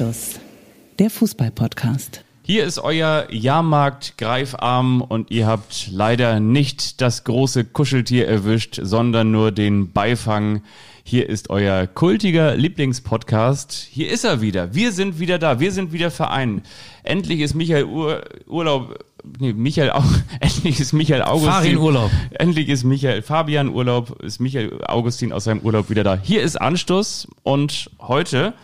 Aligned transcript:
Anstoß, 0.00 0.40
der 0.98 1.10
Fußball-Podcast. 1.10 2.24
Hier 2.42 2.64
ist 2.64 2.78
euer 2.78 3.26
Jahrmarkt-Greifarm 3.30 5.02
und 5.02 5.30
ihr 5.30 5.46
habt 5.46 5.88
leider 5.92 6.40
nicht 6.40 7.02
das 7.02 7.24
große 7.24 7.66
Kuscheltier 7.66 8.26
erwischt, 8.26 8.80
sondern 8.82 9.30
nur 9.30 9.52
den 9.52 9.92
Beifang. 9.92 10.62
Hier 11.04 11.28
ist 11.28 11.50
euer 11.50 11.86
kultiger 11.86 12.56
Lieblingspodcast. 12.56 13.88
Hier 13.90 14.10
ist 14.10 14.24
er 14.24 14.40
wieder. 14.40 14.74
Wir 14.74 14.92
sind 14.92 15.18
wieder 15.18 15.38
da. 15.38 15.60
Wir 15.60 15.70
sind 15.70 15.92
wieder 15.92 16.10
Verein. 16.10 16.62
Endlich 17.02 17.40
ist 17.40 17.54
Michael 17.54 17.84
Ur 17.84 18.22
Urlaub. 18.46 19.04
Nee, 19.38 19.52
Michael 19.52 19.90
auch. 19.90 20.10
Endlich 20.40 20.80
ist 20.80 20.94
Michael 20.94 21.24
Augustin. 21.24 21.52
Farin 21.52 21.76
Urlaub. 21.76 22.10
Endlich 22.30 22.70
ist 22.70 22.84
Michael 22.84 23.20
Fabian 23.20 23.68
Urlaub. 23.68 24.18
Ist 24.22 24.40
Michael 24.40 24.82
Augustin 24.82 25.34
aus 25.34 25.44
seinem 25.44 25.60
Urlaub 25.60 25.90
wieder 25.90 26.04
da. 26.04 26.18
Hier 26.22 26.40
ist 26.40 26.58
Anstoß 26.58 27.28
und 27.42 27.90
heute 28.00 28.54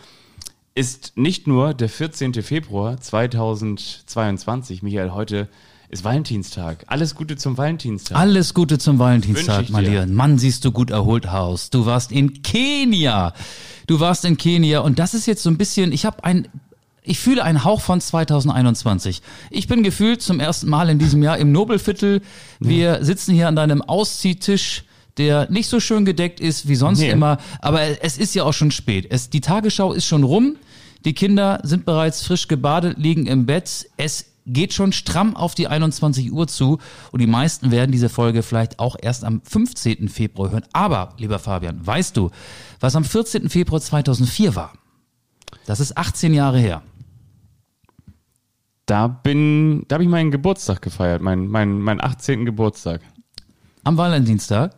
ist 0.77 1.13
nicht 1.15 1.47
nur 1.47 1.73
der 1.73 1.89
14. 1.89 2.35
Februar 2.43 3.01
2022, 3.01 4.83
Michael, 4.83 5.11
heute 5.11 5.47
ist 5.89 6.03
Valentinstag. 6.03 6.83
Alles 6.85 7.15
Gute 7.15 7.35
zum 7.35 7.57
Valentinstag. 7.57 8.15
Alles 8.15 8.53
Gute 8.53 8.77
zum 8.77 8.99
Valentinstag. 8.99 9.69
Lieber. 9.69 10.05
Mann, 10.05 10.37
siehst 10.37 10.63
du 10.65 10.71
gut 10.71 10.91
erholt 10.91 11.27
aus. 11.27 11.71
Du 11.71 11.87
warst 11.87 12.11
in 12.11 12.43
Kenia. 12.43 13.33
Du 13.87 13.99
warst 13.99 14.23
in 14.23 14.37
Kenia 14.37 14.81
und 14.81 14.99
das 14.99 15.15
ist 15.15 15.25
jetzt 15.25 15.41
so 15.41 15.49
ein 15.49 15.57
bisschen, 15.57 15.91
ich 15.91 16.05
habe 16.05 16.23
ein 16.23 16.47
ich 17.01 17.19
fühle 17.19 17.43
einen 17.43 17.63
Hauch 17.63 17.81
von 17.81 17.99
2021. 17.99 19.23
Ich 19.49 19.67
bin 19.67 19.81
gefühlt 19.81 20.21
zum 20.21 20.39
ersten 20.39 20.69
Mal 20.69 20.89
in 20.89 20.99
diesem 20.99 21.23
Jahr 21.23 21.39
im 21.39 21.51
Nobelviertel. 21.53 22.21
Wir 22.59 23.03
sitzen 23.03 23.33
hier 23.33 23.47
an 23.47 23.55
deinem 23.55 23.81
Ausziehtisch, 23.81 24.83
der 25.17 25.49
nicht 25.49 25.69
so 25.69 25.79
schön 25.79 26.05
gedeckt 26.05 26.39
ist 26.39 26.67
wie 26.67 26.75
sonst 26.75 26.99
Nee. 26.99 27.09
immer. 27.09 27.37
Aber 27.61 27.81
es 28.03 28.17
ist 28.17 28.35
ja 28.35 28.43
auch 28.43 28.53
schon 28.53 28.69
spät. 28.71 29.07
Es, 29.09 29.29
die 29.31 29.41
Tagesschau 29.41 29.93
ist 29.93 30.05
schon 30.05 30.23
rum. 30.23 30.57
Die 31.05 31.13
Kinder 31.13 31.59
sind 31.63 31.85
bereits 31.85 32.25
frisch 32.25 32.47
gebadet, 32.47 32.97
liegen 32.97 33.27
im 33.27 33.45
Bett. 33.45 33.89
Es 33.97 34.25
geht 34.47 34.73
schon 34.73 34.93
stramm 34.93 35.35
auf 35.35 35.55
die 35.55 35.67
21 35.67 36.31
Uhr 36.31 36.47
zu 36.47 36.79
und 37.11 37.19
die 37.21 37.27
meisten 37.27 37.71
werden 37.71 37.91
diese 37.91 38.09
Folge 38.09 38.43
vielleicht 38.43 38.79
auch 38.79 38.95
erst 38.99 39.23
am 39.23 39.41
15. 39.41 40.09
Februar 40.09 40.51
hören. 40.51 40.65
Aber, 40.73 41.13
lieber 41.17 41.39
Fabian, 41.39 41.85
weißt 41.85 42.15
du, 42.15 42.31
was 42.79 42.95
am 42.95 43.03
14. 43.03 43.49
Februar 43.49 43.81
2004 43.81 44.55
war? 44.55 44.73
Das 45.65 45.79
ist 45.79 45.97
18 45.97 46.33
Jahre 46.33 46.59
her. 46.59 46.81
Da 48.85 49.07
bin, 49.07 49.83
da 49.89 49.95
habe 49.95 50.03
ich 50.03 50.09
meinen 50.09 50.31
Geburtstag 50.31 50.81
gefeiert, 50.81 51.21
meinen 51.21 51.49
mein, 51.49 51.81
mein 51.81 52.01
18. 52.01 52.45
Geburtstag. 52.45 53.01
Am 53.83 53.97
Valentinstag. 53.97 54.75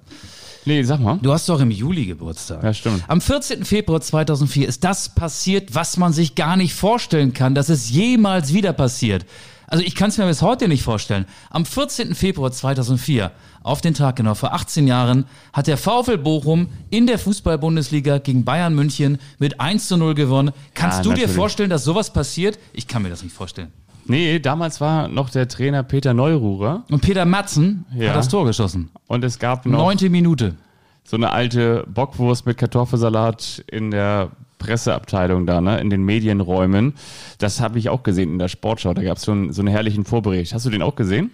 Nee, 0.69 0.83
sag 0.83 0.99
mal. 0.99 1.17
Du 1.19 1.33
hast 1.33 1.49
doch 1.49 1.59
im 1.61 1.71
Juli 1.71 2.05
Geburtstag. 2.05 2.63
Ja, 2.63 2.71
stimmt. 2.75 3.03
Am 3.07 3.21
14. 3.21 3.65
Februar 3.65 4.01
2004 4.01 4.67
ist 4.67 4.83
das 4.83 5.09
passiert, 5.09 5.73
was 5.73 5.97
man 5.97 6.13
sich 6.13 6.35
gar 6.35 6.57
nicht 6.57 6.75
vorstellen 6.75 7.33
kann, 7.33 7.55
dass 7.55 7.69
es 7.69 7.89
jemals 7.89 8.53
wieder 8.53 8.71
passiert. 8.71 9.25
Also 9.65 9.83
ich 9.83 9.95
kann 9.95 10.09
es 10.09 10.19
mir 10.19 10.27
bis 10.27 10.43
heute 10.43 10.67
nicht 10.67 10.83
vorstellen. 10.83 11.25
Am 11.49 11.65
14. 11.65 12.13
Februar 12.13 12.51
2004, 12.51 13.31
auf 13.63 13.81
den 13.81 13.95
Tag 13.95 14.17
genau 14.17 14.35
vor 14.35 14.53
18 14.53 14.85
Jahren, 14.87 15.25
hat 15.53 15.65
der 15.65 15.77
VfL 15.77 16.19
Bochum 16.19 16.67
in 16.91 17.07
der 17.07 17.17
Fußball-Bundesliga 17.17 18.19
gegen 18.19 18.45
Bayern 18.45 18.75
München 18.75 19.17
mit 19.39 19.59
1 19.59 19.87
zu 19.87 19.97
0 19.97 20.13
gewonnen. 20.13 20.51
Kannst 20.75 20.97
Ja, 20.99 21.03
du 21.03 21.09
dir 21.09 21.15
natürlich. 21.21 21.35
vorstellen, 21.35 21.69
dass 21.71 21.83
sowas 21.83 22.13
passiert? 22.13 22.59
Ich 22.73 22.87
kann 22.87 23.01
mir 23.01 23.09
das 23.09 23.23
nicht 23.23 23.33
vorstellen. 23.35 23.71
Nee, 24.09 24.39
damals 24.39 24.81
war 24.81 25.07
noch 25.07 25.29
der 25.29 25.47
Trainer 25.47 25.83
Peter 25.83 26.13
Neururer 26.13 26.83
Und 26.89 27.01
Peter 27.01 27.25
Matzen 27.25 27.85
Ja. 27.95 28.09
hat 28.09 28.15
das 28.17 28.27
Tor 28.29 28.45
geschossen. 28.45 28.89
und 29.07 29.23
es 29.23 29.39
gab 29.39 29.65
noch 29.65 29.79
Neunte 29.79 30.09
Minute. 30.09 30.55
so 31.03 31.15
eine 31.15 31.31
alte 31.31 31.85
Bockwurst 31.87 32.45
mit 32.45 32.57
Kartoffelsalat 32.57 33.63
in 33.71 33.91
der 33.91 34.31
Presseabteilung 34.57 35.45
da, 35.45 35.61
ne, 35.61 35.79
in 35.79 35.89
den 35.89 36.03
Medienräumen. 36.03 36.93
Das 37.37 37.61
habe 37.61 37.79
ich 37.79 37.87
auch 37.89 38.03
gesehen 38.03 38.33
in 38.33 38.39
der 38.39 38.49
Sportschau. 38.49 38.93
Da 38.93 39.01
gab 39.03 39.17
es 39.17 39.25
schon 39.25 39.53
so 39.53 39.61
einen 39.61 39.69
herrlichen 39.69 40.03
Vorbericht. 40.05 40.53
Hast 40.53 40.65
du 40.65 40.69
den 40.69 40.81
auch 40.81 40.95
gesehen? 40.95 41.31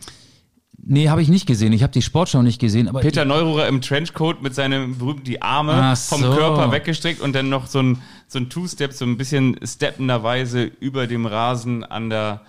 Nee, 0.78 1.10
habe 1.10 1.22
ich 1.24 1.30
nicht 1.30 1.48
gesehen. 1.48 1.74
Ich 1.74 1.82
habe 1.82 1.92
die 1.94 2.04
Sportschau 2.04 2.44
nicht 2.44 2.60
gesehen. 2.60 2.88
Aber 2.88 3.00
Peter 3.00 3.26
Neururer 3.26 3.68
im 3.68 3.82
Trenchcoat 3.82 4.44
mit 4.44 4.54
seinem 4.54 4.98
berühmten 5.00 5.24
die 5.24 5.42
Arme 5.42 5.72
Ach 5.74 5.98
vom 5.98 6.22
so. 6.22 6.34
Körper 6.36 6.72
weggestreckt 6.72 7.22
und 7.22 7.34
dann 7.34 7.50
noch 7.50 7.66
so 7.66 7.80
ein, 7.80 8.02
so 8.28 8.38
ein 8.38 8.50
Two-Step, 8.50 8.94
so 8.94 9.06
ein 9.06 9.18
bisschen 9.18 9.58
steppenderweise 9.64 10.64
über 10.80 11.08
dem 11.08 11.26
Rasen 11.26 11.84
an 11.84 12.10
der 12.12 12.42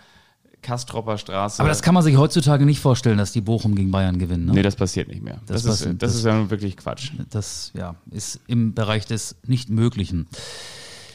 Kastropper 0.62 1.16
Straße. 1.18 1.60
Aber 1.60 1.68
das 1.68 1.82
kann 1.82 1.94
man 1.94 2.02
sich 2.02 2.16
heutzutage 2.16 2.64
nicht 2.66 2.80
vorstellen, 2.80 3.18
dass 3.18 3.32
die 3.32 3.40
Bochum 3.40 3.74
gegen 3.74 3.90
Bayern 3.90 4.18
gewinnen. 4.18 4.46
Ne? 4.46 4.52
Nee, 4.54 4.62
das 4.62 4.74
passiert 4.76 5.08
nicht 5.08 5.22
mehr. 5.22 5.40
Das, 5.46 5.62
Das 5.62 5.80
ist, 5.80 5.86
das 5.86 5.96
das- 5.98 6.14
ist 6.16 6.24
ja 6.24 6.34
nun 6.36 6.50
wirklich 6.50 6.76
Quatsch. 6.76 7.12
Das 7.30 7.70
ja, 7.74 7.94
ist 8.10 8.40
im 8.46 8.74
Bereich 8.74 9.06
des 9.06 9.36
Nicht-Möglichen. 9.46 10.26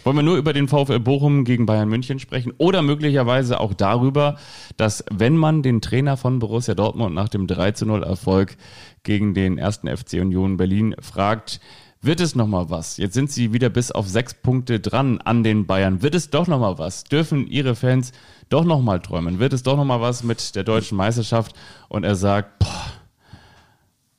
Wollen 0.03 0.15
wir 0.15 0.23
nur 0.23 0.37
über 0.37 0.53
den 0.53 0.67
VfL 0.67 0.99
Bochum 0.99 1.43
gegen 1.43 1.67
Bayern 1.67 1.87
München 1.87 2.17
sprechen 2.17 2.53
oder 2.57 2.81
möglicherweise 2.81 3.59
auch 3.59 3.73
darüber, 3.75 4.37
dass 4.77 5.03
wenn 5.11 5.37
man 5.37 5.61
den 5.61 5.79
Trainer 5.81 6.17
von 6.17 6.39
Borussia 6.39 6.73
Dortmund 6.73 7.13
nach 7.13 7.29
dem 7.29 7.45
3 7.45 7.71
zu 7.73 7.85
0 7.85 8.01
Erfolg 8.03 8.57
gegen 9.03 9.35
den 9.35 9.59
ersten 9.59 9.87
FC 9.87 10.13
Union 10.13 10.57
Berlin 10.57 10.95
fragt, 10.99 11.59
wird 12.01 12.19
es 12.19 12.33
nochmal 12.33 12.71
was? 12.71 12.97
Jetzt 12.97 13.13
sind 13.13 13.31
sie 13.31 13.53
wieder 13.53 13.69
bis 13.69 13.91
auf 13.91 14.07
sechs 14.09 14.33
Punkte 14.33 14.79
dran 14.79 15.19
an 15.19 15.43
den 15.43 15.67
Bayern. 15.67 16.01
Wird 16.01 16.15
es 16.15 16.31
doch 16.31 16.47
nochmal 16.47 16.79
was? 16.79 17.03
Dürfen 17.03 17.45
ihre 17.45 17.75
Fans 17.75 18.11
doch 18.51 18.65
nochmal 18.65 18.99
träumen? 18.99 19.39
Wird 19.39 19.53
es 19.53 19.63
doch 19.63 19.77
nochmal 19.77 20.01
was 20.01 20.23
mit 20.23 20.55
der 20.55 20.63
deutschen 20.63 20.97
Meisterschaft? 20.97 21.55
Und 21.89 22.03
er 22.03 22.15
sagt, 22.15 22.59
boah, 22.59 22.85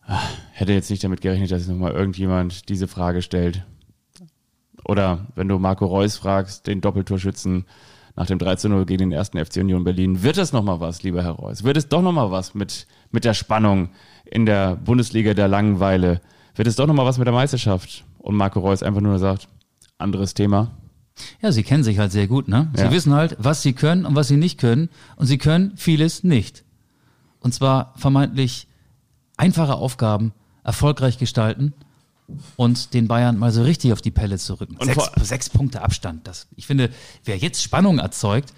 ah, 0.06 0.20
hätte 0.52 0.72
jetzt 0.72 0.90
nicht 0.90 1.04
damit 1.04 1.20
gerechnet, 1.20 1.50
dass 1.50 1.68
nochmal 1.68 1.92
irgendjemand 1.92 2.68
diese 2.68 2.88
Frage 2.88 3.22
stellt. 3.22 3.64
Oder 4.84 5.26
wenn 5.34 5.48
du 5.48 5.58
Marco 5.58 5.86
Reus 5.86 6.16
fragst, 6.16 6.66
den 6.66 6.80
Doppeltorschützen 6.80 7.66
nach 8.16 8.26
dem 8.26 8.38
13-0 8.38 8.84
gegen 8.84 9.10
den 9.10 9.12
ersten 9.12 9.42
FC 9.42 9.58
Union 9.58 9.84
Berlin, 9.84 10.22
wird 10.22 10.38
es 10.38 10.52
nochmal 10.52 10.80
was, 10.80 11.02
lieber 11.02 11.22
Herr 11.22 11.32
Reus? 11.32 11.64
Wird 11.64 11.76
es 11.76 11.88
doch 11.88 12.02
nochmal 12.02 12.30
was 12.30 12.54
mit, 12.54 12.86
mit 13.10 13.24
der 13.24 13.34
Spannung 13.34 13.90
in 14.24 14.44
der 14.44 14.76
Bundesliga 14.76 15.34
der 15.34 15.48
Langeweile? 15.48 16.20
Wird 16.54 16.68
es 16.68 16.76
doch 16.76 16.86
nochmal 16.86 17.06
was 17.06 17.18
mit 17.18 17.26
der 17.26 17.34
Meisterschaft? 17.34 18.04
Und 18.18 18.36
Marco 18.36 18.60
Reus 18.60 18.82
einfach 18.82 19.00
nur 19.00 19.18
sagt, 19.18 19.48
anderes 19.98 20.34
Thema. 20.34 20.70
Ja, 21.40 21.52
sie 21.52 21.62
kennen 21.62 21.84
sich 21.84 21.98
halt 21.98 22.12
sehr 22.12 22.26
gut, 22.26 22.48
ne? 22.48 22.70
Sie 22.74 22.82
Ja. 22.82 22.90
wissen 22.92 23.12
halt, 23.14 23.36
was 23.38 23.62
sie 23.62 23.72
können 23.72 24.04
und 24.06 24.14
was 24.14 24.28
sie 24.28 24.36
nicht 24.36 24.58
können. 24.58 24.88
Und 25.16 25.26
sie 25.26 25.38
können 25.38 25.72
vieles 25.76 26.24
nicht. 26.24 26.64
Und 27.40 27.52
zwar 27.54 27.94
vermeintlich 27.96 28.68
einfache 29.36 29.74
Aufgaben 29.74 30.32
erfolgreich 30.64 31.18
gestalten 31.18 31.72
und 32.56 32.94
den 32.94 33.08
Bayern 33.08 33.36
mal 33.38 33.50
so 33.50 33.62
richtig 33.62 33.92
auf 33.92 34.00
die 34.00 34.10
Pelle 34.12 34.38
zu 34.38 34.54
rücken. 34.60 34.76
Und 34.76 34.86
Sechs, 34.86 35.10
sechs 35.22 35.50
Punkte 35.50 35.82
Abstand. 35.82 36.26
Das, 36.26 36.46
ich 36.56 36.66
finde, 36.66 36.90
wer 37.24 37.36
jetzt 37.36 37.62
Spannung 37.62 37.98
erzeugt, 37.98 38.52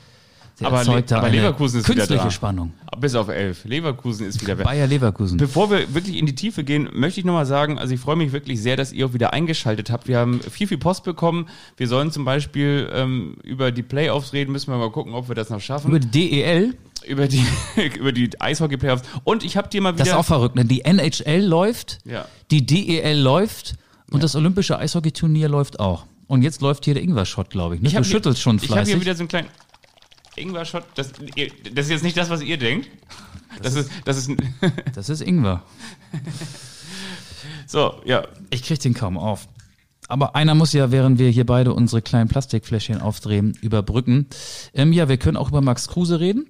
der 0.60 0.68
Aber, 0.68 0.84
Le 0.84 1.04
aber 1.16 1.28
Leverkusen 1.30 1.80
ist 1.80 1.88
wieder 1.88 1.96
künstliche 2.02 2.24
da. 2.24 2.30
Spannung. 2.30 2.72
Bis 3.00 3.14
auf 3.16 3.28
elf. 3.28 3.64
Leverkusen 3.64 4.26
ist 4.28 4.40
wieder 4.40 4.56
weg. 4.56 4.64
Bayer 4.64 4.86
Leverkusen. 4.86 5.36
Bevor 5.36 5.68
wir 5.70 5.92
wirklich 5.94 6.16
in 6.16 6.26
die 6.26 6.34
Tiefe 6.36 6.62
gehen, 6.62 6.88
möchte 6.92 7.18
ich 7.18 7.26
nochmal 7.26 7.44
sagen, 7.46 7.78
also 7.78 7.92
ich 7.92 8.00
freue 8.00 8.14
mich 8.16 8.30
wirklich 8.32 8.62
sehr, 8.62 8.76
dass 8.76 8.92
ihr 8.92 9.06
auch 9.06 9.14
wieder 9.14 9.32
eingeschaltet 9.32 9.90
habt. 9.90 10.06
Wir 10.06 10.18
haben 10.18 10.40
viel, 10.40 10.68
viel 10.68 10.78
Post 10.78 11.02
bekommen. 11.02 11.48
Wir 11.76 11.88
sollen 11.88 12.12
zum 12.12 12.24
Beispiel 12.24 12.88
ähm, 12.92 13.36
über 13.42 13.72
die 13.72 13.82
Playoffs 13.82 14.32
reden, 14.32 14.52
müssen 14.52 14.70
wir 14.70 14.78
mal 14.78 14.90
gucken, 14.92 15.12
ob 15.14 15.26
wir 15.28 15.34
das 15.34 15.50
noch 15.50 15.60
schaffen. 15.60 15.88
Über 15.88 15.98
die 15.98 16.08
DEL, 16.30 16.76
über 17.08 17.26
die, 17.26 17.44
über 17.98 18.12
die 18.12 18.30
Eishockey-Playoffs. 18.40 19.02
Und 19.24 19.42
ich 19.44 19.56
habe 19.56 19.68
dir 19.68 19.80
mal 19.82 19.94
wieder. 19.94 20.04
das 20.04 20.08
ist 20.12 20.14
auch 20.14 20.24
verrückt, 20.24 20.54
ne? 20.54 20.64
Die 20.64 20.82
NHL 20.84 21.44
läuft, 21.44 21.98
Ja. 22.04 22.26
die 22.52 22.64
DEL 22.64 23.18
läuft 23.18 23.74
und 24.12 24.22
das 24.22 24.36
olympische 24.36 24.78
Eishockeyturnier 24.78 25.48
läuft 25.48 25.80
auch. 25.80 26.06
Und 26.28 26.42
jetzt 26.42 26.62
läuft 26.62 26.84
hier 26.84 26.94
der 26.94 27.02
Ingwer-Shot, 27.02 27.50
glaube 27.50 27.74
ich. 27.74 27.82
Ne? 27.82 27.88
ich 27.88 27.94
du 27.94 28.00
hier- 28.00 28.04
schüttelst 28.04 28.40
schon 28.40 28.56
Ich 28.56 28.62
habe 28.70 28.74
hier 28.80 28.84
fleißig. 28.84 29.00
wieder 29.00 29.14
so 29.14 29.20
einen 29.22 29.28
kleinen 29.28 29.48
Ingwer-Shot. 30.36 30.84
Das, 30.94 31.12
ihr- 31.36 31.50
das 31.72 31.86
ist 31.86 31.90
jetzt 31.92 32.04
nicht 32.04 32.16
das, 32.16 32.30
was 32.30 32.42
ihr 32.42 32.56
denkt. 32.58 32.88
Das, 33.62 33.74
ist, 33.74 33.90
das 34.04 34.16
ist, 34.16 34.30
das 34.94 35.08
ist 35.08 35.20
Ingwer. 35.20 35.62
so, 37.66 37.94
ja. 38.04 38.24
Ich 38.50 38.62
krieg 38.62 38.78
den 38.80 38.94
kaum 38.94 39.18
auf. 39.18 39.48
Aber 40.08 40.36
einer 40.36 40.54
muss 40.54 40.72
ja, 40.72 40.90
während 40.90 41.18
wir 41.18 41.30
hier 41.30 41.46
beide 41.46 41.72
unsere 41.72 42.02
kleinen 42.02 42.28
Plastikfläschchen 42.28 43.00
aufdrehen, 43.00 43.56
überbrücken. 43.62 44.26
Ähm, 44.74 44.92
ja, 44.92 45.08
wir 45.08 45.16
können 45.16 45.36
auch 45.38 45.48
über 45.48 45.62
Max 45.62 45.88
Kruse 45.88 46.20
reden. 46.20 46.46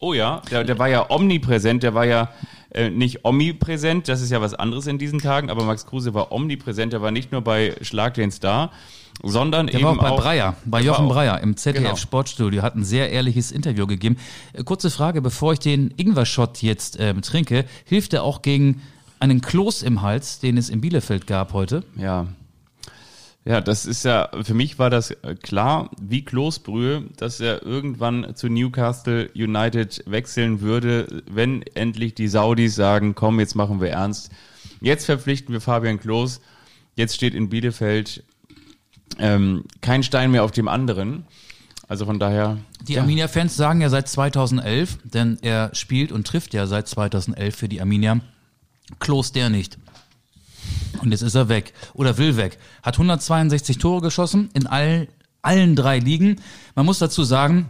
Oh 0.00 0.14
ja, 0.14 0.42
der, 0.50 0.64
der 0.64 0.78
war 0.78 0.88
ja 0.88 1.10
omnipräsent, 1.10 1.82
der 1.82 1.94
war 1.94 2.06
ja 2.06 2.30
äh, 2.70 2.88
nicht 2.90 3.24
omnipräsent, 3.24 4.06
das 4.08 4.20
ist 4.20 4.30
ja 4.30 4.40
was 4.40 4.54
anderes 4.54 4.86
in 4.86 4.98
diesen 4.98 5.18
Tagen, 5.20 5.50
aber 5.50 5.64
Max 5.64 5.86
Kruse 5.86 6.14
war 6.14 6.30
omnipräsent, 6.30 6.92
der 6.92 7.02
war 7.02 7.10
nicht 7.10 7.32
nur 7.32 7.40
bei 7.40 7.74
Schlag 7.82 8.14
den 8.14 8.30
Star, 8.30 8.70
sondern 9.22 9.66
Der 9.66 9.76
eben 9.76 9.84
war 9.84 9.92
auch 9.92 9.98
bei 9.98 10.10
auch 10.10 10.20
Breyer, 10.20 10.56
bei 10.64 10.80
Jochen 10.80 11.08
Breyer 11.08 11.40
im 11.40 11.56
ZDF 11.56 11.82
Genau. 11.82 11.96
Sportstudio, 11.96 12.62
hat 12.62 12.76
ein 12.76 12.84
sehr 12.84 13.10
ehrliches 13.10 13.50
Interview 13.52 13.86
gegeben. 13.86 14.16
Äh, 14.52 14.64
kurze 14.64 14.90
Frage, 14.90 15.20
bevor 15.22 15.52
ich 15.54 15.58
den 15.58 15.92
Ingwer-Shot 15.96 16.62
jetzt 16.62 16.96
ähm, 17.00 17.22
trinke, 17.22 17.64
hilft 17.84 18.12
er 18.14 18.22
auch 18.22 18.42
gegen 18.42 18.82
einen 19.20 19.40
Kloß 19.40 19.82
im 19.82 20.02
Hals, 20.02 20.38
den 20.38 20.56
es 20.56 20.68
in 20.70 20.80
Bielefeld 20.80 21.26
gab 21.26 21.52
heute? 21.52 21.82
Ja. 21.96 22.26
Ja, 23.44 23.62
das 23.62 23.86
ist 23.86 24.04
ja, 24.04 24.28
für 24.42 24.52
mich 24.52 24.78
war 24.78 24.90
das 24.90 25.10
äh, 25.10 25.34
klar, 25.42 25.90
wie 26.00 26.22
Klosbrühe, 26.22 27.04
dass 27.16 27.40
er 27.40 27.62
irgendwann 27.62 28.34
zu 28.34 28.48
Newcastle 28.48 29.30
United 29.34 30.04
wechseln 30.06 30.60
würde, 30.60 31.22
wenn 31.30 31.62
endlich 31.74 32.14
die 32.14 32.28
Saudis 32.28 32.74
sagen, 32.74 33.14
komm, 33.14 33.40
jetzt 33.40 33.54
machen 33.54 33.80
wir 33.80 33.88
ernst. 33.88 34.30
Jetzt 34.82 35.06
verpflichten 35.06 35.52
wir 35.54 35.62
Fabian 35.62 35.98
Klos. 35.98 36.40
Jetzt 36.94 37.14
steht 37.14 37.34
in 37.34 37.48
Bielefeld 37.48 38.22
ähm, 39.18 39.64
kein 39.80 40.02
Stein 40.02 40.30
mehr 40.30 40.44
auf 40.44 40.50
dem 40.50 40.68
anderen. 40.68 41.24
Also 41.88 42.04
von 42.04 42.18
daher. 42.18 42.58
Die 42.86 42.94
ja. 42.94 43.00
Arminia-Fans 43.00 43.56
sagen 43.56 43.80
ja 43.80 43.88
seit 43.88 44.08
2011, 44.08 44.98
denn 45.04 45.38
er 45.40 45.70
spielt 45.74 46.12
und 46.12 46.26
trifft 46.26 46.52
ja 46.52 46.66
seit 46.66 46.86
2011 46.86 47.56
für 47.56 47.68
die 47.68 47.80
Arminia. 47.80 48.20
Klos 49.00 49.32
der 49.32 49.48
nicht. 49.48 49.78
Und 51.02 51.10
jetzt 51.10 51.22
ist 51.22 51.34
er 51.34 51.48
weg 51.48 51.72
oder 51.94 52.18
will 52.18 52.36
weg. 52.36 52.58
Hat 52.82 52.94
162 52.94 53.78
Tore 53.78 54.02
geschossen 54.02 54.50
in 54.52 54.66
all, 54.66 55.08
allen 55.42 55.76
drei 55.76 55.98
Ligen. 55.98 56.40
Man 56.74 56.86
muss 56.86 56.98
dazu 56.98 57.24
sagen, 57.24 57.68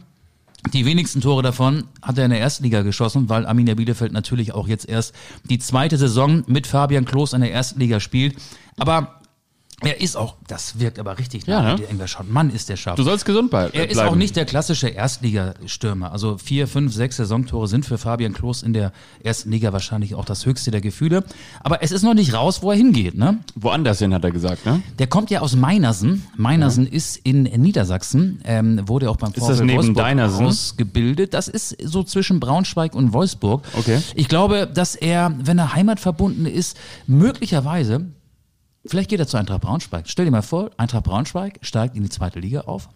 die 0.73 0.85
wenigsten 0.85 1.21
Tore 1.21 1.43
davon 1.43 1.85
hat 2.03 2.19
er 2.19 2.25
in 2.25 2.31
der 2.31 2.41
ersten 2.41 2.65
Liga 2.65 2.83
geschossen, 2.83 3.29
weil 3.29 3.47
Arminia 3.47 3.75
Bielefeld 3.75 4.13
natürlich 4.13 4.53
auch 4.53 4.67
jetzt 4.67 4.89
erst 4.89 5.15
die 5.49 5.59
zweite 5.59 5.97
Saison 5.97 6.43
mit 6.47 6.67
Fabian 6.67 7.05
Klos 7.05 7.33
in 7.33 7.41
der 7.41 7.53
ersten 7.53 7.79
Liga 7.79 8.01
spielt. 8.01 8.37
Aber 8.77 9.18
er 9.81 10.01
ist 10.01 10.17
auch, 10.17 10.35
das 10.49 10.81
wirkt 10.81 10.99
aber 10.99 11.19
richtig 11.19 11.47
Ja, 11.47 11.63
nach, 11.63 11.65
ne? 11.65 11.71
wenn 11.71 11.77
die 11.77 11.85
Engler 11.85 12.09
schauen. 12.09 12.33
Mann, 12.33 12.51
ist 12.51 12.69
der 12.69 12.77
scharf. 12.77 12.97
Du 12.97 13.05
sollst 13.05 13.25
gesund 13.25 13.51
bleiben. 13.51 13.71
Er 13.75 13.89
ist 13.89 13.99
auch 14.01 14.17
nicht 14.17 14.35
der 14.35 14.45
klassische 14.45 14.89
Erstligastürmer. 14.89 16.11
Also 16.11 16.37
vier, 16.37 16.67
fünf, 16.67 16.93
sechs 16.93 17.17
Saisontore 17.17 17.69
sind 17.69 17.87
für 17.87 17.97
Fabian 17.97 18.33
Klos 18.33 18.63
in 18.63 18.73
der 18.73 18.93
ersten 19.23 19.51
Liga 19.51 19.73
wahrscheinlich 19.73 20.15
auch 20.17 20.25
das 20.25 20.47
höchste 20.47 20.71
der 20.73 20.81
Gefühle. 20.81 21.23
Aber 21.63 21.83
es 21.83 21.93
ist 21.93 22.03
noch 22.03 22.15
nicht 22.15 22.35
raus, 22.35 22.63
wo 22.63 22.73
er 22.73 22.77
hingeht. 22.77 23.15
Ne? 23.17 23.39
Woanders 23.55 24.01
hin, 24.01 24.13
hat 24.13 24.25
er 24.25 24.33
gesagt, 24.33 24.67
ne? 24.67 24.83
Der 24.99 25.07
kommt 25.07 25.31
ja 25.31 25.41
aus 25.41 25.55
Meinersen. 25.55 26.27
Meinersen 26.37 26.87
ist 26.87 27.17
in 27.19 27.45
Niedersachsen, 27.45 28.41
ähm, 28.45 28.81
wurde 28.89 29.09
auch 29.11 29.17
beim 29.17 29.33
das 29.33 29.45
VfL 29.45 29.65
neben 29.65 29.77
Wolfsburg 29.79 29.97
Deinersen? 29.97 30.47
ausgebildet. 30.47 31.35
Das 31.35 31.47
ist 31.47 31.77
so 31.85 32.03
zwischen 32.03 32.41
Braunschweig 32.41 32.95
und 32.95 33.13
Wolfsburg. 33.13 33.63
Okay. 33.79 34.01
Ich 34.17 34.29
glaube, 34.29 34.67
dass 34.73 34.97
er, 34.97 35.35
wenn 35.41 35.59
er 35.59 35.75
heimatverbunden 35.75 36.47
ist, 36.47 36.77
möglicherweise 37.07 38.07
Vielleicht 38.87 39.11
geht 39.11 39.21
er 39.21 39.27
zu 39.27 39.37
Eintracht 39.37 39.61
Braunschweig. 39.61 40.09
Stell 40.09 40.25
dir 40.25 40.31
mal 40.31 40.43
vor, 40.43 40.71
Eintracht 40.77 41.05
Braunschweig 41.05 41.59
steigt 41.63 41.97
in 41.97 42.03
die 42.03 42.09
zweite 42.09 42.41
Liga 42.41 42.63
auf. 42.63 42.89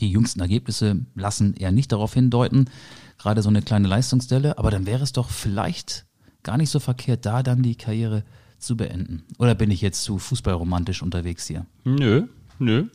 Die 0.00 0.10
jüngsten 0.10 0.40
Ergebnisse 0.40 1.04
lassen 1.14 1.54
eher 1.54 1.72
nicht 1.72 1.92
darauf 1.92 2.14
hindeuten, 2.14 2.70
gerade 3.18 3.42
so 3.42 3.48
eine 3.48 3.62
kleine 3.62 3.86
Leistungsstelle, 3.86 4.58
aber 4.58 4.70
dann 4.70 4.86
wäre 4.86 5.02
es 5.02 5.12
doch 5.12 5.30
vielleicht 5.30 6.04
gar 6.42 6.56
nicht 6.56 6.70
so 6.70 6.80
verkehrt, 6.80 7.26
da 7.26 7.42
dann 7.42 7.62
die 7.62 7.76
Karriere 7.76 8.24
zu 8.58 8.76
beenden. 8.76 9.24
Oder 9.38 9.54
bin 9.54 9.70
ich 9.70 9.80
jetzt 9.82 10.02
zu 10.02 10.18
fußballromantisch 10.18 11.02
unterwegs 11.02 11.46
hier? 11.46 11.66
Nö, 11.84 12.26
nö. 12.58 12.86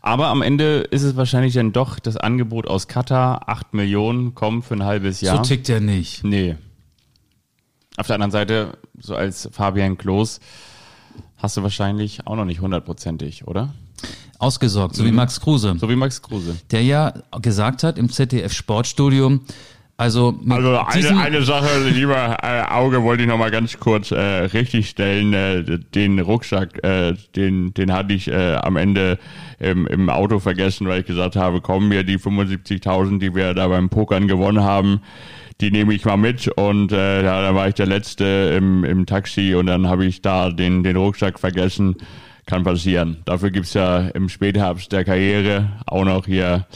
Aber 0.00 0.28
am 0.28 0.42
Ende 0.42 0.80
ist 0.90 1.02
es 1.02 1.16
wahrscheinlich 1.16 1.54
dann 1.54 1.72
doch 1.72 1.98
das 1.98 2.16
Angebot 2.16 2.66
aus 2.66 2.88
Katar, 2.88 3.48
8 3.48 3.74
Millionen, 3.74 4.34
kommen 4.34 4.62
für 4.62 4.74
ein 4.74 4.84
halbes 4.84 5.20
Jahr. 5.20 5.36
So 5.36 5.42
tickt 5.42 5.68
er 5.68 5.80
nicht. 5.80 6.24
Nee. 6.24 6.56
Auf 7.96 8.06
der 8.06 8.14
anderen 8.14 8.32
Seite, 8.32 8.78
so 8.98 9.14
als 9.14 9.48
Fabian 9.52 9.98
Klos, 9.98 10.40
hast 11.42 11.56
du 11.56 11.62
wahrscheinlich 11.62 12.26
auch 12.26 12.36
noch 12.36 12.44
nicht 12.46 12.60
hundertprozentig, 12.60 13.46
oder? 13.46 13.74
Ausgesorgt, 14.38 14.96
so 14.96 15.04
wie 15.04 15.12
Max 15.12 15.40
Kruse, 15.40 15.76
So 15.78 15.88
wie 15.88 15.94
Max 15.96 16.20
Kruse. 16.22 16.56
der 16.72 16.82
ja 16.82 17.12
gesagt 17.40 17.84
hat 17.84 17.96
im 17.98 18.10
ZDF 18.10 18.52
Sportstudio, 18.52 19.38
also 19.96 20.34
Also 20.48 20.78
eine, 20.78 21.20
eine 21.20 21.42
Sache, 21.42 21.88
lieber 21.90 22.38
äh, 22.42 22.62
Auge, 22.72 23.04
wollte 23.04 23.22
ich 23.22 23.28
noch 23.28 23.38
mal 23.38 23.52
ganz 23.52 23.78
kurz 23.78 24.10
äh, 24.10 24.16
richtig 24.16 24.88
stellen. 24.88 25.32
Äh, 25.32 25.78
den 25.94 26.18
Rucksack, 26.18 26.82
äh, 26.82 27.14
den, 27.36 27.72
den 27.74 27.92
hatte 27.92 28.14
ich 28.14 28.26
äh, 28.26 28.54
am 28.56 28.76
Ende 28.76 29.18
im, 29.60 29.86
im 29.86 30.08
Auto 30.10 30.40
vergessen, 30.40 30.88
weil 30.88 31.02
ich 31.02 31.06
gesagt 31.06 31.36
habe, 31.36 31.60
komm 31.60 31.88
mir 31.88 32.02
die 32.02 32.18
75.000, 32.18 33.20
die 33.20 33.34
wir 33.36 33.54
da 33.54 33.68
beim 33.68 33.90
Pokern 33.90 34.26
gewonnen 34.26 34.64
haben, 34.64 35.02
die 35.62 35.70
nehme 35.70 35.94
ich 35.94 36.04
mal 36.04 36.16
mit. 36.16 36.48
Und 36.48 36.92
äh, 36.92 37.24
ja, 37.24 37.40
da 37.40 37.54
war 37.54 37.68
ich 37.68 37.74
der 37.74 37.86
Letzte 37.86 38.54
im, 38.56 38.84
im 38.84 39.06
Taxi 39.06 39.54
und 39.54 39.66
dann 39.66 39.88
habe 39.88 40.04
ich 40.04 40.20
da 40.20 40.50
den, 40.50 40.82
den 40.82 40.96
Rucksack 40.96 41.38
vergessen. 41.38 41.96
Kann 42.44 42.64
passieren. 42.64 43.18
Dafür 43.24 43.50
gibt's 43.50 43.72
ja 43.72 44.08
im 44.08 44.28
Spätherbst 44.28 44.90
der 44.90 45.04
Karriere 45.04 45.70
auch 45.86 46.04
noch 46.04 46.26
hier 46.26 46.66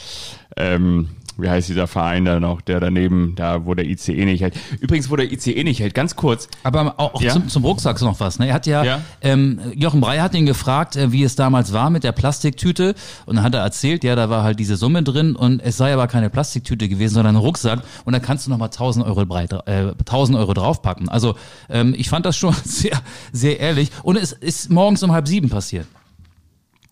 ähm, 0.55 1.09
wie 1.37 1.49
heißt 1.49 1.69
dieser 1.69 1.87
Verein 1.87 2.25
da 2.25 2.39
noch, 2.39 2.61
der 2.61 2.79
daneben, 2.79 3.33
da 3.35 3.65
wo 3.65 3.73
der 3.73 3.85
ICE 3.85 4.25
nicht 4.25 4.41
hält. 4.41 4.55
Übrigens, 4.79 5.09
wo 5.09 5.15
der 5.15 5.31
ICE 5.31 5.63
nicht 5.63 5.79
hält, 5.79 5.93
ganz 5.93 6.15
kurz. 6.15 6.47
Aber 6.63 6.95
auch, 6.97 7.21
Ja? 7.21 7.33
zum, 7.33 7.47
zum 7.47 7.63
Rucksack 7.65 8.01
noch 8.01 8.19
was. 8.19 8.39
Ne? 8.39 8.47
Er 8.47 8.53
hat 8.55 8.65
ja, 8.65 8.83
Ja. 8.83 9.01
Ähm, 9.21 9.59
Jochen 9.75 10.01
Breyer 10.01 10.23
hat 10.23 10.35
ihn 10.35 10.45
gefragt, 10.45 10.95
äh, 10.95 11.11
wie 11.11 11.23
es 11.23 11.35
damals 11.35 11.73
war 11.73 11.89
mit 11.89 12.03
der 12.03 12.11
Plastiktüte. 12.11 12.95
Und 13.25 13.35
dann 13.37 13.43
hat 13.45 13.53
er 13.55 13.61
erzählt, 13.61 14.03
ja, 14.03 14.15
da 14.15 14.29
war 14.29 14.43
halt 14.43 14.59
diese 14.59 14.75
Summe 14.77 15.03
drin 15.03 15.35
und 15.35 15.61
es 15.61 15.77
sei 15.77 15.93
aber 15.93 16.07
keine 16.07 16.29
Plastiktüte 16.29 16.87
gewesen, 16.89 17.13
sondern 17.15 17.35
ein 17.35 17.39
Rucksack. 17.39 17.81
Und 18.05 18.13
da 18.13 18.19
kannst 18.19 18.45
du 18.45 18.49
nochmal 18.51 18.69
1000 18.69 19.05
Euro, 19.05 19.25
breit, 19.25 19.51
äh, 19.67 19.93
1000 20.05 20.37
Euro 20.37 20.53
draufpacken. 20.53 21.09
Also 21.09 21.35
ähm, 21.69 21.93
ich 21.97 22.09
fand 22.09 22.25
das 22.25 22.37
schon 22.37 22.53
sehr, 22.63 22.99
sehr 23.31 23.59
ehrlich. 23.59 23.91
Und 24.03 24.17
es 24.17 24.31
ist 24.31 24.69
morgens 24.69 25.03
um 25.03 25.11
halb 25.11 25.27
sieben 25.27 25.49
passiert. 25.49 25.87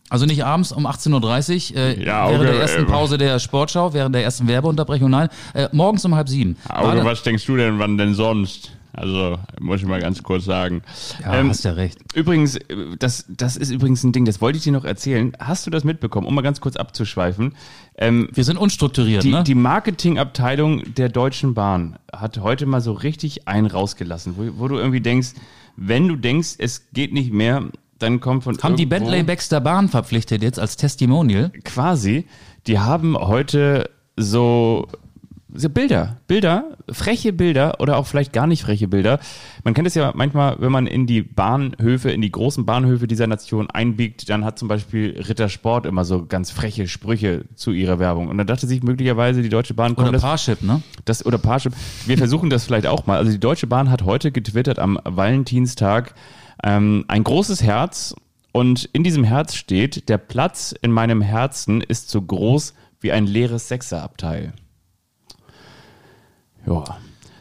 Also 0.10 0.25
nicht 0.25 0.46
abends 0.46 0.72
um 0.72 0.86
18.30 0.86 1.72
Uhr, 1.74 1.78
äh, 1.78 2.04
Ja, 2.04 2.30
während 2.30 2.42
Auge, 2.42 2.52
der 2.52 2.62
ersten 2.62 2.86
Pause 2.86 3.18
der 3.18 3.40
Sportschau, 3.40 3.94
während 3.94 4.13
der 4.13 4.24
ersten 4.24 4.48
Werbeunterbrechung, 4.48 5.10
nein, 5.10 5.30
äh, 5.54 5.68
morgens 5.72 6.06
um 6.06 6.16
halb 6.16 6.30
sieben. 6.30 6.57
Auge, 6.69 7.04
was 7.04 7.24
denkst 7.24 7.46
du 7.46 7.57
denn, 7.57 7.80
wann 7.80 7.98
denn 7.98 8.13
sonst? 8.13 8.72
Also, 8.98 9.38
muss 9.60 9.81
ich 9.81 9.88
mal 9.88 10.00
ganz 10.00 10.24
kurz 10.24 10.46
sagen. 10.46 10.81
ja, 11.22 11.36
ähm, 11.36 11.50
hast 11.50 11.66
ja 11.66 11.74
recht. 11.74 11.98
Übrigens, 12.13 12.56
äh, 12.56 12.62
das, 12.98 13.25
das 13.28 13.57
ist 13.57 13.69
übrigens 13.69 14.04
ein 14.06 14.13
Ding, 14.13 14.24
das 14.24 14.40
wollte 14.40 14.57
ich 14.57 14.63
dir 14.63 14.72
noch 14.72 14.86
erzählen. 14.86 15.34
Hast 15.38 15.66
du 15.68 15.72
das 15.72 15.84
mitbekommen, 15.84 16.25
um 16.25 16.34
mal 16.34 16.44
ganz 16.44 16.62
kurz 16.62 16.78
abzuschweifen? 16.78 17.56
Ähm, 17.98 18.30
Wir 18.31 18.46
sind 18.46 18.57
unstrukturiert, 18.57 19.24
die, 19.24 19.31
ne? 19.31 19.44
die 19.44 19.56
Marketingabteilung 19.56 20.94
der 20.94 21.10
Deutschen 21.10 21.54
Bahn 21.56 21.98
hat 22.13 22.38
heute 22.40 22.66
mal 22.66 22.80
so 22.80 22.94
richtig 22.94 23.48
einen 23.50 23.68
rausgelassen, 23.68 24.36
wo, 24.38 24.60
wo 24.62 24.68
du 24.69 24.78
irgendwie 24.78 25.02
denkst, 25.02 25.30
wenn 25.75 26.07
du 26.07 26.16
denkst, 26.16 26.56
es 26.60 26.88
geht 26.94 27.12
nicht 27.12 27.34
mehr, 27.34 27.63
dann 28.00 28.19
kommt 28.19 28.44
von 28.44 28.57
Haben 28.62 28.75
die 28.75 28.86
Bentley 28.86 29.24
Baxter 29.24 29.62
Bahn 29.62 29.88
verpflichtet 29.88 30.44
jetzt 30.44 30.59
als 30.59 30.75
Testimonial? 30.75 31.51
quasi, 31.63 32.25
die 32.68 32.80
haben 32.80 33.18
heute 33.18 33.89
so, 34.18 34.88
so 35.53 35.69
Bilder, 35.69 36.18
Bilder, 36.27 36.77
freche 36.89 37.31
Bilder 37.31 37.80
oder 37.80 37.97
auch 37.97 38.06
vielleicht 38.06 38.33
gar 38.33 38.47
nicht 38.47 38.63
freche 38.63 38.89
Bilder. 38.89 39.19
Man 39.63 39.74
kennt 39.74 39.88
es 39.88 39.95
ja 39.95 40.12
manchmal, 40.13 40.57
wenn 40.59 40.71
man 40.71 40.88
in 40.88 41.07
die 41.07 41.21
Bahnhöfe, 41.21 42.12
in 42.12 42.21
die 42.21 42.31
großen 42.31 42.65
Bahnhöfe 42.65 43.07
dieser 43.07 43.27
Nation 43.27 43.69
einbiegt, 43.69 44.30
dann 44.30 44.44
hat 44.44 44.59
zum 44.59 44.68
Beispiel 44.68 45.21
Rittersport 45.27 45.86
immer 45.86 46.03
so 46.03 46.25
ganz 46.25 46.51
freche 46.51 46.88
Sprüche 46.89 47.45
zu 47.56 47.71
ihrer 47.71 48.00
Werbung. 48.00 48.27
Und 48.27 48.38
dann 48.38 48.47
dachte 48.47 48.68
sich 48.68 48.83
möglicherweise 48.83 49.42
die 49.42 49.50
Deutsche 49.50 49.74
Bahn, 49.74 49.95
komm, 49.95 50.06
Oder 50.06 50.13
das, 50.13 50.21
Parship, 50.21 50.62
ne? 50.62 50.81
das 51.06 51.25
oder 51.25 51.38
Parship. 51.38 51.74
Wir 52.06 52.18
versuchen 52.18 52.50
das 52.50 52.65
vielleicht 52.65 52.88
auch 52.88 53.06
mal. 53.06 53.18
Also 53.18 53.31
die 53.31 53.39
Deutsche 53.39 53.68
Bahn 53.68 53.89
hat 53.89 54.03
heute 54.03 54.33
getwittert 54.33 54.80
am 54.80 54.99
Valentinstag 55.04 56.14
ähm, 56.64 57.06
ein 57.07 57.24
großes 57.24 57.64
Herz 57.64 58.16
und 58.52 58.85
in 58.85 59.04
diesem 59.04 59.24
Herz 59.24 59.56
steht: 59.56 60.09
Der 60.09 60.18
Platz 60.18 60.74
in 60.81 60.92
meinem 60.92 61.21
Herzen 61.21 61.81
ist 61.81 62.09
so 62.09 62.21
groß 62.21 62.74
wie 63.00 63.12
ein 63.12 63.26
leeres 63.26 63.68
Sechserabteil. 63.68 64.54
Ja. 66.66 66.83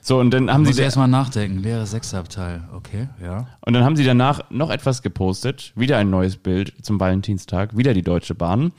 So 0.00 0.20
und 0.20 0.32
dann 0.32 0.52
haben 0.52 0.64
Muss 0.64 0.74
sie 0.74 0.80
ich 0.80 0.84
erstmal 0.84 1.08
nachdenken. 1.08 1.60
Leere 1.60 1.86
Sechserabteil. 1.86 2.68
Okay, 2.74 3.08
ja. 3.22 3.46
und 3.62 3.72
dann 3.72 3.84
haben 3.84 3.96
sie 3.96 4.04
danach 4.04 4.50
noch 4.50 4.68
etwas 4.68 5.00
gepostet, 5.00 5.72
wieder 5.76 5.96
ein 5.96 6.10
neues 6.10 6.36
Bild 6.36 6.74
zum 6.82 7.00
Valentinstag, 7.00 7.74
wieder 7.74 7.94
die 7.94 8.02
Deutsche 8.02 8.34
Bahn. 8.34 8.72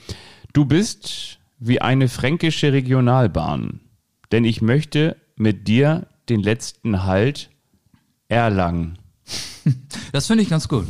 Du 0.54 0.66
bist 0.66 1.40
wie 1.58 1.82
eine 1.82 2.10
fränkische 2.10 2.74
Regionalbahn, 2.74 3.80
denn 4.32 4.46
ich 4.46 4.62
möchte 4.62 5.18
mit 5.36 5.68
dir 5.68 6.06
den 6.30 6.42
letzten 6.42 7.06
Halt 7.06 7.50
erlangen. 8.28 9.00
Das 10.12 10.28
finde 10.28 10.44
ich 10.44 10.50
ganz 10.50 10.68
gut. 10.68 10.86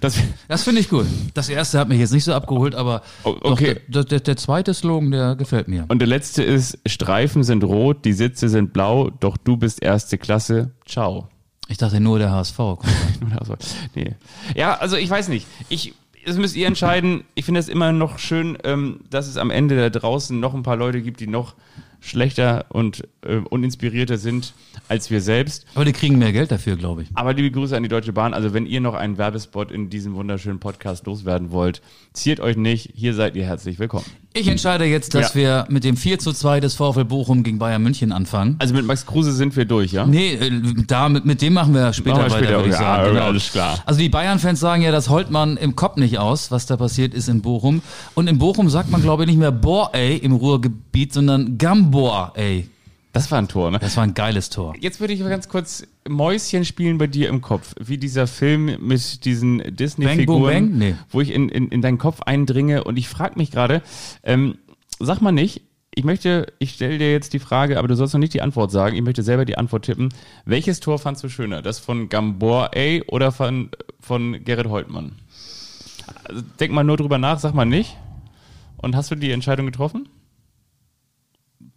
Das, 0.00 0.16
Das 0.46 0.62
finde 0.62 0.80
ich 0.80 0.88
gut. 0.88 1.06
Das 1.34 1.48
erste 1.48 1.78
hat 1.78 1.88
mich 1.88 1.98
jetzt 1.98 2.12
nicht 2.12 2.24
so 2.24 2.32
abgeholt, 2.32 2.74
aber 2.74 3.02
okay. 3.24 3.80
doch, 3.88 4.04
der, 4.04 4.20
der, 4.20 4.36
zweite 4.36 4.72
Slogan, 4.74 5.10
der 5.10 5.34
gefällt 5.34 5.66
mir. 5.66 5.86
und 5.88 5.98
der 5.98 6.08
letzte 6.08 6.42
ist, 6.42 6.78
Streifen 6.86 7.42
sind 7.42 7.64
rot, 7.64 8.04
die 8.04 8.12
Sitze 8.12 8.48
sind 8.48 8.72
blau, 8.72 9.10
doch 9.10 9.36
du 9.36 9.56
bist 9.56 9.82
erste 9.82 10.18
Klasse. 10.18 10.70
Ciao. 10.86 11.28
Ich 11.68 11.78
dachte 11.78 12.00
nur 12.00 12.18
der 12.18 12.30
HSV. 12.30 12.58
Nee. 13.94 14.14
Ja, 14.54 14.74
also 14.74 14.96
ich 14.96 15.08
weiß 15.08 15.28
nicht. 15.28 15.46
Ich, 15.68 15.94
das 16.26 16.36
müsst 16.36 16.54
ihr 16.54 16.66
entscheiden. 16.66 17.24
Ich 17.34 17.44
finde 17.44 17.60
es 17.60 17.68
immer 17.68 17.92
noch 17.92 18.18
schön, 18.18 18.58
ähm, 18.64 19.00
dass 19.10 19.26
es 19.26 19.36
am 19.36 19.50
Ende 19.50 19.76
da 19.76 19.90
draußen 19.90 20.38
noch 20.38 20.54
ein 20.54 20.62
paar 20.62 20.76
Leute 20.76 21.02
gibt, 21.02 21.20
die 21.20 21.26
noch 21.26 21.54
schlechter 22.02 22.66
und 22.68 23.08
äh, 23.22 23.36
uninspirierter 23.36 24.18
sind 24.18 24.52
als 24.88 25.10
wir 25.10 25.20
selbst. 25.20 25.66
Aber 25.74 25.84
die 25.84 25.92
kriegen 25.92 26.18
mehr 26.18 26.32
Geld 26.32 26.50
dafür, 26.50 26.76
glaube 26.76 27.02
ich. 27.02 27.08
Aber 27.14 27.32
liebe 27.32 27.50
Grüße 27.50 27.76
an 27.76 27.82
die 27.82 27.88
Deutsche 27.88 28.12
Bahn. 28.12 28.34
Also 28.34 28.52
wenn 28.52 28.66
ihr 28.66 28.80
noch 28.80 28.94
einen 28.94 29.16
Werbespot 29.16 29.70
in 29.70 29.88
diesem 29.88 30.14
wunderschönen 30.14 30.58
Podcast 30.58 31.06
loswerden 31.06 31.50
wollt, 31.50 31.80
ziert 32.12 32.40
euch 32.40 32.56
nicht. 32.56 32.90
Hier 32.94 33.14
seid 33.14 33.36
ihr 33.36 33.44
herzlich 33.44 33.78
willkommen. 33.78 34.21
Ich 34.34 34.48
entscheide 34.48 34.84
jetzt, 34.86 35.14
dass 35.14 35.34
Ja. 35.34 35.40
wir 35.40 35.66
mit 35.68 35.84
dem 35.84 35.96
4 35.96 36.18
zu 36.18 36.32
2 36.32 36.60
des 36.60 36.74
VfL 36.74 37.04
Bochum 37.04 37.42
gegen 37.42 37.58
Bayern 37.58 37.82
München 37.82 38.12
anfangen. 38.12 38.56
Also 38.58 38.72
mit 38.74 38.86
Max 38.86 39.04
Kruse 39.04 39.32
sind 39.32 39.54
wir 39.56 39.66
durch, 39.66 39.92
ja? 39.92 40.06
Nee, 40.06 40.34
äh, 40.34 40.50
da, 40.86 41.08
mit, 41.10 41.24
mit 41.26 41.42
dem 41.42 41.52
machen 41.52 41.74
wir 41.74 41.92
später 41.92 42.16
Machen 42.16 42.24
wir 42.26 42.30
weiter, 42.32 42.44
später, 42.44 42.56
würde 42.58 42.68
ich 42.70 42.74
ja, 42.74 42.80
sagen. 42.80 43.12
Genau. 43.14 43.24
alles 43.26 43.52
klar. 43.52 43.78
Also 43.84 44.00
die 44.00 44.08
Bayern-Fans 44.08 44.58
sagen 44.58 44.82
ja, 44.82 44.90
das 44.90 45.10
holt 45.10 45.30
man 45.30 45.56
im 45.58 45.76
Kopf 45.76 45.96
nicht 45.96 46.18
aus, 46.18 46.50
was 46.50 46.64
da 46.66 46.76
passiert 46.78 47.12
ist 47.12 47.28
in 47.28 47.42
Bochum. 47.42 47.82
Und 48.14 48.28
in 48.28 48.38
Bochum 48.38 48.70
sagt 48.70 48.90
man, 48.90 49.02
glaube 49.02 49.24
ich, 49.24 49.28
nicht 49.28 49.38
mehr 49.38 49.52
Boah, 49.52 49.90
ey, 49.92 50.16
im 50.16 50.32
Ruhrgebiet, 50.32 51.12
sondern 51.12 51.58
Gamboa, 51.58 52.32
ey. 52.34 52.68
Das 53.12 53.30
war 53.30 53.38
ein 53.38 53.48
Tor, 53.48 53.70
ne? 53.70 53.78
Das 53.78 53.96
war 53.96 54.04
ein 54.04 54.14
geiles 54.14 54.48
Tor. 54.48 54.74
Jetzt 54.80 55.00
würde 55.00 55.12
ich 55.12 55.20
mal 55.20 55.28
ganz 55.28 55.48
kurz 55.48 55.86
Mäuschen 56.08 56.64
spielen 56.64 56.96
bei 56.96 57.06
dir 57.06 57.28
im 57.28 57.42
Kopf, 57.42 57.74
wie 57.78 57.98
dieser 57.98 58.26
Film 58.26 58.76
mit 58.80 59.24
diesen 59.26 59.58
Disney-Figuren? 59.76 60.78
Nee. 60.78 60.94
wo 61.10 61.20
ich 61.20 61.30
in, 61.30 61.50
in, 61.50 61.68
in 61.68 61.82
deinen 61.82 61.98
Kopf 61.98 62.22
eindringe 62.22 62.84
und 62.84 62.98
ich 62.98 63.08
frage 63.08 63.38
mich 63.38 63.50
gerade, 63.50 63.82
ähm, 64.22 64.56
sag 64.98 65.20
mal 65.20 65.32
nicht, 65.32 65.62
ich 65.94 66.04
möchte, 66.04 66.46
ich 66.58 66.72
stelle 66.72 66.96
dir 66.96 67.12
jetzt 67.12 67.34
die 67.34 67.38
Frage, 67.38 67.78
aber 67.78 67.86
du 67.86 67.94
sollst 67.94 68.14
noch 68.14 68.20
nicht 68.20 68.32
die 68.32 68.40
Antwort 68.40 68.70
sagen. 68.70 68.96
Ich 68.96 69.02
möchte 69.02 69.22
selber 69.22 69.44
die 69.44 69.58
Antwort 69.58 69.84
tippen. 69.84 70.08
Welches 70.46 70.80
Tor 70.80 70.98
fandst 70.98 71.22
du 71.22 71.28
schöner? 71.28 71.60
Das 71.60 71.78
von 71.78 72.08
Gambor 72.08 72.70
A 72.74 73.00
oder 73.08 73.30
von, 73.30 73.68
von 74.00 74.42
Gerrit 74.42 74.68
Holtmann? 74.68 75.16
Also, 76.24 76.42
denk 76.58 76.72
mal 76.72 76.82
nur 76.82 76.96
drüber 76.96 77.18
nach, 77.18 77.38
sag 77.38 77.52
mal 77.52 77.66
nicht. 77.66 77.98
Und 78.78 78.96
hast 78.96 79.10
du 79.10 79.16
die 79.16 79.32
Entscheidung 79.32 79.66
getroffen? 79.66 80.08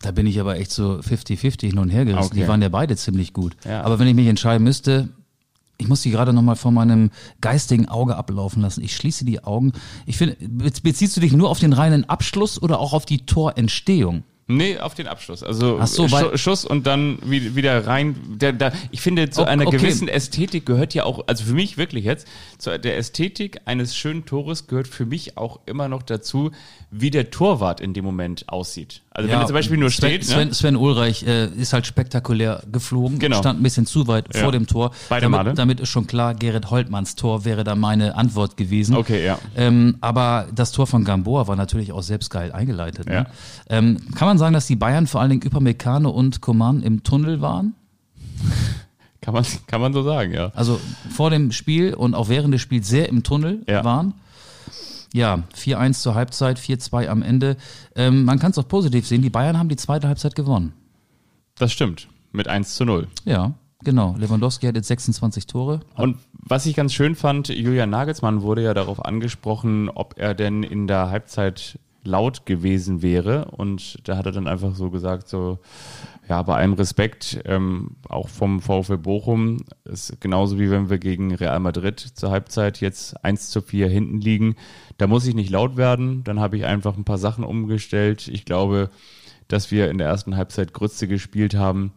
Da 0.02 0.12
bin 0.12 0.28
ich 0.28 0.40
aber 0.40 0.58
echt 0.58 0.72
so 0.72 1.00
50-50 1.00 1.62
hin 1.62 1.80
und 1.80 1.90
her 1.90 2.06
gerissen. 2.06 2.32
Okay. 2.32 2.42
Die 2.42 2.48
waren 2.48 2.62
ja 2.62 2.70
beide 2.70 2.96
ziemlich 2.96 3.34
gut. 3.34 3.56
Ja. 3.66 3.82
Aber 3.84 3.98
wenn 4.00 4.08
ich 4.08 4.14
mich 4.16 4.28
entscheiden 4.28 4.64
müsste, 4.64 5.10
ich 5.78 5.88
muss 5.88 6.02
die 6.02 6.12
gerade 6.12 6.32
nochmal 6.32 6.56
vor 6.56 6.72
meinem 6.72 7.10
geistigen 7.42 7.88
Auge 7.90 8.16
ablaufen 8.16 8.62
lassen. 8.62 8.84
Ich 8.84 8.96
schließe 8.96 9.26
die 9.26 9.44
Augen. 9.44 9.74
Ich 10.06 10.18
finde, 10.18 10.38
be- 10.40 10.72
beziehst 10.84 11.18
du 11.18 11.22
dich 11.22 11.34
nur 11.34 11.50
auf 11.50 11.60
den 11.60 11.74
reinen 11.74 12.08
Abschluss 12.10 12.62
oder 12.62 12.80
auch 12.80 12.94
auf 12.94 13.06
die 13.06 13.26
Torentstehung? 13.26 14.24
Nee, 14.48 14.78
auf 14.78 14.94
den 14.94 15.08
Abschluss. 15.08 15.42
Also 15.42 15.84
so, 15.88 16.12
weil- 16.12 16.38
Schuss 16.38 16.66
und 16.66 16.86
dann 16.86 17.18
wie- 17.26 17.56
wieder 17.56 17.88
rein. 17.88 18.16
Der, 18.40 18.54
der, 18.54 18.74
ich 18.92 19.02
finde, 19.02 19.32
zu 19.32 19.42
O- 19.42 19.46
einer 19.46 19.66
okay. 19.66 19.78
gewissen 19.78 20.08
Ästhetik 20.08 20.68
gehört 20.68 20.94
ja 20.94 21.04
auch, 21.04 21.24
also 21.28 21.44
für 21.46 21.54
mich 21.56 21.78
wirklich 21.78 22.06
jetzt, 22.06 22.28
zu 22.60 22.78
der 22.78 22.96
Ästhetik 22.98 23.60
eines 23.66 23.96
schönen 23.98 24.26
Tores 24.26 24.68
gehört 24.68 24.88
für 24.88 25.08
mich 25.08 25.36
auch 25.36 25.62
immer 25.66 25.88
noch 25.90 26.04
dazu, 26.04 26.52
wie 26.92 27.10
der 27.10 27.32
Torwart 27.32 27.82
in 27.82 27.94
dem 27.94 28.06
Moment 28.06 28.48
aussieht. 28.48 29.02
Also 29.18 29.30
wenn 29.30 29.40
er 29.40 29.46
zum 29.46 29.54
Beispiel 29.54 29.78
nur 29.78 29.90
Sven, 29.92 30.10
steht, 30.10 30.26
Sven, 30.26 30.50
ne? 30.50 30.54
Sven 30.54 30.76
Ulreich 30.76 31.24
äh, 31.26 31.46
ist 31.48 31.72
halt 31.72 31.88
spektakulär 31.88 32.62
geflogen, 32.70 33.18
Genau. 33.18 33.38
stand 33.38 33.62
ein 33.62 33.64
bisschen 33.64 33.86
zu 33.86 34.08
weit 34.08 34.28
Ja. 34.36 34.42
vor 34.42 34.52
dem 34.52 34.68
Tor. 34.68 34.92
Beide 35.08 35.30
Male. 35.30 35.44
damit, 35.46 35.58
damit 35.60 35.80
ist 35.80 35.88
schon 35.88 36.06
klar, 36.06 36.34
Gerrit 36.36 36.70
Holtmanns 36.70 37.16
Tor 37.16 37.46
wäre 37.46 37.64
da 37.64 37.76
meine 37.76 38.16
Antwort 38.18 38.58
gewesen. 38.58 38.94
Okay, 38.98 39.26
ja. 39.26 39.40
Ähm, 39.56 39.96
aber 40.02 40.48
das 40.54 40.74
Tor 40.74 40.86
von 40.86 41.06
Gamboa 41.06 41.48
war 41.48 41.56
natürlich 41.56 41.94
auch 41.94 42.04
selbst 42.04 42.30
geil 42.30 42.52
eingeleitet. 42.52 43.08
Ne? 43.08 43.14
Ja. 43.14 43.26
Ähm, 43.70 44.00
kann 44.16 44.28
man 44.28 44.38
sagen, 44.38 44.54
dass 44.54 44.68
die 44.68 44.76
Bayern 44.76 45.08
vor 45.08 45.22
allen 45.22 45.30
Dingen 45.30 45.44
Upamecano 45.48 46.10
und 46.10 46.42
Coman 46.42 46.84
im 46.84 47.04
Tunnel 47.04 47.40
waren? 47.40 47.74
kann 49.22 49.34
man, 49.34 49.46
kann 49.68 49.82
man 49.82 49.94
so 49.94 50.04
sagen, 50.04 50.34
ja. 50.34 50.52
Also 50.56 50.80
vor 51.10 51.30
dem 51.30 51.52
Spiel 51.52 51.94
und 51.94 52.14
auch 52.16 52.30
während 52.30 52.54
des 52.54 52.62
Spiels 52.62 52.88
sehr 52.88 53.10
im 53.10 53.24
Tunnel 53.24 53.64
Ja. 53.68 53.84
waren? 53.86 54.14
Ja, 55.16 55.44
4-1 55.56 56.02
zur 56.02 56.14
Halbzeit, 56.14 56.60
4-2 56.60 57.08
am 57.08 57.22
Ende. 57.22 57.56
Ähm, 57.96 58.26
man 58.26 58.38
kann 58.38 58.52
es 58.52 58.58
auch 58.58 58.68
positiv 58.68 59.08
sehen, 59.08 59.22
die 59.22 59.30
Bayern 59.30 59.58
haben 59.58 59.70
die 59.70 59.78
zweite 59.78 60.10
Halbzeit 60.10 60.36
gewonnen. 60.36 60.74
Das 61.58 61.72
stimmt. 61.72 62.10
Mit 62.34 62.50
1 62.50 62.76
zu 62.76 62.84
0. 62.84 63.08
Ja, 63.24 63.54
genau. 63.82 64.14
Lewandowski 64.18 64.68
hat 64.68 64.76
jetzt 64.76 64.90
26 64.90 65.48
Tore. 65.48 65.80
Und 65.96 66.18
was 66.34 66.66
ich 66.66 66.76
ganz 66.76 66.94
schön 66.94 67.16
fand, 67.16 67.48
Julian 67.48 67.92
Nagelsmann 67.92 68.42
wurde 68.42 68.62
ja 68.62 68.74
darauf 68.74 69.06
angesprochen, 69.06 69.88
ob 69.88 70.16
er 70.18 70.34
denn 70.34 70.64
in 70.64 70.86
der 70.86 71.10
Halbzeit 71.12 71.80
laut 72.06 72.46
gewesen 72.46 73.02
wäre. 73.02 73.46
Und 73.52 74.00
da 74.08 74.18
hat 74.18 74.26
er 74.26 74.32
dann 74.32 74.48
einfach 74.48 74.76
so 74.76 74.90
gesagt, 74.90 75.28
so, 75.28 75.60
ja, 76.30 76.42
bei 76.42 76.56
allem 76.56 76.74
Respekt, 76.74 77.40
ähm, 77.46 77.98
auch 78.08 78.30
vom 78.30 78.62
VfL 78.62 78.98
Bochum, 78.98 79.58
ist 79.84 80.20
genauso 80.22 80.58
wie 80.60 80.72
wenn 80.72 80.90
wir 80.90 80.98
gegen 80.98 81.36
Real 81.36 81.60
Madrid 81.60 82.00
zur 82.00 82.32
Halbzeit 82.32 82.82
jetzt 82.82 83.24
1 83.24 83.50
zu 83.50 83.62
4 83.62 83.90
hinten 83.90 84.22
liegen. 84.22 84.56
Da 84.98 85.08
muss 85.08 85.28
ich 85.28 85.36
nicht 85.36 85.50
laut 85.50 85.78
werden. 85.78 86.24
Dann 86.24 86.40
habe 86.40 86.58
ich 86.58 86.66
einfach 86.66 86.98
ein 86.98 87.06
paar 87.06 87.18
Sachen 87.18 87.44
umgestellt. 87.44 88.28
Ich 88.28 88.46
glaube, 88.46 88.90
dass 89.48 89.72
wir 89.72 89.90
in 89.90 89.98
der 89.98 90.08
ersten 90.08 90.36
Halbzeit 90.38 90.74
Grütze 90.74 91.08
gespielt 91.08 91.56
haben. 91.56 91.92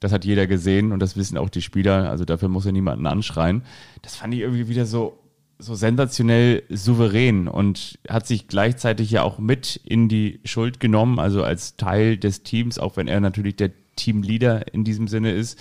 Das 0.00 0.10
hat 0.10 0.24
jeder 0.24 0.48
gesehen 0.48 0.90
und 0.90 0.98
das 0.98 1.16
wissen 1.16 1.38
auch 1.38 1.48
die 1.48 1.62
Spieler. 1.62 2.10
Also 2.10 2.24
dafür 2.24 2.48
muss 2.48 2.66
er 2.66 2.72
niemanden 2.72 3.06
anschreien. 3.06 3.62
Das 4.02 4.16
fand 4.16 4.34
ich 4.34 4.40
irgendwie 4.40 4.66
wieder 4.66 4.84
so, 4.84 5.21
so 5.58 5.74
sensationell 5.74 6.62
souverän 6.68 7.48
und 7.48 7.98
hat 8.08 8.26
sich 8.26 8.48
gleichzeitig 8.48 9.10
ja 9.10 9.22
auch 9.22 9.38
mit 9.38 9.80
in 9.84 10.08
die 10.08 10.40
Schuld 10.44 10.80
genommen, 10.80 11.18
also 11.18 11.44
als 11.44 11.76
Teil 11.76 12.16
des 12.16 12.42
Teams, 12.42 12.78
auch 12.78 12.96
wenn 12.96 13.08
er 13.08 13.20
natürlich 13.20 13.56
der 13.56 13.70
Teamleader 13.96 14.72
in 14.74 14.84
diesem 14.84 15.08
Sinne 15.08 15.32
ist. 15.32 15.58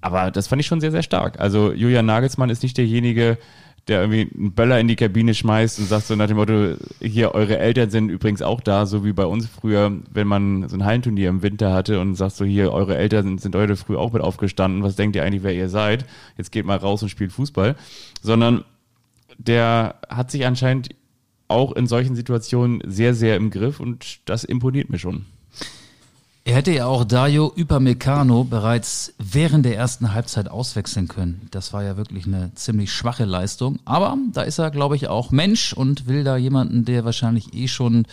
Aber 0.00 0.30
das 0.30 0.48
fand 0.48 0.60
ich 0.60 0.66
schon 0.66 0.80
sehr, 0.80 0.90
sehr 0.90 1.02
stark. 1.02 1.40
Also 1.40 1.72
Julian 1.72 2.06
Nagelsmann 2.06 2.50
ist 2.50 2.62
nicht 2.62 2.76
derjenige, 2.76 3.38
der 3.88 4.00
irgendwie 4.00 4.30
einen 4.34 4.52
Böller 4.52 4.80
in 4.80 4.88
die 4.88 4.96
Kabine 4.96 5.34
schmeißt 5.34 5.78
und 5.78 5.86
sagt 5.86 6.06
so 6.06 6.16
nach 6.16 6.26
dem 6.26 6.36
Motto, 6.36 6.76
hier, 7.00 7.34
eure 7.34 7.58
Eltern 7.58 7.90
sind 7.90 8.08
übrigens 8.08 8.40
auch 8.40 8.60
da, 8.60 8.86
so 8.86 9.04
wie 9.04 9.12
bei 9.12 9.26
uns 9.26 9.46
früher, 9.46 9.92
wenn 10.10 10.26
man 10.26 10.68
so 10.68 10.76
ein 10.76 10.84
Hallenturnier 10.84 11.28
im 11.28 11.42
Winter 11.42 11.72
hatte 11.72 12.00
und 12.00 12.14
sagt 12.14 12.36
so, 12.36 12.44
hier, 12.44 12.72
eure 12.72 12.96
Eltern 12.96 13.24
sind, 13.24 13.40
sind 13.40 13.56
heute 13.56 13.76
früh 13.76 13.96
auch 13.96 14.12
mit 14.12 14.22
aufgestanden, 14.22 14.82
was 14.82 14.96
denkt 14.96 15.16
ihr 15.16 15.24
eigentlich, 15.24 15.42
wer 15.42 15.54
ihr 15.54 15.68
seid? 15.68 16.06
Jetzt 16.38 16.50
geht 16.50 16.64
mal 16.64 16.78
raus 16.78 17.02
und 17.02 17.10
spielt 17.10 17.32
Fußball. 17.32 17.76
Sondern 18.22 18.64
der 19.38 19.96
hat 20.08 20.30
sich 20.30 20.46
anscheinend 20.46 20.90
auch 21.48 21.72
in 21.72 21.86
solchen 21.86 22.16
Situationen 22.16 22.80
sehr, 22.86 23.14
sehr 23.14 23.36
im 23.36 23.50
Griff 23.50 23.80
und 23.80 24.20
das 24.24 24.44
imponiert 24.44 24.90
mir 24.90 24.98
schon. 24.98 25.26
Er 26.46 26.56
hätte 26.56 26.72
ja 26.72 26.84
auch 26.84 27.04
Dario 27.04 27.54
Upamecano 27.56 28.44
bereits 28.44 29.14
während 29.18 29.64
der 29.64 29.76
ersten 29.76 30.12
Halbzeit 30.12 30.50
auswechseln 30.50 31.08
können. 31.08 31.48
Das 31.50 31.72
war 31.72 31.82
ja 31.82 31.96
wirklich 31.96 32.26
eine 32.26 32.52
ziemlich 32.54 32.92
schwache 32.92 33.24
Leistung. 33.24 33.78
Aber 33.86 34.18
da 34.32 34.42
ist 34.42 34.58
er, 34.58 34.70
glaube 34.70 34.94
ich, 34.94 35.08
auch 35.08 35.30
Mensch 35.30 35.72
und 35.72 36.06
will 36.06 36.22
da 36.22 36.36
jemanden, 36.36 36.84
der 36.84 37.06
wahrscheinlich 37.06 37.54
eh 37.54 37.66
schon 37.66 38.04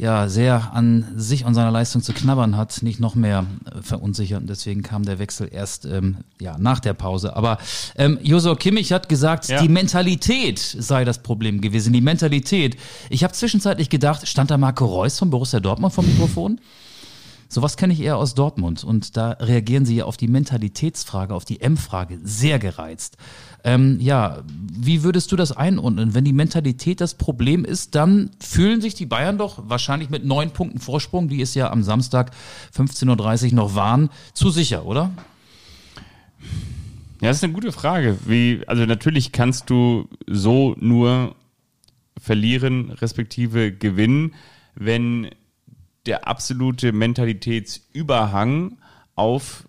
ja 0.00 0.28
sehr 0.28 0.72
an 0.72 1.06
sich 1.16 1.44
und 1.44 1.54
seiner 1.54 1.70
Leistung 1.70 2.02
zu 2.02 2.12
knabbern 2.14 2.56
hat, 2.56 2.82
nicht 2.82 3.00
noch 3.00 3.14
mehr 3.14 3.44
äh, 3.66 3.82
verunsichern. 3.82 4.46
Deswegen 4.46 4.82
kam 4.82 5.04
der 5.04 5.18
Wechsel 5.18 5.48
erst 5.52 5.84
ähm, 5.84 6.18
ja 6.40 6.56
nach 6.58 6.80
der 6.80 6.94
Pause. 6.94 7.36
Aber 7.36 7.58
ähm, 7.96 8.18
Josua 8.22 8.54
Kimmich 8.56 8.92
hat 8.92 9.08
gesagt, 9.08 9.48
Ja. 9.48 9.60
die 9.60 9.68
Mentalität 9.68 10.58
sei 10.58 11.04
das 11.04 11.18
Problem 11.18 11.60
gewesen. 11.60 11.92
Die 11.92 12.00
Mentalität. 12.00 12.76
Ich 13.10 13.22
habe 13.24 13.34
zwischenzeitlich 13.34 13.90
gedacht, 13.90 14.26
stand 14.26 14.50
da 14.50 14.56
Marco 14.56 14.86
Reus 14.86 15.18
von 15.18 15.28
Borussia 15.30 15.60
Dortmund 15.60 15.92
vom 15.92 16.06
Mikrofon? 16.06 16.60
Sowas 17.52 17.76
kenne 17.76 17.92
ich 17.92 18.00
eher 18.00 18.16
aus 18.16 18.36
Dortmund 18.36 18.84
und 18.84 19.16
da 19.16 19.32
reagieren 19.32 19.84
sie 19.84 19.96
ja 19.96 20.04
auf 20.04 20.16
die 20.16 20.28
Mentalitätsfrage, 20.28 21.34
auf 21.34 21.44
die 21.44 21.60
M-Frage 21.60 22.20
sehr 22.22 22.60
gereizt. 22.60 23.16
Ähm, 23.64 23.98
ja, 24.00 24.44
wie 24.72 25.02
würdest 25.02 25.32
du 25.32 25.36
das 25.36 25.50
einordnen? 25.50 26.14
Wenn 26.14 26.24
die 26.24 26.32
Mentalität 26.32 27.00
das 27.00 27.14
Problem 27.14 27.64
ist, 27.64 27.96
dann 27.96 28.30
fühlen 28.38 28.80
sich 28.80 28.94
die 28.94 29.04
Bayern 29.04 29.36
doch 29.36 29.64
wahrscheinlich 29.68 30.10
mit 30.10 30.24
neun 30.24 30.52
Punkten 30.52 30.78
Vorsprung, 30.78 31.28
die 31.28 31.42
es 31.42 31.54
ja 31.54 31.72
am 31.72 31.82
Samstag 31.82 32.30
15.30 32.72 33.48
Uhr 33.48 33.54
noch 33.54 33.74
waren, 33.74 34.10
zu 34.32 34.50
sicher, 34.50 34.86
oder? 34.86 35.10
Ja, 37.20 37.28
das 37.28 37.38
ist 37.38 37.44
eine 37.44 37.52
gute 37.52 37.72
Frage. 37.72 38.16
Wie, 38.26 38.62
also 38.68 38.86
natürlich 38.86 39.32
kannst 39.32 39.70
du 39.70 40.08
so 40.28 40.76
nur 40.78 41.34
verlieren, 42.16 42.92
respektive 42.92 43.72
gewinnen, 43.72 44.34
wenn 44.76 45.30
der 46.06 46.26
absolute 46.26 46.92
Mentalitätsüberhang 46.92 48.78
auf 49.14 49.68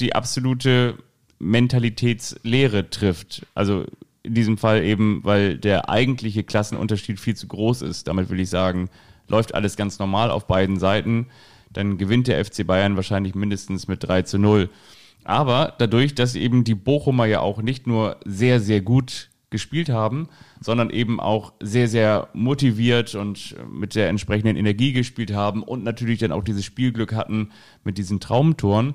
die 0.00 0.14
absolute 0.14 0.98
Mentalitätslehre 1.38 2.90
trifft. 2.90 3.46
Also 3.54 3.84
in 4.22 4.34
diesem 4.34 4.58
Fall 4.58 4.84
eben, 4.84 5.20
weil 5.24 5.56
der 5.58 5.88
eigentliche 5.88 6.44
Klassenunterschied 6.44 7.18
viel 7.20 7.36
zu 7.36 7.46
groß 7.46 7.82
ist. 7.82 8.08
Damit 8.08 8.30
will 8.30 8.40
ich 8.40 8.50
sagen, 8.50 8.90
läuft 9.28 9.54
alles 9.54 9.76
ganz 9.76 9.98
normal 9.98 10.30
auf 10.30 10.46
beiden 10.46 10.78
Seiten, 10.78 11.26
dann 11.72 11.98
gewinnt 11.98 12.28
der 12.28 12.44
FC 12.44 12.66
Bayern 12.66 12.96
wahrscheinlich 12.96 13.34
mindestens 13.34 13.88
mit 13.88 14.02
3 14.02 14.22
zu 14.22 14.38
0. 14.38 14.70
Aber 15.24 15.74
dadurch, 15.78 16.14
dass 16.14 16.34
eben 16.34 16.64
die 16.64 16.74
Bochumer 16.74 17.26
ja 17.26 17.40
auch 17.40 17.60
nicht 17.60 17.86
nur 17.86 18.16
sehr, 18.24 18.60
sehr 18.60 18.80
gut 18.80 19.28
gespielt 19.50 19.88
haben, 19.88 20.28
sondern 20.60 20.90
eben 20.90 21.20
auch 21.20 21.52
sehr, 21.60 21.88
sehr 21.88 22.28
motiviert 22.32 23.14
und 23.14 23.56
mit 23.70 23.94
der 23.94 24.08
entsprechenden 24.08 24.56
Energie 24.56 24.92
gespielt 24.92 25.32
haben 25.32 25.62
und 25.62 25.84
natürlich 25.84 26.18
dann 26.18 26.32
auch 26.32 26.44
dieses 26.44 26.64
Spielglück 26.64 27.14
hatten 27.14 27.50
mit 27.84 27.98
diesen 27.98 28.20
Traumtoren, 28.20 28.94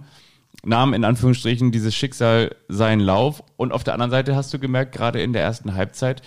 nahm 0.64 0.94
in 0.94 1.04
Anführungsstrichen 1.04 1.72
dieses 1.72 1.96
Schicksal 1.96 2.56
seinen 2.68 3.02
Lauf. 3.02 3.44
Und 3.58 3.72
auf 3.74 3.84
der 3.84 3.94
anderen 3.94 4.12
Seite 4.12 4.36
hast 4.36 4.54
du 4.54 4.60
gemerkt, 4.60 4.94
gerade 4.94 5.22
in 5.22 5.34
der 5.34 5.42
ersten 5.42 5.74
Halbzeit, 5.74 6.22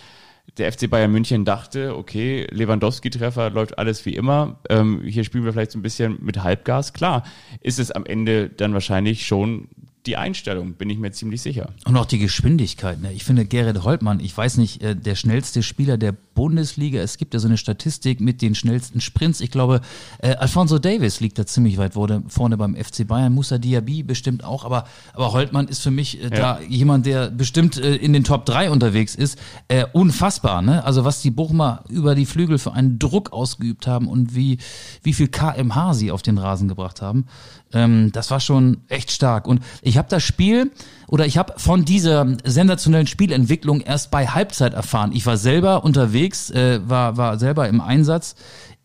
der 0.58 0.72
FC 0.72 0.88
Bayern 0.88 1.12
München 1.12 1.44
dachte, 1.44 1.96
okay, 1.96 2.46
Lewandowski-Treffer 2.50 3.50
läuft 3.50 3.78
alles 3.78 4.06
wie 4.06 4.14
immer. 4.14 4.60
Ähm, 4.70 5.02
hier 5.04 5.24
spielen 5.24 5.44
wir 5.44 5.52
vielleicht 5.52 5.72
so 5.72 5.78
ein 5.78 5.82
bisschen 5.82 6.18
mit 6.20 6.42
Halbgas. 6.42 6.92
Klar, 6.92 7.24
ist 7.60 7.78
es 7.78 7.90
am 7.90 8.06
Ende 8.06 8.48
dann 8.48 8.72
wahrscheinlich 8.72 9.26
schon 9.26 9.68
die 10.06 10.16
Einstellung, 10.16 10.74
bin 10.74 10.90
ich 10.90 10.98
mir 10.98 11.10
ziemlich 11.12 11.42
sicher. 11.42 11.70
Und 11.84 11.96
auch 11.96 12.06
die 12.06 12.18
Geschwindigkeit. 12.18 13.00
Ne? 13.00 13.12
Ich 13.12 13.24
finde 13.24 13.44
Gerrit 13.44 13.82
Holtmann, 13.82 14.20
ich 14.20 14.36
weiß 14.36 14.58
nicht, 14.58 14.82
äh, 14.82 14.94
der 14.94 15.14
schnellste 15.14 15.62
Spieler 15.62 15.98
der 15.98 16.12
Bundesliga. 16.12 17.00
Es 17.00 17.18
gibt 17.18 17.34
ja 17.34 17.40
so 17.40 17.48
eine 17.48 17.56
Statistik 17.56 18.20
mit 18.20 18.42
den 18.42 18.54
schnellsten 18.54 19.00
Sprints. 19.00 19.40
Ich 19.40 19.50
glaube, 19.50 19.80
äh, 20.18 20.34
Alfonso 20.36 20.78
Davis 20.78 21.20
liegt 21.20 21.38
da 21.38 21.46
ziemlich 21.46 21.78
weit 21.78 21.94
vorne, 21.94 22.56
beim 22.56 22.76
FC 22.76 23.06
Bayern. 23.06 23.32
Musa 23.32 23.58
Diaby 23.58 24.02
bestimmt 24.02 24.44
auch. 24.44 24.64
Aber, 24.64 24.84
aber 25.14 25.32
Holtmann 25.32 25.66
ist 25.66 25.82
für 25.82 25.90
mich 25.90 26.22
äh, 26.22 26.30
da 26.30 26.60
jemand, 26.60 27.06
der 27.06 27.30
bestimmt 27.30 27.78
äh, 27.78 27.96
in 27.96 28.12
den 28.12 28.22
Top 28.22 28.44
3 28.46 28.70
unterwegs 28.70 29.14
ist. 29.14 29.38
Äh, 29.68 29.86
unfassbar. 29.92 30.62
Ne? 30.62 30.84
Also 30.84 31.04
was 31.04 31.22
die 31.22 31.30
Bochumer 31.30 31.82
über 31.88 32.14
die 32.14 32.26
Flügel 32.26 32.58
für 32.58 32.72
einen 32.72 32.98
Druck 32.98 33.32
ausgeübt 33.32 33.86
haben 33.86 34.06
und 34.06 34.34
wie, 34.34 34.58
wie 35.02 35.14
viel 35.14 35.28
kmh 35.28 35.94
sie 35.94 36.12
auf 36.12 36.22
den 36.22 36.38
Rasen 36.38 36.68
gebracht 36.68 37.02
haben. 37.02 37.26
Ähm, 37.72 38.10
das 38.12 38.30
war 38.30 38.40
schon 38.40 38.78
echt 38.88 39.10
stark. 39.10 39.46
Und 39.46 39.60
ich 39.82 39.98
habe 39.98 40.08
das 40.08 40.22
Spiel 40.22 40.70
oder 41.08 41.26
ich 41.26 41.38
habe 41.38 41.54
von 41.56 41.84
dieser 41.84 42.26
sensationellen 42.44 43.06
Spielentwicklung 43.06 43.80
erst 43.80 44.10
bei 44.10 44.26
Halbzeit 44.26 44.74
erfahren. 44.74 45.12
Ich 45.12 45.26
war 45.26 45.36
selber 45.36 45.84
unterwegs 45.84 46.50
äh, 46.50 46.80
war, 46.88 47.16
war 47.16 47.38
selber 47.38 47.68
im 47.68 47.80
Einsatz 47.80 48.36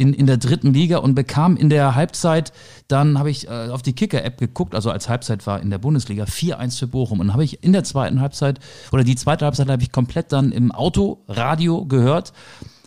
in, 0.02 0.14
in 0.14 0.26
der 0.26 0.38
dritten 0.38 0.74
Liga 0.74 0.98
und 0.98 1.14
bekam 1.14 1.56
in 1.56 1.70
der 1.70 1.94
Halbzeit, 1.94 2.52
dann 2.88 3.20
habe 3.20 3.30
ich 3.30 3.48
äh, 3.48 3.70
auf 3.70 3.84
die 3.84 3.94
Kicker-App 3.94 4.40
geguckt, 4.40 4.74
also 4.74 4.90
als 4.90 5.08
Halbzeit 5.08 5.46
war 5.46 5.62
in 5.62 5.70
der 5.70 5.78
Bundesliga 5.78 6.24
4-1 6.24 6.80
für 6.80 6.88
Bochum. 6.88 7.20
Und 7.20 7.34
habe 7.34 7.44
ich 7.44 7.64
in 7.64 7.72
der 7.72 7.84
zweiten 7.84 8.20
Halbzeit, 8.20 8.60
oder 8.92 9.04
die 9.04 9.16
zweite 9.16 9.46
Halbzeit 9.46 9.70
habe 9.70 9.84
ich 9.84 9.92
komplett 9.92 10.32
dann 10.32 10.52
im 10.52 10.72
Auto, 10.72 11.24
Radio 11.28 11.86
gehört 11.86 12.34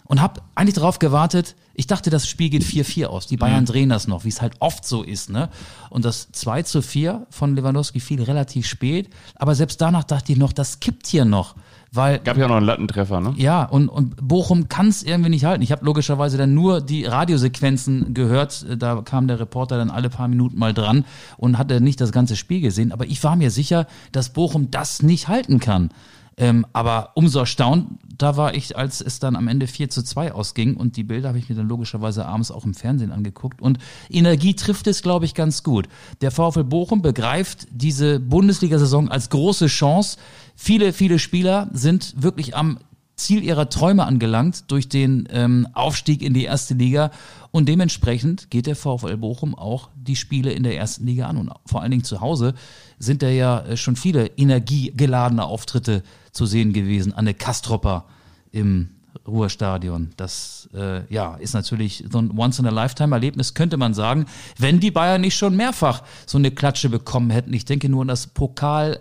und 0.06 0.20
habe 0.20 0.40
eigentlich 0.56 0.74
darauf 0.74 0.98
gewartet. 0.98 1.54
Ich 1.74 1.86
dachte, 1.86 2.10
das 2.10 2.28
Spiel 2.28 2.50
geht 2.50 2.62
4-4 2.62 3.06
aus. 3.06 3.26
Die 3.26 3.36
Bayern 3.36 3.62
mhm. 3.62 3.66
drehen 3.66 3.88
das 3.88 4.06
noch, 4.06 4.24
wie 4.24 4.28
es 4.28 4.40
halt 4.40 4.54
oft 4.60 4.86
so 4.86 5.02
ist. 5.02 5.30
Ne? 5.30 5.48
Und 5.90 6.04
das 6.04 6.30
2 6.32 6.62
zu 6.62 6.82
4 6.82 7.26
von 7.30 7.56
Lewandowski 7.56 8.00
fiel 8.00 8.22
relativ 8.22 8.66
spät. 8.66 9.10
Aber 9.34 9.54
selbst 9.54 9.80
danach 9.80 10.04
dachte 10.04 10.32
ich 10.32 10.38
noch, 10.38 10.52
das 10.52 10.80
kippt 10.80 11.06
hier 11.06 11.24
noch. 11.24 11.54
Weil, 11.94 12.18
Gab 12.18 12.36
ja 12.36 12.46
auch 12.46 12.48
noch 12.48 12.56
einen 12.56 12.66
Lattentreffer, 12.66 13.20
ne? 13.20 13.34
Ja, 13.36 13.64
und, 13.64 13.88
und 13.88 14.16
Bochum 14.16 14.68
kann 14.68 14.88
es 14.88 15.04
irgendwie 15.04 15.30
nicht 15.30 15.44
halten. 15.44 15.62
Ich 15.62 15.70
habe 15.70 15.84
logischerweise 15.84 16.36
dann 16.36 16.52
nur 16.52 16.80
die 16.80 17.04
Radiosequenzen 17.04 18.14
gehört. 18.14 18.66
Da 18.78 19.02
kam 19.02 19.28
der 19.28 19.38
Reporter 19.38 19.78
dann 19.78 19.90
alle 19.90 20.10
paar 20.10 20.26
Minuten 20.26 20.58
mal 20.58 20.74
dran 20.74 21.04
und 21.36 21.56
hatte 21.56 21.80
nicht 21.80 22.00
das 22.00 22.10
ganze 22.10 22.34
Spiel 22.34 22.60
gesehen. 22.60 22.90
Aber 22.90 23.06
ich 23.06 23.22
war 23.22 23.36
mir 23.36 23.52
sicher, 23.52 23.86
dass 24.10 24.30
Bochum 24.30 24.72
das 24.72 25.02
nicht 25.02 25.28
halten 25.28 25.60
kann. 25.60 25.90
Ähm, 26.36 26.66
aber 26.72 27.10
umso 27.14 27.40
erstaunt, 27.40 27.98
da 28.16 28.36
war 28.36 28.54
ich, 28.54 28.76
als 28.76 29.00
es 29.00 29.20
dann 29.20 29.36
am 29.36 29.48
Ende 29.48 29.66
4 29.66 29.88
zu 29.90 30.02
2 30.02 30.32
ausging 30.32 30.76
und 30.76 30.96
die 30.96 31.04
Bilder 31.04 31.28
habe 31.28 31.38
ich 31.38 31.48
mir 31.48 31.54
dann 31.54 31.68
logischerweise 31.68 32.26
abends 32.26 32.50
auch 32.50 32.64
im 32.64 32.74
Fernsehen 32.74 33.12
angeguckt 33.12 33.62
und 33.62 33.78
Energie 34.10 34.54
trifft 34.54 34.86
es, 34.86 35.02
glaube 35.02 35.24
ich, 35.24 35.34
ganz 35.34 35.62
gut. 35.62 35.88
Der 36.20 36.30
VfL 36.30 36.64
Bochum 36.64 37.02
begreift 37.02 37.68
diese 37.70 38.18
Bundesliga-Saison 38.18 39.08
als 39.08 39.30
große 39.30 39.66
Chance. 39.66 40.18
Viele, 40.56 40.92
viele 40.92 41.18
Spieler 41.18 41.70
sind 41.72 42.14
wirklich 42.20 42.56
am 42.56 42.78
Ziel 43.16 43.44
ihrer 43.44 43.68
Träume 43.68 44.04
angelangt 44.04 44.70
durch 44.70 44.88
den 44.88 45.28
ähm, 45.30 45.68
Aufstieg 45.72 46.22
in 46.22 46.34
die 46.34 46.44
erste 46.44 46.74
Liga 46.74 47.10
und 47.50 47.68
dementsprechend 47.68 48.50
geht 48.50 48.66
der 48.66 48.76
VfL 48.76 49.16
Bochum 49.16 49.54
auch 49.54 49.90
die 49.94 50.16
Spiele 50.16 50.52
in 50.52 50.64
der 50.64 50.76
ersten 50.76 51.06
Liga 51.06 51.26
an 51.26 51.36
und 51.36 51.52
vor 51.66 51.82
allen 51.82 51.92
Dingen 51.92 52.04
zu 52.04 52.20
Hause 52.20 52.54
sind 52.98 53.22
da 53.22 53.28
ja 53.28 53.60
äh, 53.60 53.76
schon 53.76 53.96
viele 53.96 54.26
energiegeladene 54.26 55.44
Auftritte 55.44 56.02
zu 56.32 56.46
sehen 56.46 56.72
gewesen. 56.72 57.12
Anne 57.12 57.34
Kastropper 57.34 58.06
im 58.50 58.90
Ruhrstadion. 59.26 60.10
Das 60.16 60.68
äh, 60.74 61.02
ja, 61.12 61.36
ist 61.36 61.54
natürlich 61.54 62.04
so 62.10 62.18
ein 62.18 62.36
Once-in-a-Lifetime-Erlebnis, 62.36 63.54
könnte 63.54 63.76
man 63.76 63.94
sagen, 63.94 64.26
wenn 64.58 64.80
die 64.80 64.90
Bayern 64.90 65.20
nicht 65.20 65.36
schon 65.36 65.56
mehrfach 65.56 66.02
so 66.26 66.38
eine 66.38 66.50
Klatsche 66.50 66.88
bekommen 66.88 67.30
hätten. 67.30 67.52
Ich 67.54 67.64
denke 67.64 67.88
nur 67.88 68.02
an 68.02 68.08
das 68.08 68.26
Pokal 68.26 69.00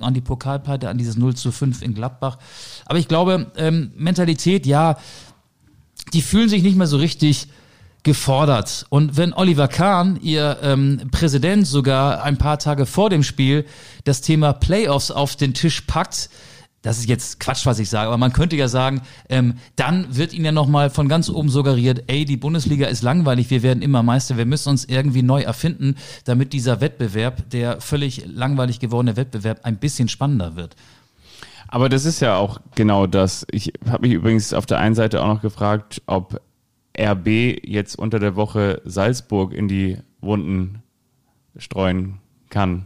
an 0.00 0.14
die 0.14 0.20
Pokalpleite, 0.20 0.88
an 0.88 0.98
dieses 0.98 1.16
0 1.16 1.34
zu 1.34 1.52
5 1.52 1.82
in 1.82 1.94
Gladbach. 1.94 2.38
Aber 2.86 2.98
ich 2.98 3.08
glaube, 3.08 3.50
ähm, 3.56 3.92
Mentalität, 3.96 4.66
ja, 4.66 4.98
die 6.12 6.22
fühlen 6.22 6.48
sich 6.48 6.62
nicht 6.62 6.76
mehr 6.76 6.86
so 6.86 6.96
richtig 6.96 7.48
gefordert. 8.02 8.86
Und 8.90 9.16
wenn 9.16 9.32
Oliver 9.32 9.66
Kahn, 9.66 10.18
ihr 10.20 10.58
ähm, 10.62 11.08
Präsident, 11.10 11.66
sogar 11.66 12.22
ein 12.22 12.36
paar 12.36 12.58
Tage 12.58 12.86
vor 12.86 13.08
dem 13.08 13.22
Spiel 13.22 13.64
das 14.04 14.20
Thema 14.20 14.52
Playoffs 14.52 15.10
auf 15.10 15.36
den 15.36 15.54
Tisch 15.54 15.80
packt, 15.82 16.28
das 16.84 16.98
ist 16.98 17.08
jetzt 17.08 17.40
Quatsch, 17.40 17.64
was 17.64 17.78
ich 17.78 17.88
sage, 17.88 18.08
aber 18.08 18.18
man 18.18 18.34
könnte 18.34 18.56
ja 18.56 18.68
sagen, 18.68 19.00
ähm, 19.30 19.54
dann 19.74 20.14
wird 20.14 20.34
ihnen 20.34 20.44
ja 20.44 20.52
nochmal 20.52 20.90
von 20.90 21.08
ganz 21.08 21.30
oben 21.30 21.48
suggeriert, 21.48 22.04
ey, 22.08 22.26
die 22.26 22.36
Bundesliga 22.36 22.86
ist 22.86 23.02
langweilig, 23.02 23.48
wir 23.48 23.62
werden 23.62 23.82
immer 23.82 24.02
Meister, 24.02 24.36
wir 24.36 24.44
müssen 24.44 24.68
uns 24.68 24.84
irgendwie 24.84 25.22
neu 25.22 25.40
erfinden, 25.40 25.96
damit 26.26 26.52
dieser 26.52 26.82
Wettbewerb, 26.82 27.48
der 27.48 27.80
völlig 27.80 28.26
langweilig 28.26 28.80
gewordene 28.80 29.16
Wettbewerb, 29.16 29.60
ein 29.62 29.78
bisschen 29.78 30.08
spannender 30.08 30.56
wird. 30.56 30.76
Aber 31.68 31.88
das 31.88 32.04
ist 32.04 32.20
ja 32.20 32.36
auch 32.36 32.60
genau 32.74 33.06
das. 33.06 33.46
Ich 33.50 33.72
habe 33.88 34.02
mich 34.02 34.12
übrigens 34.12 34.52
auf 34.52 34.66
der 34.66 34.78
einen 34.78 34.94
Seite 34.94 35.22
auch 35.22 35.28
noch 35.28 35.40
gefragt, 35.40 36.02
ob 36.04 36.40
RB 36.98 37.26
jetzt 37.66 37.98
unter 37.98 38.18
der 38.18 38.36
Woche 38.36 38.82
Salzburg 38.84 39.54
in 39.54 39.68
die 39.68 39.96
Wunden 40.20 40.82
streuen 41.56 42.18
kann. 42.50 42.84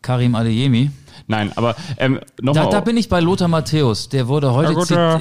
Karim 0.00 0.34
Adeyemi. 0.34 0.90
Nein, 1.28 1.52
aber 1.56 1.74
ähm, 1.98 2.20
nochmal. 2.40 2.64
Da, 2.64 2.70
da 2.70 2.80
bin 2.80 2.96
ich 2.96 3.08
bei 3.08 3.20
Lothar 3.20 3.48
Matthäus. 3.48 4.08
Der 4.08 4.28
wurde 4.28 4.52
heute, 4.52 4.94
ja, 4.94 5.20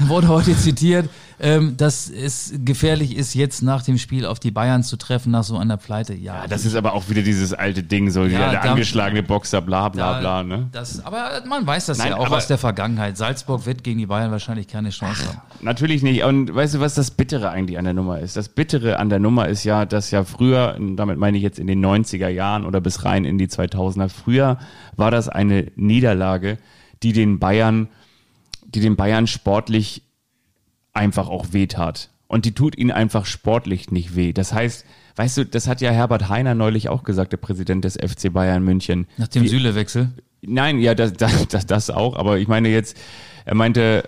wurde 0.08 0.28
heute 0.28 0.56
zitiert 0.56 1.08
ähm, 1.40 1.76
dass 1.76 2.10
es 2.10 2.52
gefährlich 2.64 3.16
ist, 3.16 3.34
jetzt 3.34 3.62
nach 3.62 3.82
dem 3.82 3.98
Spiel 3.98 4.26
auf 4.26 4.40
die 4.40 4.50
Bayern 4.50 4.82
zu 4.82 4.96
treffen, 4.96 5.30
nach 5.30 5.44
so 5.44 5.56
einer 5.56 5.76
Pleite. 5.76 6.14
Ja, 6.14 6.42
ja 6.42 6.46
das 6.48 6.64
ist 6.64 6.74
aber 6.74 6.94
auch 6.94 7.08
wieder 7.08 7.22
dieses 7.22 7.52
alte 7.52 7.82
Ding, 7.82 8.10
so 8.10 8.24
ja, 8.24 8.50
der 8.50 8.52
da, 8.60 8.70
angeschlagene 8.70 9.22
Boxer, 9.22 9.60
bla 9.60 9.88
bla 9.88 10.14
da, 10.14 10.20
bla. 10.20 10.42
Ne? 10.42 10.68
Das, 10.72 11.04
aber 11.04 11.42
man 11.46 11.66
weiß 11.66 11.86
das 11.86 11.98
Nein, 11.98 12.08
ja 12.08 12.16
auch 12.16 12.30
aus 12.30 12.48
der 12.48 12.58
Vergangenheit. 12.58 13.16
Salzburg 13.16 13.66
wird 13.66 13.84
gegen 13.84 13.98
die 13.98 14.06
Bayern 14.06 14.30
wahrscheinlich 14.30 14.66
keine 14.66 14.90
Chance 14.90 15.28
haben. 15.28 15.40
Natürlich 15.60 16.02
nicht. 16.02 16.24
Und 16.24 16.54
weißt 16.54 16.74
du, 16.74 16.80
was 16.80 16.94
das 16.94 17.10
Bittere 17.12 17.50
eigentlich 17.50 17.78
an 17.78 17.84
der 17.84 17.94
Nummer 17.94 18.18
ist? 18.18 18.36
Das 18.36 18.48
Bittere 18.48 18.98
an 18.98 19.08
der 19.08 19.20
Nummer 19.20 19.48
ist 19.48 19.64
ja, 19.64 19.86
dass 19.86 20.10
ja 20.10 20.24
früher, 20.24 20.76
damit 20.96 21.18
meine 21.18 21.36
ich 21.36 21.42
jetzt 21.42 21.58
in 21.58 21.66
den 21.66 21.84
90er 21.84 22.28
Jahren 22.28 22.64
oder 22.64 22.80
bis 22.80 23.04
rein 23.04 23.24
in 23.24 23.38
die 23.38 23.48
2000er, 23.48 24.08
früher 24.08 24.58
war 24.96 25.10
das 25.10 25.28
eine 25.28 25.70
Niederlage, 25.76 26.58
die 27.02 27.12
den 27.12 27.38
Bayern, 27.38 27.88
die 28.66 28.80
den 28.80 28.96
Bayern 28.96 29.26
sportlich 29.26 30.02
einfach 30.98 31.28
auch 31.28 31.52
wehtat. 31.52 32.10
Und 32.26 32.44
die 32.44 32.52
tut 32.52 32.76
ihnen 32.76 32.90
einfach 32.90 33.24
sportlich 33.24 33.90
nicht 33.90 34.14
weh. 34.14 34.34
Das 34.34 34.52
heißt, 34.52 34.84
weißt 35.16 35.38
du, 35.38 35.46
das 35.46 35.66
hat 35.66 35.80
ja 35.80 35.90
Herbert 35.90 36.28
Heiner 36.28 36.54
neulich 36.54 36.90
auch 36.90 37.02
gesagt, 37.02 37.32
der 37.32 37.38
Präsident 37.38 37.84
des 37.84 37.94
FC 37.94 38.30
Bayern 38.32 38.62
München. 38.62 39.06
Nach 39.16 39.28
dem 39.28 39.48
Süle-Wechsel? 39.48 40.10
Nein, 40.42 40.78
ja, 40.78 40.94
das, 40.94 41.14
das, 41.14 41.66
das 41.66 41.90
auch. 41.90 42.16
Aber 42.16 42.38
ich 42.38 42.46
meine 42.46 42.68
jetzt, 42.68 42.98
er 43.46 43.54
meinte, 43.54 44.04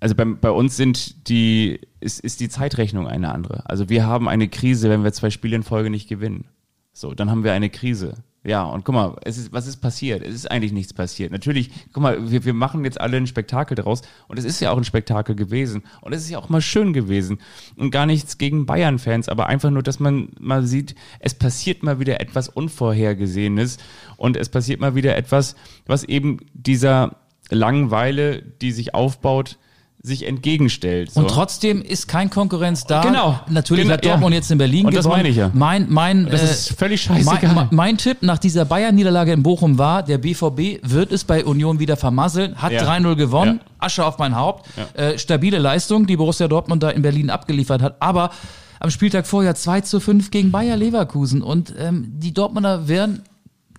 also 0.00 0.14
bei, 0.14 0.24
bei 0.24 0.50
uns 0.50 0.76
sind 0.76 1.28
die, 1.28 1.80
ist, 2.00 2.20
ist 2.20 2.40
die 2.40 2.48
Zeitrechnung 2.48 3.06
eine 3.06 3.30
andere. 3.32 3.68
Also 3.68 3.90
wir 3.90 4.06
haben 4.06 4.28
eine 4.28 4.48
Krise, 4.48 4.88
wenn 4.88 5.04
wir 5.04 5.12
zwei 5.12 5.28
Spiele 5.28 5.56
in 5.56 5.62
Folge 5.62 5.90
nicht 5.90 6.08
gewinnen. 6.08 6.46
So, 6.94 7.12
dann 7.12 7.30
haben 7.30 7.44
wir 7.44 7.52
eine 7.52 7.68
Krise. 7.68 8.14
Ja, 8.42 8.62
und 8.62 8.86
guck 8.86 8.94
mal, 8.94 9.16
es 9.22 9.36
ist, 9.36 9.52
was 9.52 9.66
ist 9.66 9.78
passiert? 9.78 10.22
Es 10.22 10.34
ist 10.34 10.50
eigentlich 10.50 10.72
nichts 10.72 10.94
passiert. 10.94 11.30
Natürlich, 11.30 11.70
guck 11.92 12.02
mal, 12.02 12.30
wir, 12.30 12.42
wir 12.46 12.54
machen 12.54 12.86
jetzt 12.86 12.98
alle 12.98 13.18
ein 13.18 13.26
Spektakel 13.26 13.74
daraus 13.74 14.00
und 14.28 14.38
es 14.38 14.46
ist 14.46 14.60
ja 14.60 14.70
auch 14.70 14.78
ein 14.78 14.84
Spektakel 14.84 15.34
gewesen 15.34 15.82
und 16.00 16.14
es 16.14 16.22
ist 16.22 16.30
ja 16.30 16.38
auch 16.38 16.48
mal 16.48 16.62
schön 16.62 16.94
gewesen 16.94 17.38
und 17.76 17.90
gar 17.90 18.06
nichts 18.06 18.38
gegen 18.38 18.64
Bayern-Fans, 18.64 19.28
aber 19.28 19.46
einfach 19.46 19.68
nur, 19.70 19.82
dass 19.82 20.00
man 20.00 20.30
mal 20.38 20.64
sieht, 20.64 20.94
es 21.18 21.34
passiert 21.34 21.82
mal 21.82 22.00
wieder 22.00 22.18
etwas 22.22 22.48
Unvorhergesehenes 22.48 23.76
und 24.16 24.38
es 24.38 24.48
passiert 24.48 24.80
mal 24.80 24.94
wieder 24.94 25.18
etwas, 25.18 25.54
was 25.84 26.04
eben 26.04 26.38
dieser 26.54 27.16
Langeweile, 27.50 28.40
die 28.40 28.72
sich 28.72 28.94
aufbaut, 28.94 29.58
sich 30.02 30.26
entgegenstellt. 30.26 31.12
So. 31.12 31.20
Und 31.20 31.28
trotzdem 31.28 31.82
ist 31.82 32.08
kein 32.08 32.30
Konkurrenz 32.30 32.84
da. 32.84 33.02
Genau. 33.02 33.38
Natürlich 33.48 33.84
genau, 33.84 33.94
hat 33.94 34.04
Dortmund 34.04 34.32
ja. 34.32 34.38
jetzt 34.38 34.50
in 34.50 34.56
Berlin 34.56 34.86
Und 34.86 34.92
gewonnen. 34.92 35.04
das 35.04 35.16
meine 35.16 35.28
ich 35.28 35.36
ja. 35.36 35.50
Mein, 35.52 35.86
mein, 35.90 36.26
das 36.26 36.40
äh, 36.40 36.44
ist 36.44 36.78
völlig 36.78 37.02
scheißegal. 37.02 37.54
Mein, 37.54 37.68
mein 37.70 37.96
Tipp 37.98 38.22
nach 38.22 38.38
dieser 38.38 38.64
Bayern-Niederlage 38.64 39.32
in 39.32 39.42
Bochum 39.42 39.76
war, 39.76 40.02
der 40.02 40.16
BVB 40.16 40.80
wird 40.82 41.12
es 41.12 41.24
bei 41.24 41.44
Union 41.44 41.80
wieder 41.80 41.98
vermasseln, 41.98 42.56
hat 42.56 42.72
ja. 42.72 42.82
3-0 42.82 43.14
gewonnen, 43.14 43.60
ja. 43.62 43.72
Asche 43.78 44.06
auf 44.06 44.16
mein 44.18 44.34
Haupt. 44.34 44.66
Äh, 44.94 45.18
stabile 45.18 45.58
Leistung, 45.58 46.06
die 46.06 46.16
Borussia 46.16 46.48
Dortmund 46.48 46.82
da 46.82 46.88
in 46.88 47.02
Berlin 47.02 47.28
abgeliefert 47.28 47.82
hat, 47.82 47.96
aber 48.00 48.30
am 48.78 48.90
Spieltag 48.90 49.26
vorher 49.26 49.54
2 49.54 49.82
zu 49.82 50.00
5 50.00 50.30
gegen 50.30 50.50
Bayer 50.50 50.78
Leverkusen 50.78 51.42
und 51.42 51.74
ähm, 51.78 52.12
die 52.16 52.32
Dortmunder 52.32 52.88
werden 52.88 53.20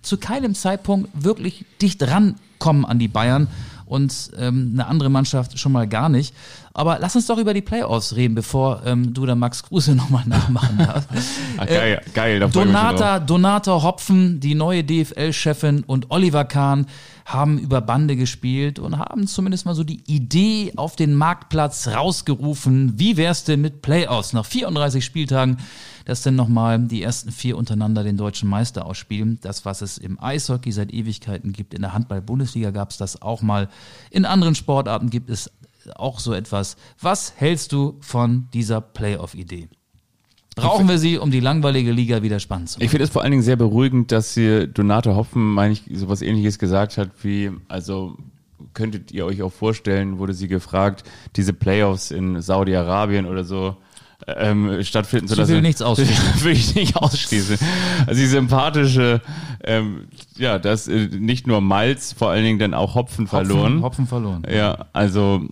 zu 0.02 0.18
keinem 0.18 0.54
Zeitpunkt 0.54 1.08
wirklich 1.14 1.64
dicht 1.80 2.00
rankommen 2.02 2.84
an 2.84 3.00
die 3.00 3.08
Bayern 3.08 3.48
und 3.92 4.30
ähm, 4.38 4.70
eine 4.72 4.86
andere 4.86 5.10
Mannschaft 5.10 5.58
schon 5.58 5.70
mal 5.72 5.86
gar 5.86 6.08
nicht. 6.08 6.34
Aber 6.72 6.96
lass 6.98 7.14
uns 7.14 7.26
doch 7.26 7.36
über 7.36 7.52
die 7.52 7.60
Playoffs 7.60 8.16
reden, 8.16 8.34
bevor 8.34 8.80
ähm, 8.86 9.12
du 9.12 9.26
da 9.26 9.34
Max 9.34 9.62
Kruse 9.62 9.94
nochmal 9.94 10.24
nachmachen 10.26 10.78
darfst. 10.78 11.08
Ach, 11.58 11.66
geil, 11.66 12.00
äh, 12.02 12.10
geil. 12.14 12.40
Donata, 12.40 13.20
Donata 13.20 13.82
Hopfen, 13.82 14.40
die 14.40 14.54
neue 14.54 14.82
DFL-Chefin 14.82 15.84
und 15.86 16.10
Oliver 16.10 16.46
Kahn 16.46 16.86
haben 17.24 17.58
über 17.58 17.80
Bande 17.80 18.16
gespielt 18.16 18.78
und 18.78 18.98
haben 18.98 19.26
zumindest 19.26 19.66
mal 19.66 19.74
so 19.74 19.84
die 19.84 20.02
Idee 20.06 20.72
auf 20.76 20.96
den 20.96 21.14
Marktplatz 21.14 21.88
rausgerufen. 21.88 22.98
Wie 22.98 23.16
wär's 23.16 23.44
denn 23.44 23.60
mit 23.60 23.82
Playoffs 23.82 24.32
nach 24.32 24.46
34 24.46 25.04
Spieltagen? 25.04 25.58
dass 26.04 26.22
dann 26.22 26.36
nochmal 26.36 26.78
die 26.80 27.02
ersten 27.02 27.30
vier 27.30 27.56
untereinander 27.56 28.02
den 28.02 28.16
deutschen 28.16 28.48
Meister 28.48 28.86
ausspielen. 28.86 29.38
Das, 29.42 29.64
was 29.64 29.82
es 29.82 29.98
im 29.98 30.20
Eishockey 30.20 30.72
seit 30.72 30.92
Ewigkeiten 30.92 31.52
gibt, 31.52 31.74
in 31.74 31.82
der 31.82 31.92
Handball-Bundesliga 31.92 32.70
gab 32.70 32.90
es 32.90 32.96
das 32.96 33.22
auch 33.22 33.42
mal. 33.42 33.68
In 34.10 34.24
anderen 34.24 34.54
Sportarten 34.54 35.10
gibt 35.10 35.30
es 35.30 35.50
auch 35.96 36.20
so 36.20 36.32
etwas. 36.32 36.76
Was 37.00 37.34
hältst 37.36 37.72
du 37.72 37.96
von 38.00 38.48
dieser 38.52 38.80
Playoff-Idee? 38.80 39.68
Brauchen 40.56 40.88
wir 40.88 40.98
sie, 40.98 41.18
um 41.18 41.30
die 41.30 41.40
langweilige 41.40 41.92
Liga 41.92 42.22
wieder 42.22 42.38
spannend 42.38 42.68
zu 42.68 42.78
machen? 42.78 42.84
Ich 42.84 42.90
finde 42.90 43.04
es 43.04 43.10
vor 43.10 43.22
allen 43.22 43.30
Dingen 43.30 43.42
sehr 43.42 43.56
beruhigend, 43.56 44.12
dass 44.12 44.34
hier 44.34 44.66
Donate 44.66 45.16
Hopfen, 45.16 45.54
meine 45.54 45.72
ich, 45.72 45.82
sowas 45.92 46.22
ähnliches 46.22 46.58
gesagt 46.58 46.98
hat 46.98 47.10
wie, 47.22 47.50
also 47.68 48.16
könntet 48.74 49.12
ihr 49.12 49.26
euch 49.26 49.42
auch 49.42 49.52
vorstellen, 49.52 50.18
wurde 50.18 50.34
sie 50.34 50.48
gefragt, 50.48 51.04
diese 51.36 51.52
Playoffs 51.52 52.10
in 52.10 52.40
Saudi-Arabien 52.40 53.26
oder 53.26 53.44
so 53.44 53.76
ähm, 54.26 54.82
stattfinden 54.82 55.28
zu 55.28 55.34
lassen. 55.34 55.50
Ich 55.50 55.54
will 55.56 55.62
nichts 55.62 55.82
ausschließen. 55.82 56.24
will 56.44 56.52
ich 56.52 56.74
nicht 56.74 56.96
ausschließen. 56.96 57.58
Also 58.06 58.20
die 58.20 58.26
sympathische, 58.26 59.20
ähm, 59.64 60.06
ja, 60.36 60.58
das 60.58 60.88
äh, 60.88 61.08
nicht 61.08 61.46
nur 61.46 61.60
Malz, 61.60 62.12
vor 62.12 62.30
allen 62.30 62.44
Dingen 62.44 62.58
dann 62.58 62.74
auch 62.74 62.94
Hopfen 62.94 63.26
verloren. 63.26 63.82
Hopfen, 63.82 63.82
Hopfen 63.82 64.06
verloren. 64.06 64.46
Ja, 64.50 64.86
also 64.92 65.42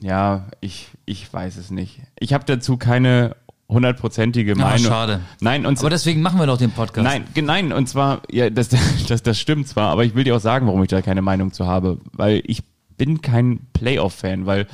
ja, 0.00 0.46
ich, 0.60 0.88
ich 1.06 1.32
weiß 1.32 1.56
es 1.56 1.70
nicht. 1.70 2.00
Ich 2.18 2.32
habe 2.32 2.44
dazu 2.44 2.76
keine 2.76 3.36
hundertprozentige 3.68 4.52
Ah, 4.54 4.56
Meinung. 4.56 4.86
schade. 4.86 5.20
Nein, 5.40 5.64
und 5.66 5.78
Aber 5.78 5.90
deswegen 5.90 6.22
machen 6.22 6.38
wir 6.40 6.46
doch 6.46 6.58
den 6.58 6.72
Podcast. 6.72 7.04
Nein, 7.04 7.24
nein, 7.44 7.72
und 7.72 7.88
zwar, 7.88 8.22
ja, 8.30 8.50
das, 8.50 8.68
das, 9.08 9.22
das 9.22 9.38
stimmt 9.38 9.68
zwar, 9.68 9.90
aber 9.90 10.04
ich 10.04 10.14
will 10.14 10.24
dir 10.24 10.34
auch 10.36 10.40
sagen, 10.40 10.66
warum 10.66 10.82
ich 10.82 10.88
da 10.88 11.02
keine 11.02 11.22
Meinung 11.22 11.52
zu 11.52 11.66
habe, 11.66 11.98
weil 12.12 12.42
ich 12.46 12.62
bin 12.96 13.22
kein 13.22 13.60
Playoff-Fan, 13.72 14.46
weil 14.46 14.66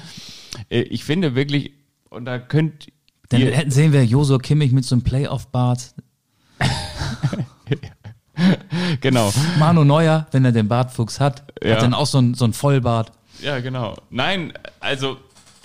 äh, 0.71 0.81
ich 0.81 1.05
finde 1.05 1.35
wirklich, 1.35 1.73
und 2.09 2.25
da 2.25 2.39
könnt 2.39 2.87
Dann 3.29 3.41
ihr, 3.43 3.55
hätten 3.55 3.71
sehen 3.71 3.93
wir 3.93 4.05
Josua 4.05 4.39
Kimmich 4.39 4.73
mit 4.73 4.85
so 4.85 4.95
einem 4.95 5.03
Playoff-Bart. 5.03 5.95
genau, 9.01 9.33
Manu 9.59 9.85
Neuer, 9.85 10.27
wenn 10.31 10.45
er 10.45 10.53
den 10.53 10.69
Bartfuchs 10.69 11.21
hat, 11.21 11.45
Ja. 11.63 11.75
hat 11.75 11.83
dann 11.83 11.95
auch 11.95 12.07
so 12.07 12.19
ein, 12.19 12.35
so 12.35 12.45
ein 12.45 12.53
Vollbart. 12.53 13.13
Ja, 13.43 13.61
genau. 13.61 13.97
Nein, 14.11 14.53
also 14.81 15.17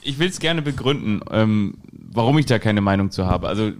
ich 0.02 0.20
will 0.20 0.30
es 0.30 0.40
gerne 0.40 0.62
begründen, 0.62 1.22
ähm, 1.32 1.76
warum 1.92 2.38
ich 2.38 2.46
da 2.46 2.60
keine 2.60 2.82
Meinung 2.82 3.12
zu 3.12 3.28
habe. 3.28 3.48
Also 3.48 3.72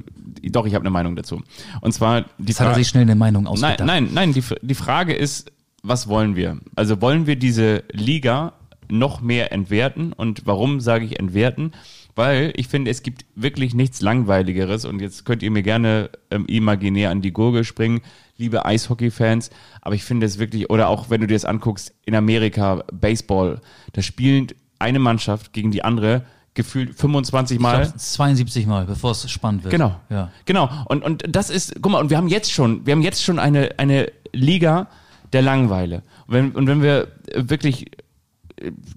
doch, 0.44 0.66
ich 0.66 0.74
habe 0.74 0.84
eine 0.84 0.90
Meinung 0.92 1.16
dazu. 1.16 1.42
Und 1.82 1.92
zwar 1.94 2.22
die 2.38 2.48
Jetzt 2.48 2.60
hat 2.60 2.68
er 2.70 2.76
sich 2.76 2.88
schnell 2.88 3.04
eine 3.04 3.16
Meinung 3.16 3.44
Nein, 3.44 3.54
ausgedacht. 3.54 3.86
nein, 3.86 4.10
nein, 4.14 4.34
die, 4.34 4.44
die 4.62 4.76
Frage 4.76 5.14
ist, 5.14 5.52
was 5.84 6.08
wollen 6.08 6.36
wir? 6.36 6.60
Also 6.76 7.02
wollen 7.02 7.28
wir 7.28 7.36
diese 7.36 7.84
Liga 7.92 8.54
noch 8.88 9.22
mehr 9.22 9.52
entwerten? 9.52 10.14
Und 10.14 10.46
warum 10.46 10.80
sage 10.80 11.06
ich 11.06 11.20
entwerten? 11.20 11.72
Weil 12.16 12.54
ich 12.56 12.68
finde, 12.68 12.92
es 12.92 13.04
gibt 13.04 13.26
wirklich 13.36 13.74
nichts 13.74 14.02
Langweiligeres 14.02 14.86
und 14.86 15.02
jetzt 15.02 15.26
könnt 15.26 15.44
ihr 15.44 15.52
mir 15.52 15.64
gerne 15.64 16.10
ähm, 16.30 16.46
imaginär 16.48 17.10
an 17.10 17.22
die 17.22 17.32
Gurgel 17.32 17.64
springen, 17.64 18.02
liebe 18.38 18.66
Eishockey-Fans, 18.66 19.50
aber 19.82 19.96
ich 19.96 20.04
finde 20.04 20.26
es 20.26 20.40
wirklich, 20.40 20.70
oder 20.70 20.90
auch 20.90 21.10
wenn 21.10 21.22
du 21.22 21.28
dir 21.28 21.36
das 21.36 21.46
anguckst, 21.46 21.94
in 22.06 22.16
Amerika, 22.16 22.84
Baseball, 22.92 23.62
da 23.94 24.02
spielt 24.02 24.56
eine 24.80 25.00
Mannschaft 25.00 25.54
gegen 25.54 25.72
die 25.72 25.84
andere 25.84 26.26
gefühlt 26.54 26.96
25 26.96 27.56
Ich 27.56 27.62
Mal. 27.62 27.84
glaub, 27.84 27.98
72 27.98 28.68
Mal, 28.68 28.86
bevor 28.86 29.12
es 29.12 29.30
spannend 29.30 29.64
wird. 29.64 29.72
Genau. 29.72 29.96
Ja. 30.10 30.32
Genau. 30.46 30.70
Und, 30.86 31.04
und 31.04 31.24
das 31.30 31.50
ist, 31.50 31.76
guck 31.82 31.92
mal, 31.92 32.00
und 32.02 32.10
wir 32.10 32.18
haben 32.18 32.28
jetzt 32.28 32.52
schon, 32.52 32.86
wir 32.86 32.92
haben 32.94 33.02
jetzt 33.02 33.24
schon 33.24 33.40
eine, 33.40 33.80
eine 33.80 34.12
Liga 34.34 34.88
der 35.32 35.42
Langweile. 35.42 36.04
Und 36.28 36.34
wenn, 36.34 36.52
und 36.52 36.68
wenn 36.68 36.82
wir 36.82 37.08
wirklich 37.34 37.92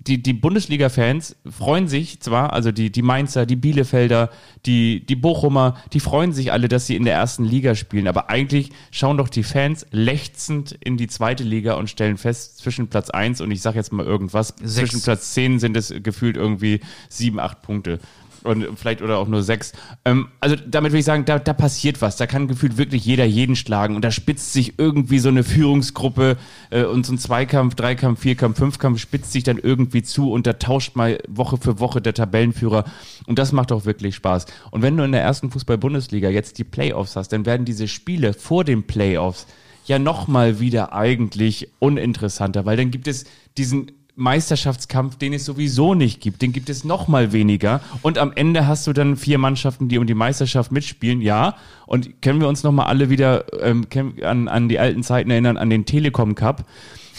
die, 0.07 0.22
die 0.22 0.33
Bundesliga-Fans 0.33 1.37
freuen 1.48 1.88
sich 1.88 2.20
zwar, 2.20 2.53
also 2.53 2.72
die, 2.72 2.90
die 2.90 3.03
Mainzer, 3.03 3.46
die 3.46 3.57
Bielefelder, 3.57 4.31
die, 4.66 5.05
die 5.05 5.16
Bochumer, 5.16 5.77
die 5.92 6.00
freuen 6.00 6.33
sich 6.33 6.53
alle, 6.53 6.68
dass 6.68 6.87
sie 6.87 6.96
in 6.96 7.05
der 7.05 7.14
ersten 7.14 7.44
Liga 7.44 7.74
spielen. 7.74 8.09
Aber 8.09 8.31
eigentlich 8.31 8.70
schauen 8.90 9.16
doch 9.16 9.29
die 9.29 9.42
Fans 9.42 9.87
lechzend 9.90 10.72
in 10.72 10.96
die 10.96 11.07
zweite 11.07 11.44
Liga 11.44 11.74
und 11.74 11.88
stellen 11.88 12.16
fest, 12.16 12.59
zwischen 12.59 12.88
Platz 12.88 13.11
1 13.11 13.40
und 13.40 13.50
ich 13.50 13.62
sag 13.62 13.74
jetzt 13.74 13.92
mal 13.92 14.05
irgendwas, 14.05 14.55
Sechs. 14.59 14.74
zwischen 14.74 15.03
Platz 15.03 15.33
10 15.35 15.59
sind 15.59 15.77
es 15.77 15.94
gefühlt 16.03 16.37
irgendwie 16.37 16.81
sieben, 17.09 17.38
acht 17.40 17.62
Punkte. 17.62 18.00
Und 18.44 18.66
vielleicht 18.76 19.00
oder 19.00 19.18
auch 19.18 19.26
nur 19.26 19.42
sechs. 19.42 19.72
Ähm, 20.04 20.28
also 20.38 20.54
damit 20.54 20.92
würde 20.92 20.98
ich 20.98 21.04
sagen, 21.07 21.24
da, 21.24 21.38
da 21.38 21.54
passiert 21.54 22.02
was. 22.02 22.16
Da 22.16 22.26
kann 22.26 22.46
gefühlt 22.46 22.76
wirklich 22.76 23.04
jeder 23.04 23.24
jeden 23.24 23.57
schlagen. 23.57 23.96
Und 23.96 24.04
da 24.04 24.11
spitzt 24.11 24.52
sich 24.52 24.78
irgendwie 24.78 25.18
so 25.18 25.30
eine 25.30 25.42
Führungsgruppe 25.42 26.37
äh, 26.68 26.85
und 26.85 27.07
so 27.07 27.14
ein 27.14 27.18
Zweikampf, 27.18 27.74
Dreikampf, 27.74 28.20
Vierkampf, 28.20 28.59
Fünfkampf 28.59 29.00
spitzt 29.00 29.33
sich 29.33 29.44
dann 29.44 29.57
irgendwie 29.57 30.02
zu 30.02 30.30
und 30.30 30.46
da 30.46 30.52
tauscht 30.52 30.94
mal 30.94 31.18
Woche 31.26 31.57
für 31.57 31.80
Woche 31.80 32.02
der 32.02 32.12
Tabellenführer. 32.12 32.85
Und 33.26 33.38
das 33.38 33.52
macht 33.52 33.72
auch 33.72 33.87
wirklich 33.87 34.14
Spaß. 34.14 34.44
Und 34.70 34.83
wenn 34.83 34.96
du 34.96 35.04
in 35.04 35.12
der 35.12 35.22
ersten 35.22 35.50
Fußball-Bundesliga 35.50 36.28
jetzt 36.28 36.59
die 36.59 36.64
Playoffs 36.64 37.16
hast, 37.16 37.33
dann 37.33 37.46
werden 37.46 37.64
diese 37.64 37.88
Spiele 37.88 38.35
vor 38.35 38.62
den 38.64 38.83
Playoffs 38.87 39.46
ja 39.87 39.98
nochmal 39.98 40.61
wieder 40.61 40.92
eigentlich 40.92 41.70
uninteressanter, 41.78 42.66
weil 42.66 42.76
dann 42.76 42.90
gibt 42.90 43.09
es 43.09 43.24
diesen 43.57 43.92
Meisterschaftskampf, 44.16 45.16
den 45.16 45.33
es 45.33 45.44
sowieso 45.44 45.94
nicht 45.94 46.20
gibt, 46.20 46.40
den 46.40 46.53
gibt 46.53 46.70
es 46.70 46.85
noch 46.85 47.09
mal 47.09 47.33
weniger 47.33 47.81
und 48.03 48.18
am 48.18 48.33
Ende 48.35 48.66
hast 48.66 48.87
du 48.87 48.92
dann 48.92 49.16
vier 49.16 49.38
Mannschaften, 49.38 49.88
die 49.88 49.98
um 49.98 50.07
die 50.07 50.14
Meisterschaft 50.14 50.70
mitspielen, 50.70 51.20
ja. 51.20 51.57
Und 51.87 52.22
können 52.22 52.40
wir 52.40 52.48
uns 52.48 52.62
noch 52.62 52.72
mal 52.72 52.87
alle 52.87 53.11
wieder 53.11 53.44
ähm, 53.62 53.87
an, 54.22 54.48
an 54.48 54.68
die 54.68 54.79
alten 54.79 55.03
Zeiten 55.03 55.31
erinnern, 55.31 55.57
an 55.57 55.68
den 55.68 55.85
Telekom 55.85 56.35
Cup. 56.35 56.64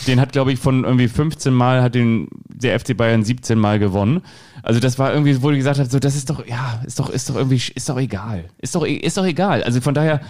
Den 0.08 0.20
hat, 0.20 0.32
glaube 0.32 0.52
ich, 0.52 0.60
von 0.60 0.84
irgendwie 0.84 1.08
15 1.08 1.54
Mal 1.54 1.82
hat 1.82 1.96
den 1.96 2.28
der 2.48 2.80
FC 2.80 2.96
Bayern 2.98 3.24
17 3.24 3.58
Mal 3.60 3.80
gewonnen. 3.80 4.22
Also 4.64 4.80
das 4.80 4.98
war 4.98 5.14
irgendwie, 5.14 5.42
wo 5.42 5.52
du 5.52 5.58
gesagt 5.58 5.80
hast, 5.80 5.92
so 5.92 6.00
das 6.00 6.16
ist 6.16 6.30
doch, 6.30 6.46
ja, 6.48 6.82
ist 6.86 7.00
doch, 7.00 7.10
ist 7.10 7.30
doch 7.30 7.36
irgendwie, 7.36 7.62
ist 7.76 7.88
doch 7.88 7.98
egal, 7.98 8.46
ist 8.60 8.76
doch, 8.76 8.84
ist 8.84 9.18
doch 9.18 9.26
egal. 9.26 9.64
Also 9.64 9.82
von 9.82 9.94
daher, 9.94 10.22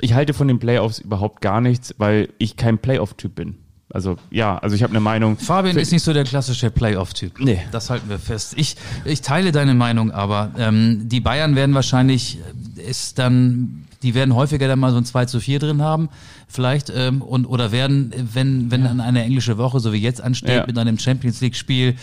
ich 0.00 0.14
halte 0.14 0.32
von 0.32 0.48
den 0.48 0.58
Playoffs 0.58 0.98
überhaupt 1.00 1.40
gar 1.40 1.60
nichts, 1.60 1.94
weil 1.98 2.28
ich 2.38 2.56
kein 2.56 2.78
Playoff-Typ 2.78 3.34
bin. 3.34 3.56
Also 3.92 4.16
ja, 4.30 4.56
also 4.58 4.76
ich 4.76 4.82
habe 4.82 4.92
eine 4.92 5.00
Meinung. 5.00 5.36
Fabian 5.36 5.76
ist 5.76 5.90
nicht 5.92 6.02
so 6.04 6.12
der 6.12 6.24
klassische 6.24 6.70
Playoff-Typ. 6.70 7.40
Nee. 7.40 7.60
Das 7.72 7.90
halten 7.90 8.08
wir 8.08 8.18
fest. 8.18 8.54
Ich, 8.56 8.76
ich 9.04 9.20
teile 9.20 9.50
deine 9.52 9.74
Meinung, 9.74 10.10
aber 10.12 10.50
ähm, 10.58 11.08
die 11.08 11.20
Bayern 11.20 11.56
werden 11.56 11.74
wahrscheinlich 11.74 12.38
äh, 12.76 12.82
ist 12.88 13.18
dann, 13.18 13.84
die 14.02 14.14
werden 14.14 14.34
häufiger 14.34 14.68
dann 14.68 14.78
mal 14.78 14.92
so 14.92 14.98
ein 14.98 15.04
2 15.04 15.24
zu 15.26 15.40
4 15.40 15.58
drin 15.58 15.82
haben, 15.82 16.08
vielleicht, 16.48 16.90
ähm, 16.94 17.20
und 17.20 17.46
oder 17.46 17.72
werden, 17.72 18.12
wenn, 18.32 18.70
wenn 18.70 18.84
dann 18.84 19.00
eine 19.00 19.24
englische 19.24 19.58
Woche, 19.58 19.80
so 19.80 19.92
wie 19.92 19.98
jetzt 19.98 20.20
ansteht, 20.22 20.50
Ja. 20.50 20.66
mit 20.66 20.78
einem 20.78 20.98
Champions 20.98 21.40
League-Spiel 21.40 21.96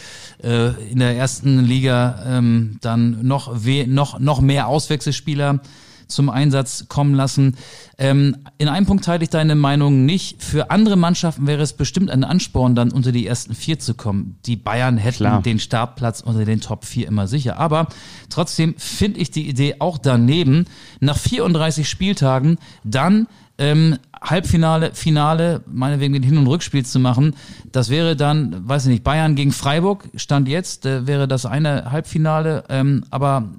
äh, 0.44 0.68
in 0.92 1.00
der 1.00 1.16
ersten 1.16 1.64
Liga 1.66 2.22
ähm, 2.28 2.78
dann 2.82 3.26
noch, 3.26 3.50
we 3.66 3.86
noch, 3.88 4.20
noch 4.20 4.42
mehr 4.42 4.68
Auswechselspieler 4.68 5.60
zum 6.08 6.30
Einsatz 6.30 6.86
kommen 6.88 7.14
lassen. 7.14 7.58
Ähm, 7.98 8.38
in 8.58 8.68
einem 8.68 8.86
Punkt 8.86 9.06
teile 9.06 9.24
ich 9.24 9.30
deine 9.30 9.56
Meinung 9.56 10.06
nicht. 10.06 10.44
Für 10.44 10.72
andere 10.72 10.96
Mannschaften 10.96 11.48
wäre 11.48 11.62
es 11.62 11.74
bestimmt 11.74 12.10
ein 12.10 12.24
Ansporn, 12.24 12.76
dann 12.76 12.92
unter 12.92 13.12
die 13.12 13.26
ersten 13.28 13.56
vier 13.56 13.80
zu 13.80 13.94
kommen. 13.94 14.38
Die 14.46 14.56
Bayern 14.56 14.98
hätten 14.98 15.18
Klar. 15.18 15.42
den 15.42 15.60
Startplatz 15.60 16.22
unter 16.22 16.46
den 16.46 16.62
Top 16.62 16.86
4 16.86 17.08
immer 17.08 17.28
sicher. 17.28 17.58
Aber 17.58 17.88
trotzdem 18.30 18.76
finde 18.78 19.20
ich 19.20 19.32
die 19.32 19.48
Idee 19.48 19.76
auch 19.80 19.98
daneben, 19.98 20.66
nach 21.00 21.18
34 21.18 21.90
Spieltagen 21.90 22.58
dann 22.84 23.28
ähm, 23.58 23.98
Halbfinale, 24.22 24.94
Finale, 24.94 25.64
meinetwegen 25.68 26.14
den 26.14 26.24
Hin- 26.24 26.38
und 26.38 26.48
Rückspiel 26.48 26.86
zu 26.86 27.00
machen. 27.00 27.36
Das 27.72 27.90
wäre 27.90 28.16
dann, 28.16 28.68
weiß 28.68 28.86
ich 28.86 28.90
nicht, 28.90 29.04
Bayern 29.04 29.36
gegen 29.36 29.52
Freiburg, 29.52 30.10
Stand 30.16 30.48
jetzt, 30.48 30.86
äh, 30.86 31.08
wäre 31.08 31.28
das 31.28 31.46
eine 31.46 31.92
Halbfinale. 31.92 32.64
Ähm, 32.70 33.04
aber 33.10 33.50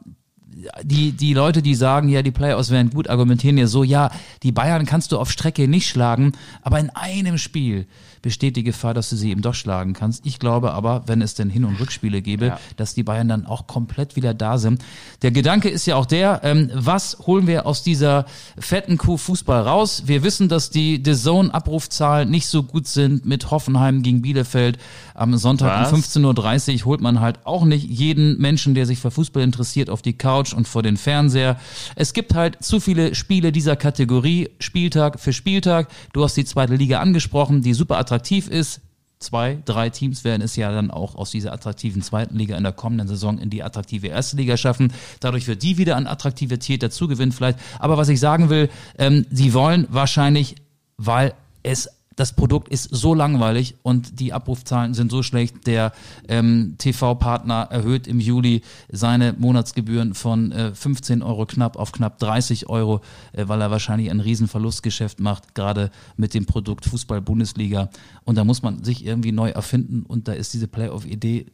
die, 0.82 1.12
die 1.12 1.34
Leute, 1.34 1.62
die 1.62 1.74
sagen, 1.74 2.08
ja, 2.08 2.22
die 2.22 2.30
Playoffs 2.30 2.70
wären 2.70 2.90
gut, 2.90 3.08
argumentieren 3.08 3.58
ja 3.58 3.66
so, 3.66 3.84
ja, 3.84 4.10
die 4.42 4.52
Bayern 4.52 4.86
kannst 4.86 5.12
du 5.12 5.18
auf 5.18 5.30
Strecke 5.30 5.68
nicht 5.68 5.88
schlagen, 5.88 6.32
aber 6.62 6.78
in 6.78 6.90
einem 6.90 7.38
Spiel 7.38 7.86
besteht 8.22 8.56
die 8.56 8.64
Gefahr, 8.64 8.94
dass 8.94 9.10
du 9.10 9.16
sie 9.16 9.30
eben 9.30 9.42
doch 9.42 9.54
schlagen 9.54 9.92
kannst. 9.92 10.26
Ich 10.26 10.38
glaube 10.38 10.72
aber, 10.72 11.02
wenn 11.06 11.22
es 11.22 11.34
denn 11.34 11.50
Hin- 11.50 11.64
und 11.64 11.80
Rückspiele 11.80 12.22
gäbe, 12.22 12.46
Ja. 12.46 12.60
dass 12.76 12.94
die 12.94 13.02
Bayern 13.02 13.28
dann 13.28 13.46
auch 13.46 13.66
komplett 13.66 14.16
wieder 14.16 14.34
da 14.34 14.58
sind. 14.58 14.82
Der 15.22 15.30
Gedanke 15.30 15.68
ist 15.68 15.86
ja 15.86 15.96
auch 15.96 16.06
der, 16.06 16.40
ähm, 16.44 16.70
was 16.74 17.18
holen 17.26 17.46
wir 17.46 17.66
aus 17.66 17.82
dieser 17.82 18.26
fetten 18.58 18.98
Kuh 18.98 19.16
Fußball 19.16 19.62
raus? 19.62 20.04
Wir 20.06 20.22
wissen, 20.22 20.48
dass 20.48 20.70
die 20.70 21.00
The 21.04 21.14
Zone-Abrufzahlen 21.14 22.30
nicht 22.30 22.46
so 22.46 22.62
gut 22.62 22.86
sind 22.86 23.26
mit 23.26 23.50
Hoffenheim 23.50 24.02
gegen 24.02 24.22
Bielefeld. 24.22 24.78
Am 25.14 25.36
Sonntag 25.36 25.82
Was? 25.86 25.92
um 25.92 26.00
15.30 26.00 26.80
Uhr 26.80 26.84
holt 26.86 27.00
man 27.00 27.20
halt 27.20 27.44
auch 27.44 27.64
nicht 27.64 27.88
jeden 27.88 28.38
Menschen, 28.38 28.74
der 28.74 28.86
sich 28.86 28.98
für 28.98 29.10
Fußball 29.10 29.42
interessiert, 29.42 29.90
auf 29.90 30.02
die 30.02 30.12
Couch 30.12 30.52
und 30.52 30.68
vor 30.68 30.82
den 30.82 30.96
Fernseher. 30.96 31.56
Es 31.96 32.12
gibt 32.12 32.34
halt 32.34 32.62
zu 32.62 32.80
viele 32.80 33.14
Spiele 33.14 33.50
dieser 33.52 33.76
Kategorie, 33.76 34.50
Spieltag 34.60 35.18
für 35.20 35.32
Spieltag. 35.32 35.88
Du 36.12 36.22
hast 36.22 36.36
die 36.36 36.44
zweite 36.44 36.76
Liga 36.76 37.00
angesprochen, 37.00 37.62
die 37.62 37.74
super 37.74 37.96
attraktiv 38.08 38.48
ist. 38.48 38.80
Zwei, 39.18 39.58
drei 39.64 39.90
Teams 39.90 40.22
werden 40.22 40.42
es 40.42 40.54
ja 40.54 40.70
dann 40.70 40.92
auch 40.92 41.16
aus 41.16 41.32
dieser 41.32 41.52
attraktiven 41.52 42.02
zweiten 42.02 42.36
Liga 42.36 42.56
in 42.56 42.62
der 42.62 42.72
kommenden 42.72 43.08
Saison 43.08 43.38
in 43.38 43.50
die 43.50 43.64
attraktive 43.64 44.06
erste 44.06 44.36
Liga 44.36 44.56
schaffen. 44.56 44.92
Dadurch 45.18 45.48
wird 45.48 45.64
die 45.64 45.76
wieder 45.76 45.96
an 45.96 46.06
Attraktivität 46.06 46.84
dazugewinnen 46.84 47.32
vielleicht. 47.32 47.58
Aber 47.80 47.98
was 47.98 48.08
ich 48.08 48.20
sagen 48.20 48.48
will, 48.48 48.70
ähm, 48.96 49.26
sie 49.30 49.54
wollen 49.54 49.88
wahrscheinlich, 49.90 50.54
weil 50.98 51.34
es 51.64 51.90
das 52.18 52.32
Produkt 52.32 52.68
ist 52.68 52.88
so 52.90 53.14
langweilig 53.14 53.76
und 53.82 54.18
die 54.18 54.32
Abrufzahlen 54.32 54.92
sind 54.92 55.12
so 55.12 55.22
schlecht. 55.22 55.68
Der 55.68 55.92
ähm, 56.26 56.74
TV-Partner 56.76 57.68
erhöht 57.70 58.08
im 58.08 58.18
Juli 58.18 58.62
seine 58.90 59.34
Monatsgebühren 59.38 60.14
von 60.14 60.50
äh, 60.50 60.74
15 60.74 61.22
Euro 61.22 61.46
knapp 61.46 61.76
auf 61.76 61.92
knapp 61.92 62.18
30 62.18 62.68
Euro, 62.68 63.02
äh, 63.32 63.46
weil 63.46 63.60
er 63.60 63.70
wahrscheinlich 63.70 64.10
ein 64.10 64.18
Riesenverlustgeschäft 64.18 65.20
macht, 65.20 65.54
gerade 65.54 65.92
mit 66.16 66.34
dem 66.34 66.44
Produkt 66.44 66.86
Fußball-Bundesliga. 66.86 67.88
Und 68.24 68.36
da 68.36 68.42
muss 68.42 68.62
man 68.62 68.82
sich 68.82 69.06
irgendwie 69.06 69.30
neu 69.30 69.50
erfinden 69.50 70.02
und 70.02 70.26
da 70.26 70.32
ist 70.32 70.52
diese 70.54 70.66
Playoff-Idee, 70.66 71.46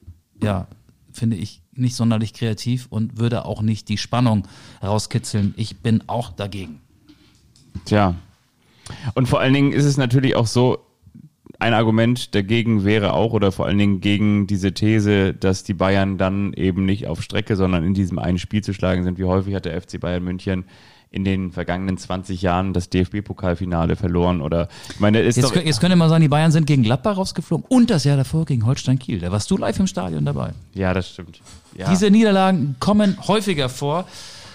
ja, 0.43 0.67
finde 1.13 1.37
ich 1.37 1.61
nicht 1.75 1.95
sonderlich 1.95 2.33
kreativ 2.33 2.87
und 2.89 3.19
würde 3.19 3.45
auch 3.45 3.61
nicht 3.61 3.91
die 3.91 3.99
Spannung 3.99 4.49
rauskitzeln. 4.83 5.53
Ich 5.59 5.81
bin 5.81 6.05
auch 6.07 6.33
dagegen. 6.33 6.81
Tja. 7.85 8.15
Und 9.15 9.29
vor 9.29 9.41
allen 9.41 9.55
Dingen 9.55 9.73
ist 9.73 9.85
es 9.85 9.97
natürlich 9.97 10.37
auch 10.37 10.47
so, 10.47 10.79
ein 11.61 11.75
Argument 11.75 12.35
dagegen 12.35 12.85
wäre 12.85 13.13
auch, 13.13 13.33
oder 13.33 13.53
vor 13.53 13.67
allen 13.67 13.79
Dingen 13.79 14.01
gegen 14.01 14.47
diese 14.47 14.73
These, 14.73 15.35
dass 15.35 15.63
die 15.63 15.75
Bayern 15.75 16.19
dann 16.19 16.53
eben 16.53 16.85
nicht 16.85 17.07
auf 17.07 17.23
Strecke, 17.23 17.57
sondern 17.57 17.85
in 17.85 17.95
diesem 17.95 18.19
einen 18.19 18.39
Spiel 18.39 18.63
zu 18.63 18.75
schlagen 18.75 19.05
sind. 19.05 19.19
Wie 19.19 19.25
häufig 19.25 19.55
hat 19.55 19.65
der 19.65 19.81
FC 19.81 20.01
Bayern 20.01 20.25
München 20.25 20.65
in 21.11 21.25
den 21.25 21.53
vergangenen 21.53 21.97
20 21.97 22.43
Jahren 22.43 22.73
das 22.73 22.91
DFB-Pokalfinale 22.91 23.95
verloren 23.95 24.41
oder 24.41 24.67
ich 24.91 24.99
meine, 24.99 25.21
ist 25.21 25.37
Jetzt, 25.37 25.55
doch, 25.55 25.55
jetzt 25.55 25.81
könnte 25.81 25.95
man 25.95 26.09
sagen, 26.09 26.23
die 26.23 26.29
Bayern 26.29 26.51
sind 26.51 26.67
gegen 26.67 26.83
Gladbach 26.83 27.17
rausgeflogen 27.17 27.65
und 27.69 27.89
das 27.89 28.03
Jahr 28.03 28.17
davor 28.17 28.45
gegen 28.47 28.67
Holstein 28.67 28.99
Kiel. 28.99 29.21
Da 29.21 29.31
warst 29.31 29.49
du 29.49 29.57
live 29.57 29.79
im 29.79 29.87
Stadion 29.87 30.25
dabei. 30.25 30.55
ja, 30.73 30.93
das 30.93 31.11
stimmt. 31.11 31.41
Ja. 31.79 31.89
Diese 31.89 32.11
Niederlagen 32.11 32.75
kommen 32.81 33.17
häufiger 33.29 33.69
vor. 33.69 34.07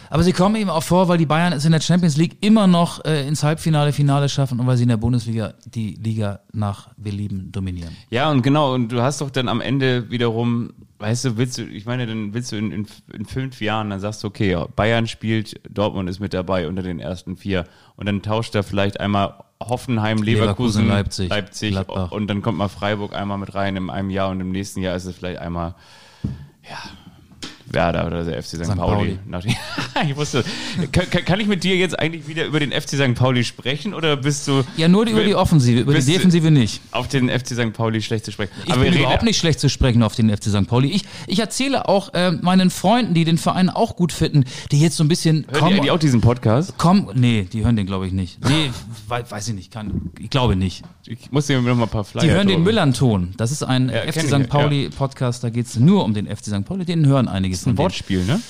Aber 0.09 0.23
sie 0.23 0.33
kommen 0.33 0.55
eben 0.55 0.69
auch 0.69 0.83
vor, 0.83 1.07
weil 1.07 1.17
die 1.17 1.25
Bayern 1.25 1.53
es 1.53 1.65
in 1.65 1.71
der 1.71 1.81
Champions 1.81 2.17
League 2.17 2.37
immer 2.41 2.67
noch 2.67 3.03
äh, 3.05 3.27
ins 3.27 3.43
Halbfinale, 3.43 3.93
Finale 3.93 4.27
schaffen 4.29 4.59
und 4.59 4.67
weil 4.67 4.77
sie 4.77 4.83
in 4.83 4.89
der 4.89 4.97
Bundesliga 4.97 5.53
die 5.65 5.93
Liga 5.95 6.39
nach 6.51 6.89
Belieben 6.97 7.51
dominieren. 7.51 7.95
Ja, 8.09 8.31
und 8.31 8.41
genau, 8.41 8.73
und 8.73 8.91
du 8.91 9.01
hast 9.01 9.21
doch 9.21 9.29
dann 9.29 9.47
am 9.47 9.61
Ende 9.61 10.09
wiederum, 10.09 10.71
weißt 10.97 11.25
du, 11.25 11.37
willst 11.37 11.57
du, 11.57 11.63
ich 11.63 11.85
meine, 11.85 12.07
dann 12.07 12.33
willst 12.33 12.51
du 12.51 12.55
in, 12.55 12.71
in, 12.71 12.87
in 13.13 13.25
fünf 13.25 13.61
Jahren, 13.61 13.89
dann 13.91 13.99
sagst 13.99 14.23
du, 14.23 14.27
okay, 14.27 14.57
Bayern 14.75 15.07
spielt, 15.07 15.61
Dortmund 15.69 16.09
ist 16.09 16.19
mit 16.19 16.33
dabei 16.33 16.67
unter 16.67 16.81
den 16.81 16.99
ersten 16.99 17.37
vier. 17.37 17.65
Und 17.95 18.07
dann 18.07 18.21
tauscht 18.21 18.55
er 18.55 18.63
vielleicht 18.63 18.99
einmal 18.99 19.35
Hoffenheim, 19.61 20.23
Leverkusen, 20.23 20.85
Leverkusen, 20.85 20.87
Leipzig, 20.87 21.29
Leipzig 21.29 21.71
Gladbach. 21.71 22.11
und 22.11 22.27
dann 22.27 22.41
kommt 22.41 22.57
mal 22.57 22.69
Freiburg 22.69 23.13
einmal 23.13 23.37
mit 23.37 23.53
rein 23.55 23.75
in 23.75 23.89
einem 23.89 24.09
Jahr 24.09 24.29
und 24.29 24.39
im 24.39 24.51
nächsten 24.51 24.81
Jahr 24.81 24.95
ist 24.95 25.05
es 25.05 25.15
vielleicht 25.15 25.39
einmal, 25.39 25.75
ja, 26.63 26.77
Werder 27.73 28.07
oder 28.07 28.23
der 28.23 28.41
FC 28.41 28.49
St. 28.57 28.65
St. 28.65 28.75
Pauli. 28.75 29.17
Pauli. 29.31 29.47
Die- 29.47 30.09
ich 30.11 30.15
wusste, 30.17 30.43
kann, 30.91 31.09
kann- 31.25 31.39
ich 31.39 31.47
mit 31.47 31.63
dir 31.63 31.75
jetzt 31.75 31.97
eigentlich 31.97 32.27
wieder 32.27 32.45
über 32.45 32.59
den 32.59 32.71
FC 32.71 32.89
St. 32.89 33.15
Pauli 33.15 33.43
sprechen 33.43 33.93
oder 33.93 34.17
bist 34.17 34.47
du 34.47 34.63
Ja, 34.77 34.87
nur 34.87 35.05
die, 35.05 35.11
über 35.11 35.23
die 35.23 35.35
Offensive, 35.35 35.81
über 35.81 35.93
die 35.93 36.05
Defensive 36.05 36.51
nicht. 36.51 36.81
auf 36.91 37.07
den 37.07 37.29
FC 37.29 37.47
St. 37.49 37.73
Pauli 37.73 38.01
schlecht 38.01 38.25
zu 38.25 38.31
sprechen? 38.31 38.51
Ich 38.65 38.71
Aber 38.73 38.83
bin 38.83 38.93
überhaupt 38.93 39.23
nicht 39.23 39.37
schlecht 39.37 39.59
zu 39.59 39.69
sprechen 39.69 40.03
auf 40.03 40.15
den 40.15 40.29
FC 40.35 40.45
St. 40.45 40.67
Pauli. 40.67 40.89
Ich, 40.89 41.03
ich 41.27 41.39
erzähle 41.39 41.87
auch 41.87 42.13
äh, 42.13 42.31
meinen 42.31 42.69
Freunden, 42.69 43.13
die 43.13 43.23
den 43.25 43.37
Verein 43.37 43.69
auch 43.69 43.95
gut 43.95 44.11
finden, 44.11 44.45
die 44.71 44.79
jetzt 44.79 44.97
so 44.97 45.03
ein 45.03 45.07
bisschen 45.07 45.45
Hören 45.51 45.69
die 45.69 45.75
eigentlich 45.75 45.91
auch 45.91 45.99
diesen 45.99 46.21
Podcast? 46.21 46.73
komm, 46.77 47.09
nee, 47.15 47.47
die 47.51 47.63
hören 47.63 47.75
den 47.75 47.85
glaube 47.85 48.07
ich 48.07 48.13
nicht. 48.13 48.43
Nee, 48.47 48.71
wei- 49.07 49.29
weiß 49.29 49.47
ich 49.49 49.53
nicht, 49.55 49.71
kann, 49.71 50.11
ich 50.19 50.29
glaube 50.29 50.55
nicht. 50.55 50.83
Ich 51.05 51.31
muss 51.31 51.47
dir 51.47 51.59
noch 51.61 51.75
mal 51.75 51.83
ein 51.83 51.89
paar 51.89 52.03
Flyer 52.03 52.23
Die 52.23 52.29
hören 52.31 52.47
den. 52.47 52.63
Müllern-Ton. 52.63 53.33
Das 53.37 53.51
ist 53.51 53.63
ein 53.63 53.89
Ja, 53.89 54.01
FC 54.11 54.21
St. 54.27 54.47
Pauli 54.49 54.89
Podcast, 54.89 55.43
da 55.43 55.49
geht 55.49 55.65
es 55.65 55.77
nur 55.79 56.03
um 56.03 56.13
den 56.13 56.27
FC 56.27 56.45
St. 56.45 56.65
Pauli, 56.65 56.85
den 56.85 57.05
hören 57.07 57.27
einige 57.27 57.55
ist 57.61 57.67
ein. 57.67 57.77
Wortspiel, 57.77 58.25
ne? 58.25 58.41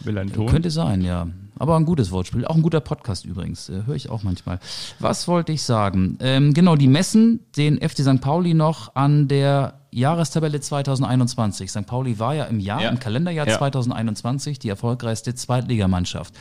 Will 0.00 0.18
ein 0.18 0.32
Ton. 0.32 0.46
Könnte 0.46 0.70
sein, 0.70 1.02
ja. 1.02 1.26
Aber 1.58 1.76
ein 1.76 1.86
gutes 1.86 2.10
Wortspiel. 2.10 2.44
Auch 2.44 2.54
ein 2.54 2.62
guter 2.62 2.80
Podcast 2.80 3.24
übrigens. 3.24 3.68
Äh, 3.68 3.84
Höre 3.86 3.94
ich 3.94 4.10
auch 4.10 4.22
manchmal. 4.22 4.58
Was 4.98 5.26
wollte 5.26 5.52
ich 5.52 5.62
sagen? 5.62 6.18
Ähm, 6.20 6.52
genau, 6.52 6.76
die 6.76 6.88
messen 6.88 7.40
den 7.56 7.78
FC 7.78 8.00
St. 8.00 8.20
Pauli 8.20 8.52
noch 8.54 8.94
an 8.94 9.26
der 9.28 9.80
Jahrestabelle 9.90 10.60
2021. 10.60 11.70
St. 11.70 11.86
Pauli 11.86 12.18
war 12.18 12.34
ja 12.34 12.44
im 12.44 12.60
Jahr, 12.60 12.82
Ja. 12.82 12.88
im 12.90 12.98
Kalenderjahr 12.98 13.46
Ja. 13.48 13.56
2021 13.58 14.58
die 14.58 14.68
erfolgreichste 14.68 15.34
Zweitligamannschaft. 15.34 16.34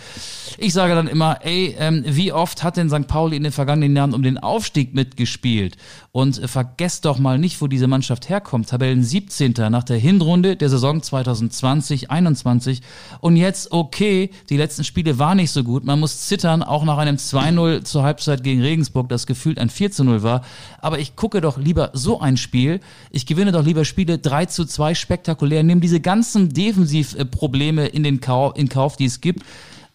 Ich 0.58 0.74
sage 0.74 0.94
dann 0.96 1.08
immer, 1.08 1.40
ey, 1.46 1.76
ähm, 1.80 2.04
wie 2.06 2.34
oft 2.34 2.64
hat 2.64 2.78
denn 2.78 2.90
St. 2.90 3.08
Pauli 3.08 3.38
in 3.38 3.44
den 3.44 3.52
vergangenen 3.52 3.96
Jahren 3.96 4.14
um 4.14 4.24
den 4.24 4.38
Aufstieg 4.38 4.94
mitgespielt? 4.94 5.78
Und 6.12 6.42
äh, 6.42 6.48
vergesst 6.48 7.06
doch 7.06 7.18
mal 7.20 7.38
nicht, 7.40 7.62
wo 7.62 7.68
diese 7.68 7.88
Mannschaft 7.88 8.30
herkommt. 8.30 8.70
Tabellen 8.70 9.04
17. 9.04 9.54
nach 9.70 9.84
der 9.84 9.98
Hinrunde 9.98 10.56
der 10.56 10.70
Saison 10.70 11.00
2020-21. 11.02 12.82
Und 13.22 13.36
jetzt, 13.38 13.72
okay, 13.72 14.30
die 14.50 14.58
letzten 14.58 14.84
Spiele 14.84 15.20
waren 15.20 15.38
nicht 15.38 15.52
so 15.52 15.64
gut. 15.64 15.86
Man 15.86 16.00
muss 16.00 16.28
zittern, 16.28 16.64
auch 16.64 16.84
nach 16.84 16.98
einem 16.98 17.16
2-0 17.18 17.84
zur 17.84 18.04
Halbzeit 18.04 18.44
gegen 18.44 18.62
Regensburg, 18.62 19.10
das 19.10 19.26
gefühlt 19.28 19.60
ein 19.60 19.70
4-0 19.70 20.24
war. 20.24 20.42
Aber 20.82 21.00
ich 21.00 21.16
gucke 21.16 21.42
doch 21.42 21.58
lieber 21.58 21.92
so 21.94 22.20
ein 22.20 22.38
Spiel. 22.38 22.80
Ich 23.12 23.26
gewinne 23.26 23.45
doch 23.52 23.66
lieber 23.66 23.86
Spiele 23.86 24.18
3 24.18 24.46
zu 24.46 24.66
2 24.66 24.96
spektakulär, 24.96 25.64
nehme 25.64 25.82
diese 25.82 26.00
ganzen 26.00 26.50
Defensivprobleme 26.50 27.88
in 27.88 28.04
den 28.04 28.20
Kauf, 28.22 28.54
in 28.58 28.70
Kauf, 28.70 28.96
die 28.96 29.06
es 29.06 29.22
gibt, 29.22 29.44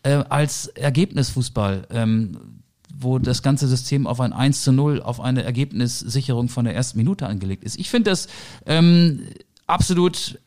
äh, 0.03 0.23
als 0.29 0.67
Ergebnisfußball. 0.69 1.87
Ähm, 1.91 2.37
wo 3.03 3.19
das 3.19 3.43
ganze 3.43 3.67
System 3.67 4.07
auf 4.07 4.21
ein 4.21 4.33
1 4.33 4.63
zu 4.63 4.73
0, 4.73 5.01
auf 5.01 5.21
eine 5.21 5.43
Ergebnissicherung 5.43 6.49
von 6.49 6.67
der 6.67 6.75
ersten 6.75 6.99
Minute 6.99 7.27
angelegt 7.27 7.65
ist. 7.65 7.79
Ich 7.79 7.89
finde 7.89 8.11
das 8.11 8.29
ähm, 8.67 9.23
absolut 9.67 10.39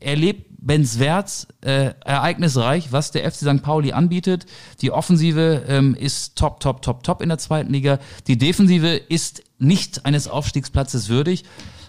erlebenswert, 0.00 1.48
äh, 1.62 1.94
ereignisreich, 2.04 2.92
was 2.92 3.10
der 3.10 3.30
FC 3.30 3.38
St. 3.38 3.62
Pauli 3.62 3.92
anbietet. 3.92 4.46
Die 4.82 4.90
Offensive 4.90 5.64
ähm, 5.66 5.94
ist 5.94 6.36
top, 6.36 6.60
top, 6.60 6.82
top, 6.82 7.02
top 7.02 7.22
in 7.22 7.30
der 7.30 7.38
zweiten 7.38 7.72
Liga. 7.72 7.98
Die 8.26 8.36
Defensive 8.36 8.88
ist 8.88 9.42
nicht 9.58 10.04
eines 10.04 10.28
Aufstiegsplatzes 10.28 11.08
würdig. 11.08 11.44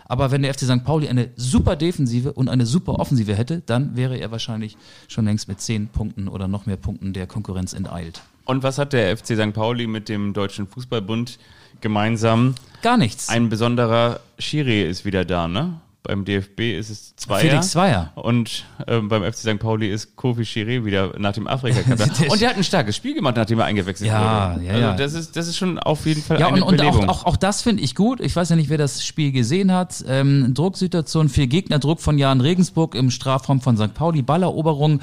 Aber 0.05 0.31
wenn 0.31 0.43
der 0.43 0.53
FC 0.53 0.61
St. 0.61 0.83
Pauli 0.83 1.07
eine 1.07 1.29
super 1.35 1.75
Defensive 1.75 2.33
und 2.33 2.47
eine 2.47 2.65
super 2.65 2.99
Offensive 2.99 3.35
hätte, 3.35 3.61
dann 3.65 3.95
wäre 3.95 4.17
er 4.17 4.31
wahrscheinlich 4.31 4.77
schon 5.07 5.25
längst 5.25 5.47
mit 5.47 5.59
zehn 5.59 5.87
Punkten 5.87 6.27
oder 6.27 6.47
noch 6.47 6.65
mehr 6.65 6.77
Punkten 6.77 7.13
der 7.13 7.27
Konkurrenz 7.27 7.73
enteilt. 7.73 8.21
Und 8.45 8.61
was 8.61 8.77
hat 8.77 8.93
der 8.93 9.17
FC 9.17 9.35
St. 9.35 9.53
Pauli 9.53 9.87
mit 9.87 10.07
dem 10.07 10.33
Deutschen 10.33 10.67
Fußballbund 10.67 11.39
gemeinsam? 11.81 12.53
Gar 12.83 12.97
nichts. 12.97 13.29
Ein 13.29 13.49
besonderer 13.49 14.19
Schiri 14.37 14.83
ist 14.83 15.05
wieder 15.05 15.25
da, 15.25 15.47
ne? 15.47 15.81
Beim 16.07 16.23
DFB 16.25 16.77
ist 16.77 16.89
es 16.89 17.15
Zweier. 17.15 17.39
Felix 17.41 17.71
Zweier. 17.71 18.11
Und 18.15 18.65
ähm, 18.87 19.09
beim 19.09 19.23
FC 19.23 19.37
St. 19.39 19.59
Pauli 19.59 19.89
ist 19.91 20.15
Kofi 20.15 20.45
Schiri 20.45 20.85
wieder 20.85 21.13
nach 21.17 21.33
dem 21.33 21.47
afrika 21.47 21.81
Der- 21.95 22.31
Und 22.31 22.39
der 22.41 22.49
hat 22.49 22.57
ein 22.57 22.63
starkes 22.63 22.95
Spiel 22.95 23.13
gemacht, 23.15 23.35
nachdem 23.35 23.59
er 23.59 23.65
eingewechselt 23.65 24.09
Ja, 24.09 24.53
wurde. 24.55 24.65
ja, 24.65 24.71
also 24.73 24.81
ja. 24.83 24.95
Das 24.95 25.13
ist, 25.13 25.35
das 25.35 25.47
ist 25.47 25.57
schon 25.57 25.79
auf 25.79 26.05
jeden 26.05 26.21
Fall 26.21 26.39
Ja, 26.39 26.47
eine 26.47 26.57
und, 26.57 26.73
und 26.73 26.81
auch, 26.81 26.85
Belebung. 26.91 27.09
auch, 27.09 27.25
auch 27.25 27.37
das 27.37 27.61
finde 27.61 27.81
ich 27.83 27.95
gut. 27.95 28.19
Ich 28.21 28.35
weiß 28.35 28.49
ja 28.49 28.55
nicht, 28.55 28.69
wer 28.69 28.77
das 28.77 29.03
Spiel 29.05 29.31
gesehen 29.31 29.71
hat. 29.71 30.03
Ähm, 30.07 30.53
Drucksituation, 30.53 31.29
vier 31.29 31.47
Gegner, 31.47 31.79
Druck 31.79 31.99
von 32.01 32.17
Jan 32.17 32.41
Regensburg 32.41 32.95
im 32.95 33.09
Strafraum 33.11 33.61
von 33.61 33.77
St. 33.77 33.93
Pauli, 33.93 34.21
Balleroberung. 34.21 35.01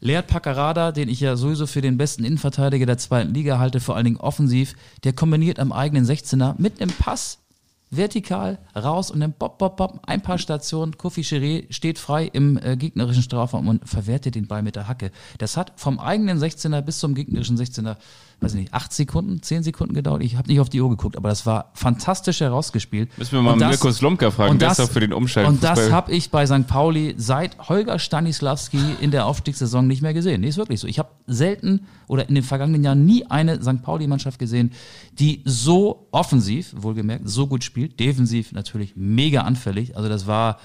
Leert 0.00 0.28
Paccarada, 0.28 0.92
den 0.92 1.08
ich 1.08 1.18
ja 1.18 1.34
sowieso 1.34 1.66
für 1.66 1.80
den 1.80 1.98
besten 1.98 2.22
Innenverteidiger 2.24 2.86
der 2.86 2.98
zweiten 2.98 3.34
Liga 3.34 3.58
halte, 3.58 3.80
vor 3.80 3.96
allen 3.96 4.04
Dingen 4.04 4.16
offensiv, 4.18 4.74
der 5.02 5.12
kombiniert 5.12 5.58
am 5.58 5.72
eigenen 5.72 6.06
16er 6.06 6.54
mit 6.56 6.80
einem 6.80 6.92
Pass 6.92 7.38
vertikal 7.90 8.58
raus 8.76 9.10
und 9.10 9.20
dann 9.20 9.32
bop, 9.32 9.58
bop, 9.58 9.76
bop, 9.76 10.00
ein 10.06 10.20
paar 10.20 10.38
Stationen. 10.38 10.96
Kofi 10.98 11.22
Chiré 11.22 11.72
steht 11.72 11.98
frei 11.98 12.26
im 12.32 12.58
äh, 12.58 12.76
gegnerischen 12.76 13.22
Strafraum 13.22 13.68
und 13.68 13.88
verwertet 13.88 14.34
den 14.34 14.46
Ball 14.46 14.62
mit 14.62 14.76
der 14.76 14.88
Hacke. 14.88 15.10
Das 15.38 15.56
hat 15.56 15.72
vom 15.76 15.98
eigenen 15.98 16.38
16er 16.38 16.80
bis 16.82 16.98
zum 16.98 17.14
gegnerischen 17.14 17.56
16er, 17.56 17.96
weiß 18.40 18.54
ich 18.54 18.60
nicht, 18.60 18.74
acht 18.74 18.92
Sekunden, 18.92 19.42
zehn 19.42 19.64
Sekunden 19.64 19.94
gedauert. 19.94 20.22
Ich 20.22 20.36
habe 20.36 20.48
nicht 20.48 20.60
auf 20.60 20.68
die 20.68 20.80
Uhr 20.80 20.88
geguckt, 20.88 21.16
aber 21.16 21.28
das 21.28 21.44
war 21.44 21.72
fantastisch 21.74 22.40
herausgespielt. 22.40 23.16
Müssen 23.18 23.32
wir 23.32 23.42
mal 23.42 23.54
Und 23.54 23.58
Mirko 23.58 23.90
Slomka 23.90 24.30
fragen, 24.30 24.52
und 24.52 24.62
der 24.62 24.68
das, 24.68 24.78
ist 24.78 24.88
doch 24.88 24.92
für 24.92 25.00
den 25.00 25.12
Umschalt. 25.12 25.48
Und 25.48 25.64
das 25.64 25.90
habe 25.90 26.12
ich 26.12 26.30
bei 26.30 26.46
St. 26.46 26.66
Pauli 26.68 27.14
seit 27.16 27.58
Holger 27.68 27.98
Stanislawski 27.98 28.80
in 29.00 29.10
der 29.10 29.26
Aufstiegssaison 29.26 29.86
nicht 29.86 30.02
mehr 30.02 30.14
gesehen. 30.14 30.42
Nee, 30.42 30.48
ist 30.48 30.56
wirklich 30.56 30.78
so. 30.78 30.86
Ich 30.86 31.00
habe 31.00 31.08
selten 31.26 31.86
oder 32.06 32.28
in 32.28 32.36
den 32.36 32.44
vergangenen 32.44 32.84
Jahren 32.84 33.04
nie 33.04 33.26
eine 33.26 33.60
St. 33.60 33.82
Pauli-Mannschaft 33.82 34.38
gesehen, 34.38 34.72
die 35.18 35.42
so 35.44 36.06
offensiv, 36.12 36.74
wohlgemerkt, 36.76 37.28
so 37.28 37.48
gut 37.48 37.64
spielt. 37.64 37.98
Defensiv 37.98 38.52
natürlich 38.52 38.94
mega 38.94 39.40
anfällig. 39.40 39.96
Also 39.96 40.08
das 40.08 40.28
war, 40.28 40.60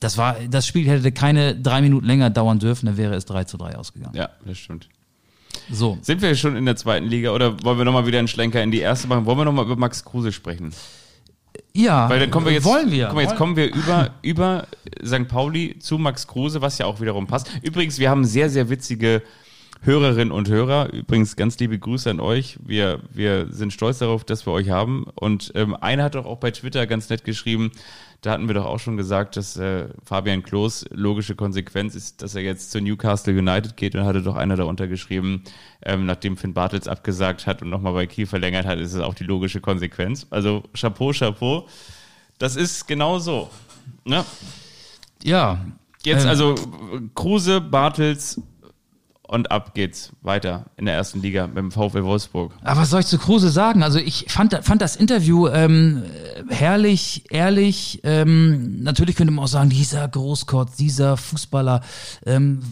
das 0.00 0.18
war, 0.18 0.36
das 0.50 0.66
Spiel 0.66 0.86
hätte 0.86 1.12
keine 1.12 1.56
drei 1.56 1.80
Minuten 1.80 2.04
länger 2.04 2.28
dauern 2.28 2.58
dürfen, 2.58 2.86
dann 2.86 2.98
wäre 2.98 3.14
es 3.14 3.24
3 3.24 3.44
zu 3.44 3.56
3 3.56 3.76
ausgegangen. 3.76 4.14
Ja, 4.14 4.28
das 4.44 4.58
stimmt. 4.58 4.90
So. 5.70 5.98
Sind 6.02 6.22
wir 6.22 6.34
schon 6.34 6.56
in 6.56 6.66
der 6.66 6.76
zweiten 6.76 7.06
Liga 7.06 7.32
oder 7.32 7.62
wollen 7.64 7.78
wir 7.78 7.84
nochmal 7.84 8.06
wieder 8.06 8.18
einen 8.18 8.28
Schlenker 8.28 8.62
in 8.62 8.70
die 8.70 8.80
erste 8.80 9.08
machen? 9.08 9.26
Wollen 9.26 9.38
wir 9.38 9.44
nochmal 9.44 9.64
über 9.64 9.76
Max 9.76 10.04
Kruse 10.04 10.32
sprechen? 10.32 10.72
Ja, 11.72 12.08
Weil 12.08 12.20
dann 12.20 12.30
kommen 12.30 12.46
wir 12.46 12.52
jetzt, 12.52 12.64
wollen 12.64 12.90
wir. 12.90 13.06
Guck 13.06 13.16
mal, 13.16 13.22
jetzt 13.22 13.36
kommen 13.36 13.56
wir 13.56 13.66
über, 13.74 14.10
über 14.22 14.66
St. 15.04 15.28
Pauli 15.28 15.78
zu 15.78 15.98
Max 15.98 16.26
Kruse, 16.26 16.62
was 16.62 16.78
ja 16.78 16.86
auch 16.86 17.00
wiederum 17.00 17.26
passt. 17.26 17.50
Übrigens, 17.62 17.98
wir 17.98 18.08
haben 18.08 18.24
sehr, 18.24 18.48
sehr 18.48 18.70
witzige 18.70 19.22
Hörerinnen 19.82 20.32
und 20.32 20.48
Hörer. 20.48 20.92
Übrigens, 20.92 21.36
ganz 21.36 21.58
liebe 21.58 21.78
Grüße 21.78 22.10
an 22.10 22.20
euch. 22.20 22.58
Wir, 22.64 23.00
wir 23.12 23.46
sind 23.50 23.72
stolz 23.72 23.98
darauf, 23.98 24.24
dass 24.24 24.46
wir 24.46 24.52
euch 24.52 24.70
haben. 24.70 25.06
Und 25.14 25.52
ähm, 25.54 25.74
einer 25.74 26.04
hat 26.04 26.14
doch 26.14 26.26
auch 26.26 26.38
bei 26.38 26.50
Twitter 26.50 26.86
ganz 26.86 27.08
nett 27.08 27.24
geschrieben, 27.24 27.70
da 28.22 28.32
hatten 28.32 28.48
wir 28.48 28.54
doch 28.54 28.64
auch 28.64 28.80
schon 28.80 28.96
gesagt, 28.96 29.36
dass 29.36 29.56
äh, 29.56 29.88
Fabian 30.02 30.42
Klos 30.42 30.84
logische 30.90 31.36
Konsequenz 31.36 31.94
ist, 31.94 32.22
dass 32.22 32.34
er 32.34 32.42
jetzt 32.42 32.70
zu 32.72 32.80
Newcastle 32.80 33.32
United 33.32 33.76
geht. 33.76 33.94
Und 33.94 34.04
hatte 34.04 34.22
doch 34.22 34.36
einer 34.36 34.56
darunter 34.56 34.88
geschrieben, 34.88 35.44
ähm, 35.84 36.06
nachdem 36.06 36.36
Finn 36.36 36.54
Bartels 36.54 36.88
abgesagt 36.88 37.46
hat 37.46 37.62
und 37.62 37.70
nochmal 37.70 37.92
bei 37.92 38.06
Kiel 38.06 38.26
verlängert 38.26 38.66
hat, 38.66 38.80
ist 38.80 38.94
es 38.94 39.00
auch 39.00 39.14
die 39.14 39.24
logische 39.24 39.60
Konsequenz. 39.60 40.26
Also 40.30 40.64
Chapeau, 40.74 41.12
Chapeau. 41.12 41.68
Das 42.38 42.56
ist 42.56 42.88
genau 42.88 43.18
so. 43.18 43.50
Ne? 44.04 44.24
Ja. 45.22 45.64
Jetzt 46.02 46.24
Ähm, 46.24 46.28
also 46.28 46.54
Kruse, 47.14 47.60
Bartels 47.60 48.40
und 49.28 49.50
ab 49.50 49.74
geht's 49.74 50.12
weiter 50.22 50.66
in 50.76 50.86
der 50.86 50.94
ersten 50.94 51.20
Liga 51.20 51.46
mit 51.46 51.56
dem 51.56 51.70
VfL 51.70 52.04
Wolfsburg. 52.04 52.52
Aber 52.62 52.80
was 52.80 52.90
soll 52.90 53.00
ich 53.00 53.06
zu 53.06 53.18
Kruse 53.18 53.50
sagen? 53.50 53.82
Also 53.82 53.98
ich 53.98 54.26
fand, 54.28 54.54
fand 54.62 54.82
das 54.82 54.96
Interview 54.96 55.48
ähm, 55.48 56.04
herrlich, 56.48 57.24
ehrlich. 57.30 58.00
Ähm, 58.04 58.82
natürlich 58.82 59.16
könnte 59.16 59.32
man 59.32 59.44
auch 59.44 59.48
sagen, 59.48 59.70
dieser 59.70 60.06
Großkotz, 60.06 60.76
dieser 60.76 61.16
Fußballer, 61.16 61.80
ähm, 62.24 62.62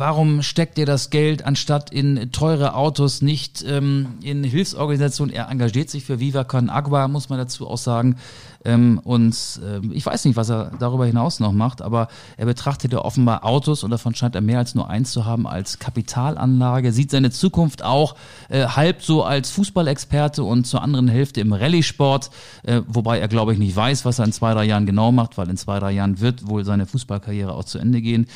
warum 0.00 0.42
steckt 0.42 0.78
ihr 0.78 0.86
das 0.86 1.10
Geld 1.10 1.44
anstatt 1.44 1.90
in 1.90 2.32
teure 2.32 2.74
Autos 2.74 3.22
nicht 3.22 3.64
ähm, 3.66 4.18
in 4.22 4.42
Hilfsorganisationen? 4.44 5.34
Er 5.34 5.48
engagiert 5.48 5.90
sich 5.90 6.04
für 6.04 6.20
Viva 6.20 6.44
Con 6.44 6.70
Agua, 6.70 7.08
muss 7.08 7.28
man 7.28 7.38
dazu 7.38 7.68
auch 7.68 7.78
sagen. 7.78 8.16
Ähm, 8.64 9.00
und 9.02 9.34
äh, 9.64 9.80
ich 9.92 10.04
weiß 10.04 10.24
nicht, 10.26 10.36
was 10.36 10.50
er 10.50 10.72
darüber 10.78 11.06
hinaus 11.06 11.40
noch 11.40 11.52
macht, 11.52 11.80
aber 11.80 12.08
er 12.36 12.46
betrachtet 12.46 12.92
ja 12.92 12.98
offenbar 12.98 13.44
Autos 13.44 13.82
und 13.82 13.90
davon 13.90 14.14
scheint 14.14 14.34
er 14.34 14.42
mehr 14.42 14.58
als 14.58 14.74
nur 14.74 14.90
eins 14.90 15.12
zu 15.12 15.24
haben 15.24 15.46
als 15.46 15.78
Kapitalanlage, 15.78 16.92
sieht 16.92 17.10
seine 17.10 17.30
Zukunft 17.30 17.82
auch 17.82 18.16
äh, 18.48 18.66
halb 18.66 19.02
so 19.02 19.24
als 19.24 19.50
Fußballexperte 19.50 20.44
und 20.44 20.66
zur 20.66 20.82
anderen 20.82 21.08
Hälfte 21.08 21.40
im 21.40 21.52
Rallye-Sport, 21.52 22.30
äh, 22.64 22.82
wobei 22.86 23.18
er, 23.18 23.28
glaube 23.28 23.54
ich, 23.54 23.58
nicht 23.58 23.74
weiß, 23.74 24.04
was 24.04 24.18
er 24.18 24.26
in 24.26 24.32
zwei, 24.32 24.52
drei 24.52 24.64
Jahren 24.64 24.84
genau 24.84 25.10
macht, 25.10 25.38
weil 25.38 25.48
in 25.48 25.56
zwei, 25.56 25.78
drei 25.78 25.92
Jahren 25.92 26.20
wird 26.20 26.46
wohl 26.46 26.64
seine 26.64 26.86
Fußballkarriere 26.86 27.54
auch 27.54 27.64
zu 27.64 27.78
Ende 27.78 28.02
gehen. 28.02 28.26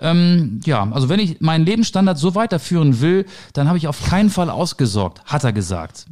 Ähm, 0.00 0.60
ja, 0.64 0.88
also 0.92 1.08
wenn 1.08 1.20
ich 1.20 1.40
meinen 1.40 1.64
Lebensstandard 1.64 2.18
so 2.18 2.34
weiterführen 2.34 3.00
will, 3.00 3.26
dann 3.52 3.68
habe 3.68 3.78
ich 3.78 3.88
auf 3.88 4.04
keinen 4.04 4.30
Fall 4.30 4.50
ausgesorgt, 4.50 5.24
hat 5.24 5.44
er 5.44 5.52
gesagt. 5.52 6.06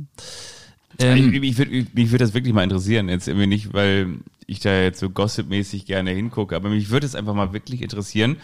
Ähm, 1.02 1.32
ich, 1.34 1.42
ich 1.42 1.58
würd, 1.58 1.70
mich 1.94 2.10
würde 2.10 2.24
das 2.24 2.34
wirklich 2.34 2.54
mal 2.54 2.64
interessieren, 2.64 3.08
jetzt 3.08 3.28
irgendwie 3.28 3.46
nicht, 3.46 3.72
weil 3.72 4.18
ich 4.46 4.60
da 4.60 4.82
jetzt 4.82 5.00
so 5.00 5.10
gossipmäßig 5.10 5.86
gerne 5.86 6.10
hingucke, 6.10 6.56
aber 6.56 6.68
mich 6.68 6.90
würde 6.90 7.06
es 7.06 7.14
einfach 7.14 7.34
mal 7.34 7.52
wirklich 7.52 7.82
interessieren, 7.82 8.36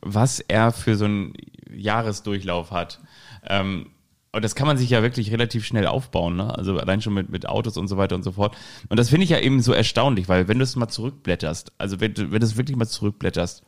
was 0.00 0.40
er 0.40 0.72
für 0.72 0.96
so 0.96 1.06
einen 1.06 1.34
Jahresdurchlauf 1.74 2.70
hat. 2.70 3.00
Ähm, 3.46 3.86
und 4.34 4.44
das 4.44 4.54
kann 4.54 4.66
man 4.66 4.78
sich 4.78 4.88
ja 4.88 5.02
wirklich 5.02 5.30
relativ 5.30 5.64
schnell 5.66 5.86
aufbauen, 5.86 6.36
ne? 6.36 6.56
Also 6.56 6.78
allein 6.78 7.02
schon 7.02 7.12
mit, 7.12 7.28
mit 7.28 7.46
Autos 7.46 7.76
und 7.76 7.88
so 7.88 7.98
weiter 7.98 8.14
und 8.14 8.22
so 8.22 8.32
fort. 8.32 8.56
Und 8.88 8.98
das 8.98 9.10
finde 9.10 9.24
ich 9.24 9.30
ja 9.30 9.38
eben 9.38 9.60
so 9.60 9.74
erstaunlich, 9.74 10.26
weil 10.28 10.48
wenn 10.48 10.58
du 10.58 10.64
es 10.64 10.74
mal 10.74 10.88
zurückblätterst, 10.88 11.72
also 11.76 12.00
wenn 12.00 12.14
du, 12.14 12.32
wenn 12.32 12.40
du 12.40 12.46
es 12.46 12.56
wirklich 12.56 12.76
mal 12.76 12.86
zurückblätterst, 12.86 13.62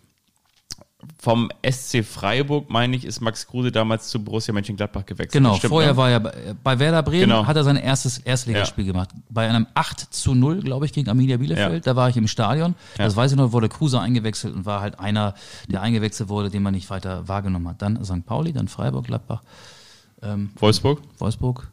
vom 1.19 1.51
SC 1.69 2.05
Freiburg, 2.05 2.71
meine 2.71 2.97
ich, 2.97 3.05
ist 3.05 3.21
Max 3.21 3.47
Kruse 3.47 3.73
damals 3.73 4.09
zu 4.09 4.23
Borussia 4.23 4.53
Mönchengladbach 4.53 5.07
gewechselt. 5.07 5.33
Genau, 5.33 5.55
Stimmt, 5.57 5.71
vorher 5.71 5.93
ne? 5.93 5.97
war 5.97 6.11
er 6.11 6.21
bei, 6.21 6.33
bei 6.63 6.79
Werder 6.79 7.03
Bremen, 7.03 7.23
Genau. 7.23 7.47
hat 7.47 7.57
er 7.57 7.65
sein 7.65 7.77
erstes 7.77 8.19
Erstligaspiel 8.19 8.85
gemacht. 8.85 9.11
Bei 9.31 9.49
einem 9.49 9.67
8 9.75 10.15
zu 10.15 10.35
0, 10.35 10.61
glaube 10.61 10.87
ich, 10.87 10.93
gegen 10.93 11.09
Arminia 11.09 11.37
Bielefeld. 11.37 11.87
Ja. 11.87 11.93
Da 11.93 11.97
war 11.97 12.09
ich 12.09 12.17
im 12.17 12.29
Stadion. 12.29 12.75
Ja. 12.99 13.05
Das 13.05 13.17
weiß 13.17 13.33
ich 13.33 13.37
noch, 13.39 13.53
wurde 13.53 13.69
Kruse 13.69 14.01
eingewechselt 14.01 14.55
und 14.55 14.67
war 14.67 14.81
halt 14.81 14.99
einer, 15.01 15.35
der 15.69 15.83
eingewechselt 15.83 16.29
wurde, 16.29 16.51
den 16.51 16.63
man 16.63 16.75
nicht 16.75 16.91
weiter 16.91 17.27
wahrgenommen 17.29 17.69
hat. 17.69 17.83
Dann 17.83 18.05
St. 18.05 18.25
Pauli, 18.27 18.53
dann 18.53 18.69
Freiburg, 18.69 19.07
Gladbach, 19.07 19.43
Wolfsburg? 20.57 21.01
Wolfsburg. 21.19 21.69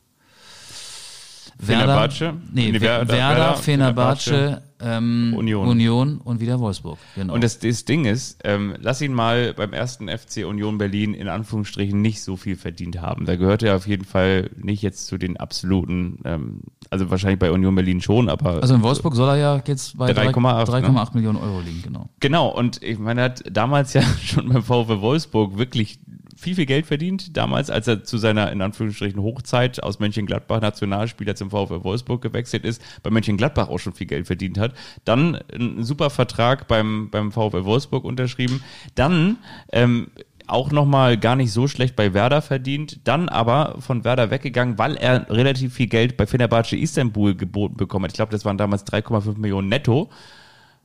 Fenerbahce? 1.59 2.33
Nee, 2.53 2.71
Nee, 2.71 2.81
Werder, 2.81 3.07
Werder, 3.07 3.07
Werder, 3.07 3.39
Werder, 3.39 3.57
Fenerbahce, 3.57 4.61
ähm, 4.83 5.33
Union. 5.37 5.67
Union 5.67 6.17
und 6.23 6.39
wieder 6.39 6.59
Wolfsburg. 6.59 6.97
Genau. 7.15 7.33
Und 7.33 7.43
das, 7.43 7.59
das 7.59 7.85
Ding 7.85 8.05
ist, 8.05 8.39
ähm, 8.43 8.75
lass 8.79 9.01
ihn 9.01 9.13
mal 9.13 9.53
beim 9.53 9.73
ersten 9.73 10.09
FC 10.09 10.45
Union 10.45 10.77
Berlin 10.77 11.13
in 11.13 11.27
Anführungsstrichen 11.27 12.01
nicht 12.01 12.23
so 12.23 12.35
viel 12.35 12.55
verdient 12.55 12.99
haben. 12.99 13.25
Da 13.25 13.35
gehört 13.35 13.63
er 13.63 13.75
auf 13.75 13.87
jeden 13.87 14.05
Fall 14.05 14.49
nicht 14.57 14.81
jetzt 14.81 15.05
zu 15.07 15.17
den 15.17 15.37
absoluten, 15.37 16.19
ähm, 16.25 16.61
also 16.89 17.09
wahrscheinlich 17.09 17.39
bei 17.39 17.51
Union 17.51 17.75
Berlin 17.75 18.01
schon, 18.01 18.29
aber 18.29 18.61
also 18.61 18.73
in 18.73 18.81
Wolfsburg 18.81 19.15
soll 19.15 19.29
er 19.29 19.37
ja 19.37 19.61
jetzt 19.65 19.97
bei 19.97 20.11
3,8, 20.11 20.65
3,8 20.65 21.13
Millionen 21.13 21.37
Euro 21.37 21.59
liegen, 21.59 21.81
genau. 21.83 22.09
Genau, 22.19 22.49
und 22.49 22.81
ich 22.81 22.97
meine, 22.97 23.21
er 23.21 23.25
hat 23.25 23.43
damals 23.51 23.93
ja 23.93 24.01
schon 24.23 24.49
beim 24.49 24.63
VfW 24.63 25.01
Wolfsburg 25.01 25.57
wirklich 25.57 25.99
viel, 26.41 26.55
viel 26.55 26.65
Geld 26.65 26.87
verdient. 26.87 27.37
Damals, 27.37 27.69
als 27.69 27.87
er 27.87 28.03
zu 28.03 28.17
seiner, 28.17 28.51
in 28.51 28.61
Anführungsstrichen, 28.61 29.21
Hochzeit 29.21 29.81
aus 29.81 29.99
Mönchengladbach 29.99 30.59
Nationalspieler 30.59 31.35
zum 31.35 31.51
VfW 31.51 31.83
Wolfsburg 31.83 32.21
gewechselt 32.21 32.65
ist, 32.65 32.81
bei 33.03 33.11
Mönchengladbach 33.11 33.69
auch 33.69 33.77
schon 33.77 33.93
viel 33.93 34.07
Geld 34.07 34.27
verdient 34.27 34.57
hat. 34.57 34.73
Dann 35.05 35.35
einen 35.53 35.83
super 35.83 36.09
Vertrag 36.09 36.67
beim, 36.67 37.09
beim 37.11 37.31
VfW 37.31 37.63
Wolfsburg 37.63 38.03
unterschrieben. 38.03 38.63
Dann, 38.95 39.37
ähm, 39.71 40.07
auch 40.47 40.71
nochmal 40.71 41.17
gar 41.17 41.35
nicht 41.35 41.51
so 41.51 41.67
schlecht 41.67 41.95
bei 41.95 42.13
Werder 42.13 42.41
verdient, 42.41 43.07
dann 43.07 43.29
aber 43.29 43.75
von 43.79 44.03
Werder 44.03 44.31
weggegangen, 44.31 44.77
weil 44.77 44.95
er 44.97 45.29
relativ 45.29 45.75
viel 45.75 45.87
Geld 45.87 46.17
bei 46.17 46.27
Fenerbahce 46.27 46.75
Istanbul 46.75 47.35
geboten 47.35 47.77
bekommen 47.77 48.03
hat. 48.05 48.11
Ich 48.11 48.17
glaube, 48.17 48.31
das 48.31 48.43
waren 48.43 48.57
damals 48.57 48.85
3,5 48.85 49.37
Millionen 49.37 49.69
netto. 49.69 50.09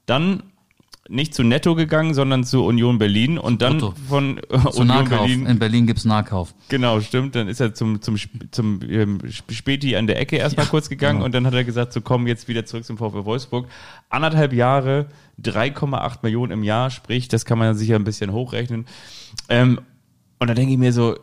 Dann 0.04 0.44
nicht 1.08 1.34
zu 1.34 1.42
Netto 1.44 1.74
gegangen, 1.74 2.14
sondern 2.14 2.44
zu 2.44 2.64
Union 2.64 2.98
Berlin 2.98 3.38
und 3.38 3.62
dann 3.62 3.78
Brutto. 3.78 3.94
von 4.08 4.38
äh, 4.38 4.42
Union 4.56 4.86
Nahkauf. 4.88 5.08
Berlin. 5.20 5.46
In 5.46 5.58
Berlin 5.58 5.86
gibt's 5.86 6.04
Nahkauf. 6.04 6.54
Genau, 6.68 7.00
stimmt. 7.00 7.34
Dann 7.34 7.48
ist 7.48 7.60
er 7.60 7.74
zum, 7.74 8.02
zum, 8.02 8.16
zum 8.50 8.80
ähm, 8.88 9.18
Sp- 9.30 9.52
Späti 9.54 9.96
an 9.96 10.06
der 10.06 10.18
Ecke 10.20 10.36
erstmal 10.36 10.66
kurz 10.66 10.88
gegangen 10.88 11.22
und 11.22 11.34
dann 11.34 11.46
hat 11.46 11.54
er 11.54 11.64
gesagt, 11.64 11.92
so 11.92 12.00
komm 12.00 12.26
jetzt 12.26 12.48
wieder 12.48 12.64
zurück 12.66 12.84
zum 12.84 12.98
VfW 12.98 13.24
Wolfsburg. 13.24 13.68
Anderthalb 14.08 14.52
Jahre, 14.52 15.06
3,8 15.42 16.18
Millionen 16.22 16.52
im 16.52 16.62
Jahr, 16.64 16.90
sprich, 16.90 17.28
das 17.28 17.44
kann 17.44 17.58
man 17.58 17.74
sich 17.76 17.88
ja 17.88 17.96
ein 17.96 18.04
bisschen 18.04 18.32
hochrechnen. 18.32 18.86
Ähm, 19.48 19.80
und 20.38 20.48
da 20.48 20.54
denke 20.54 20.72
ich 20.72 20.78
mir 20.78 20.92
so, 20.92 21.16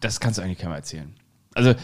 das 0.00 0.20
kannst 0.20 0.38
du 0.38 0.42
eigentlich 0.42 0.58
keinem 0.58 0.72
erzählen. 0.74 1.12
Also, 1.54 1.74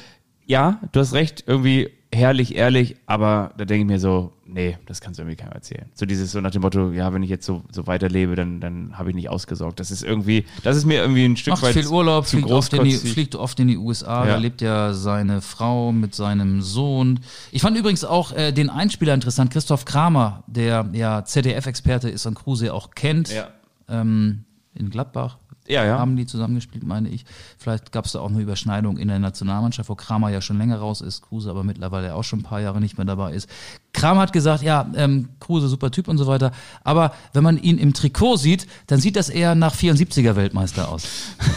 ja, 0.46 0.80
du 0.92 1.00
hast 1.00 1.14
recht, 1.14 1.44
irgendwie 1.46 1.90
herrlich, 2.12 2.56
ehrlich, 2.56 2.96
aber 3.06 3.52
da 3.56 3.64
denke 3.64 3.82
ich 3.82 3.86
mir 3.86 4.00
so, 4.00 4.32
nee, 4.44 4.76
das 4.86 5.00
kannst 5.00 5.18
du 5.18 5.22
irgendwie 5.22 5.36
keinem 5.36 5.52
erzählen. 5.52 5.86
So 5.94 6.06
dieses 6.06 6.32
so 6.32 6.40
nach 6.40 6.50
dem 6.50 6.62
Motto, 6.62 6.90
ja, 6.90 7.12
wenn 7.12 7.22
ich 7.22 7.30
jetzt 7.30 7.46
so, 7.46 7.62
so 7.70 7.86
weiterlebe, 7.86 8.34
dann, 8.34 8.60
dann 8.60 8.98
habe 8.98 9.10
ich 9.10 9.14
nicht 9.14 9.28
ausgesorgt. 9.28 9.78
Das 9.78 9.90
ist 9.92 10.02
irgendwie, 10.02 10.44
das 10.64 10.76
ist 10.76 10.86
mir 10.86 11.00
irgendwie 11.00 11.24
ein 11.24 11.36
Stück 11.36 11.52
Macht 11.52 11.62
weit 11.62 11.74
viel 11.74 11.86
Urlaub, 11.86 12.26
zu 12.26 12.36
fliegt 12.38 12.50
oft, 12.50 12.72
in 12.74 12.84
die, 12.84 12.92
fliegt 12.96 13.34
oft 13.36 13.60
in 13.60 13.68
die 13.68 13.76
USA, 13.76 14.24
Ja. 14.26 14.32
da 14.32 14.36
lebt 14.38 14.60
ja 14.60 14.92
seine 14.92 15.40
Frau 15.40 15.92
mit 15.92 16.14
seinem 16.14 16.62
Sohn. 16.62 17.20
Ich 17.52 17.62
fand 17.62 17.76
übrigens 17.78 18.04
auch 18.04 18.32
äh, 18.32 18.50
den 18.52 18.70
Einspieler 18.70 19.14
interessant, 19.14 19.50
Christoph 19.52 19.84
Kramer, 19.84 20.42
der 20.48 20.88
ja 20.92 21.24
ZDF-Experte 21.24 22.10
ist 22.10 22.26
und 22.26 22.34
Kruse 22.34 22.74
auch 22.74 22.90
kennt, 22.90 23.32
Ja. 23.32 23.48
ähm, 23.88 24.44
in 24.74 24.90
Gladbach. 24.90 25.38
Ja, 25.70 25.84
ja. 25.84 25.98
Haben 25.98 26.16
die 26.16 26.26
zusammengespielt, 26.26 26.84
meine 26.84 27.08
ich. 27.08 27.24
Vielleicht 27.56 27.92
gab 27.92 28.04
es 28.04 28.12
da 28.12 28.20
auch 28.20 28.28
eine 28.28 28.40
Überschneidung 28.40 28.98
in 28.98 29.08
der 29.08 29.18
Nationalmannschaft, 29.18 29.88
wo 29.88 29.94
Kramer 29.94 30.30
ja 30.30 30.40
schon 30.40 30.58
länger 30.58 30.78
raus 30.78 31.00
ist, 31.00 31.22
Kruse 31.22 31.48
aber 31.48 31.62
mittlerweile 31.62 32.14
auch 32.14 32.24
schon 32.24 32.40
ein 32.40 32.42
paar 32.42 32.60
Jahre 32.60 32.80
nicht 32.80 32.98
mehr 32.98 33.04
dabei 33.04 33.32
ist. 33.32 33.48
Kramer 33.92 34.22
hat 34.22 34.32
gesagt, 34.32 34.62
ja, 34.62 34.90
ähm, 34.94 35.28
Kruse 35.38 35.68
super 35.68 35.90
Typ 35.90 36.08
und 36.08 36.18
so 36.18 36.26
weiter. 36.26 36.52
Aber 36.82 37.12
wenn 37.32 37.44
man 37.44 37.56
ihn 37.56 37.78
im 37.78 37.94
Trikot 37.94 38.36
sieht, 38.36 38.66
dann 38.88 39.00
sieht 39.00 39.16
das 39.16 39.28
eher 39.28 39.54
nach 39.54 39.74
74er 39.74 40.36
Weltmeister 40.36 40.88
aus. 40.90 41.06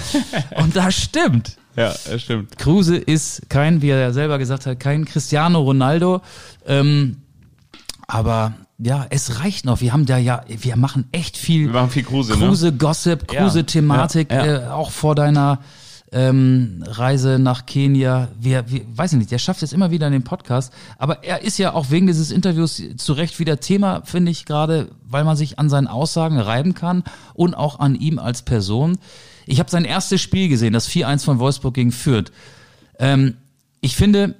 und 0.57 0.75
das 0.75 0.95
stimmt. 0.95 1.57
Ja, 1.75 1.93
das 2.05 2.21
stimmt. 2.21 2.57
Kruse 2.57 2.97
ist 2.97 3.49
kein, 3.49 3.81
wie 3.81 3.89
er 3.89 3.99
ja 3.99 4.11
selber 4.13 4.37
gesagt 4.37 4.67
hat, 4.67 4.79
kein 4.79 5.05
Cristiano 5.05 5.59
Ronaldo. 5.61 6.21
Ähm, 6.67 7.17
aber 8.07 8.53
ja, 8.77 9.05
es 9.09 9.39
reicht 9.39 9.65
noch. 9.65 9.81
Wir 9.81 9.93
haben 9.93 10.05
da 10.05 10.17
ja, 10.17 10.43
wir 10.47 10.75
machen 10.75 11.05
echt 11.11 11.37
viel. 11.37 11.67
Wir 11.67 11.73
machen 11.73 11.91
viel 11.91 12.03
Kruse, 12.03 12.37
ne? 12.37 12.47
Kruse 12.47 12.73
Gossip, 12.73 13.31
Ja, 13.31 13.41
Kruse 13.41 13.65
Thematik, 13.65 14.31
ja, 14.31 14.45
ja. 14.45 14.67
Äh, 14.67 14.67
auch 14.69 14.91
vor 14.91 15.15
deiner 15.15 15.59
ähm, 16.13 16.83
Reise 16.85 17.39
nach 17.39 17.65
Kenia. 17.65 18.29
Wir, 18.39 18.69
wir, 18.69 18.81
weiß 18.95 19.13
ich 19.13 19.19
nicht, 19.19 19.31
der 19.31 19.39
schafft 19.39 19.63
es 19.63 19.73
immer 19.73 19.91
wieder 19.91 20.07
in 20.07 20.13
den 20.13 20.23
Podcast. 20.23 20.71
Aber 20.97 21.23
er 21.23 21.41
ist 21.41 21.57
ja 21.57 21.73
auch 21.73 21.89
wegen 21.89 22.07
dieses 22.07 22.31
Interviews 22.31 22.81
zu 22.97 23.13
Recht 23.13 23.39
wieder 23.39 23.59
Thema, 23.59 24.01
finde 24.05 24.31
ich 24.31 24.45
gerade, 24.45 24.89
weil 25.03 25.23
man 25.23 25.35
sich 25.35 25.59
an 25.59 25.69
seinen 25.69 25.87
Aussagen 25.87 26.39
reiben 26.39 26.73
kann 26.73 27.03
und 27.33 27.55
auch 27.55 27.79
an 27.79 27.95
ihm 27.95 28.19
als 28.19 28.43
Person. 28.43 28.97
Ich 29.45 29.59
habe 29.59 29.69
sein 29.69 29.85
erstes 29.85 30.21
Spiel 30.21 30.49
gesehen, 30.49 30.73
das 30.73 30.89
4-1 30.89 31.25
von 31.25 31.39
Wolfsburg 31.39 31.73
gegen 31.73 31.91
Fürth. 31.91 32.31
Ähm, 32.99 33.35
ich 33.81 33.95
finde, 33.95 34.35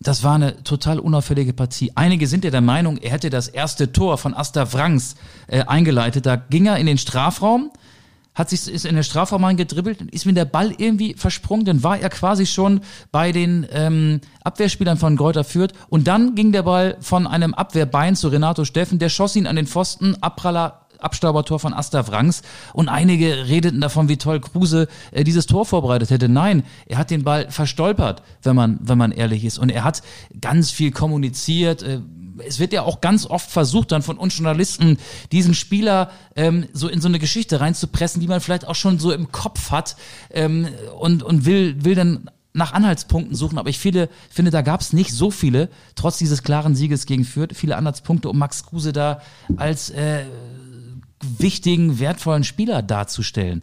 das 0.00 0.22
war 0.22 0.36
eine 0.36 0.62
total 0.62 1.00
unauffällige 1.00 1.52
Partie. 1.52 1.92
Einige 1.96 2.26
sind 2.26 2.44
ja 2.44 2.50
der 2.50 2.60
Meinung, 2.60 2.98
er 2.98 3.10
hätte 3.10 3.30
das 3.30 3.48
erste 3.48 3.92
Tor 3.92 4.16
von 4.18 4.34
Asta 4.34 4.66
Franks 4.66 5.16
äh, 5.48 5.64
eingeleitet. 5.64 6.24
Da 6.24 6.36
ging 6.36 6.66
er 6.66 6.76
in 6.76 6.86
den 6.86 6.98
Strafraum, 6.98 7.72
hat 8.32 8.50
sich 8.50 8.72
ist 8.72 8.86
in 8.86 8.94
den 8.94 9.02
Strafraum 9.02 9.44
eingedribbelt 9.44 10.00
und 10.00 10.12
ist 10.12 10.24
mit 10.24 10.36
der 10.36 10.44
Ball 10.44 10.72
irgendwie 10.78 11.14
versprungen. 11.14 11.64
Dann 11.64 11.82
war 11.82 11.98
er 11.98 12.10
quasi 12.10 12.46
schon 12.46 12.82
bei 13.10 13.32
den 13.32 13.66
ähm, 13.72 14.20
Abwehrspielern 14.44 14.98
von 14.98 15.16
Greuther 15.16 15.42
Fürth. 15.42 15.72
Und 15.88 16.06
dann 16.06 16.36
ging 16.36 16.52
der 16.52 16.62
Ball 16.62 16.96
von 17.00 17.26
einem 17.26 17.52
Abwehrbein 17.52 18.14
zu 18.14 18.28
Renato 18.28 18.64
Steffen. 18.64 19.00
Der 19.00 19.08
schoss 19.08 19.34
ihn 19.34 19.48
an 19.48 19.56
den 19.56 19.66
Pfosten, 19.66 20.16
Abpraller 20.22 20.86
Abstaubertor 20.98 21.58
von 21.58 21.74
Asta 21.74 22.02
Franks 22.02 22.42
und 22.72 22.88
einige 22.88 23.48
redeten 23.48 23.80
davon, 23.80 24.08
wie 24.08 24.16
toll 24.16 24.40
Kruse 24.40 24.88
äh, 25.12 25.24
dieses 25.24 25.46
Tor 25.46 25.64
vorbereitet 25.66 26.10
hätte. 26.10 26.28
Nein, 26.28 26.64
er 26.86 26.98
hat 26.98 27.10
den 27.10 27.24
Ball 27.24 27.50
verstolpert, 27.50 28.22
wenn 28.42 28.56
man, 28.56 28.78
wenn 28.82 28.98
man 28.98 29.12
ehrlich 29.12 29.44
ist. 29.44 29.58
Und 29.58 29.70
er 29.70 29.84
hat 29.84 30.02
ganz 30.40 30.70
viel 30.70 30.90
kommuniziert. 30.90 31.82
Äh, 31.82 32.00
es 32.46 32.58
wird 32.58 32.72
ja 32.72 32.82
auch 32.82 33.00
ganz 33.00 33.26
oft 33.26 33.50
versucht, 33.50 33.92
dann 33.92 34.02
von 34.02 34.18
uns 34.18 34.36
Journalisten 34.36 34.98
diesen 35.32 35.54
Spieler 35.54 36.10
ähm, 36.36 36.66
so 36.72 36.88
in 36.88 37.00
so 37.00 37.08
eine 37.08 37.18
Geschichte 37.18 37.60
reinzupressen, 37.60 38.20
die 38.20 38.28
man 38.28 38.40
vielleicht 38.40 38.66
auch 38.66 38.74
schon 38.74 38.98
so 38.98 39.12
im 39.12 39.32
Kopf 39.32 39.70
hat 39.70 39.96
ähm, 40.30 40.68
und, 40.98 41.22
und 41.22 41.46
will, 41.46 41.84
will 41.84 41.94
dann 41.94 42.30
nach 42.58 42.72
Anhaltspunkten 42.72 43.36
suchen, 43.36 43.58
aber 43.58 43.70
ich 43.70 43.78
finde, 43.78 44.08
finde 44.30 44.50
da 44.50 44.62
gab 44.62 44.80
es 44.80 44.92
nicht 44.92 45.12
so 45.12 45.30
viele, 45.30 45.68
trotz 45.94 46.18
dieses 46.18 46.42
klaren 46.42 46.74
Sieges 46.74 47.06
gegen 47.06 47.24
Fürth, 47.24 47.54
viele 47.54 47.76
Anhaltspunkte, 47.76 48.28
um 48.28 48.38
Max 48.38 48.64
Kruse 48.64 48.92
da 48.92 49.20
als 49.56 49.90
äh, 49.90 50.24
wichtigen, 51.22 51.98
wertvollen 51.98 52.44
Spieler 52.44 52.82
darzustellen. 52.82 53.62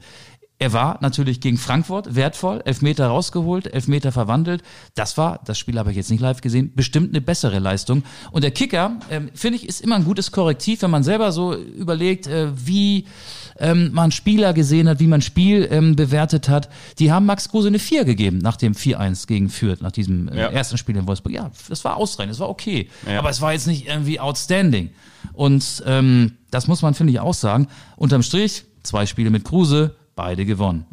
Er 0.58 0.72
war 0.72 1.00
natürlich 1.02 1.42
gegen 1.42 1.58
Frankfurt 1.58 2.16
wertvoll, 2.16 2.62
Elfmeter 2.64 3.08
rausgeholt, 3.08 3.68
Elfmeter 3.74 4.14
verwandelt. 4.14 4.64
Das 4.96 5.18
war, 5.18 5.42
das 5.44 5.58
Spiel 5.60 5.78
habe 5.78 5.92
ich 5.92 5.98
jetzt 5.98 6.10
nicht 6.10 6.22
live 6.22 6.40
gesehen, 6.40 6.72
bestimmt 6.74 7.10
eine 7.10 7.20
bessere 7.20 7.60
Leistung. 7.60 8.04
Und 8.32 8.44
der 8.46 8.52
Kicker, 8.52 8.98
ähm, 9.12 9.30
finde 9.34 9.58
ich, 9.58 9.68
ist 9.68 9.82
immer 9.82 9.96
ein 9.98 10.06
gutes 10.06 10.32
Korrektiv, 10.32 10.82
wenn 10.82 10.92
man 10.92 11.04
selber 11.04 11.34
so 11.34 11.54
überlegt, 11.54 12.28
äh, 12.28 12.48
wie 12.56 13.06
ähm, 13.60 13.90
man 13.92 14.12
Spieler 14.14 14.54
gesehen 14.54 14.88
hat, 14.88 15.02
wie 15.02 15.08
man 15.08 15.22
Spiel 15.22 15.68
ähm, 15.70 15.98
bewertet 15.98 16.48
hat. 16.48 16.70
Die 17.00 17.12
haben 17.12 17.26
Max 17.26 17.50
Kruse 17.50 17.68
eine 17.68 17.80
4 17.80 18.06
gegeben 18.06 18.38
nach 18.38 18.56
dem 18.56 18.74
4-1 18.74 19.28
gegen 19.28 19.50
Fürth, 19.50 19.82
nach 19.82 19.92
diesem 19.92 20.30
äh, 20.30 20.40
Ja. 20.40 20.48
ersten 20.52 20.78
Spiel 20.78 20.96
in 20.96 21.06
Wolfsburg. 21.06 21.34
Ja, 21.34 21.52
das 21.68 21.84
war 21.84 21.98
ausreichend, 21.98 22.32
das 22.32 22.40
war 22.40 22.50
okay. 22.50 22.88
Ja. 23.06 23.20
Aber 23.20 23.30
es 23.30 23.42
war 23.42 23.52
jetzt 23.52 23.68
nicht 23.68 23.88
irgendwie 23.88 24.22
outstanding. 24.22 24.92
Und 25.34 25.84
ähm, 25.86 26.34
das 26.50 26.68
muss 26.70 26.82
man, 26.82 26.94
finde 26.94 27.12
ich, 27.12 27.20
auch 27.20 27.34
sagen. 27.34 27.68
Unterm 27.98 28.24
Strich, 28.24 28.64
zwei 28.84 29.06
Spiele 29.06 29.30
mit 29.32 29.44
Kruse, 29.44 29.96
beide 30.16 30.46
gewonnen. 30.46 30.86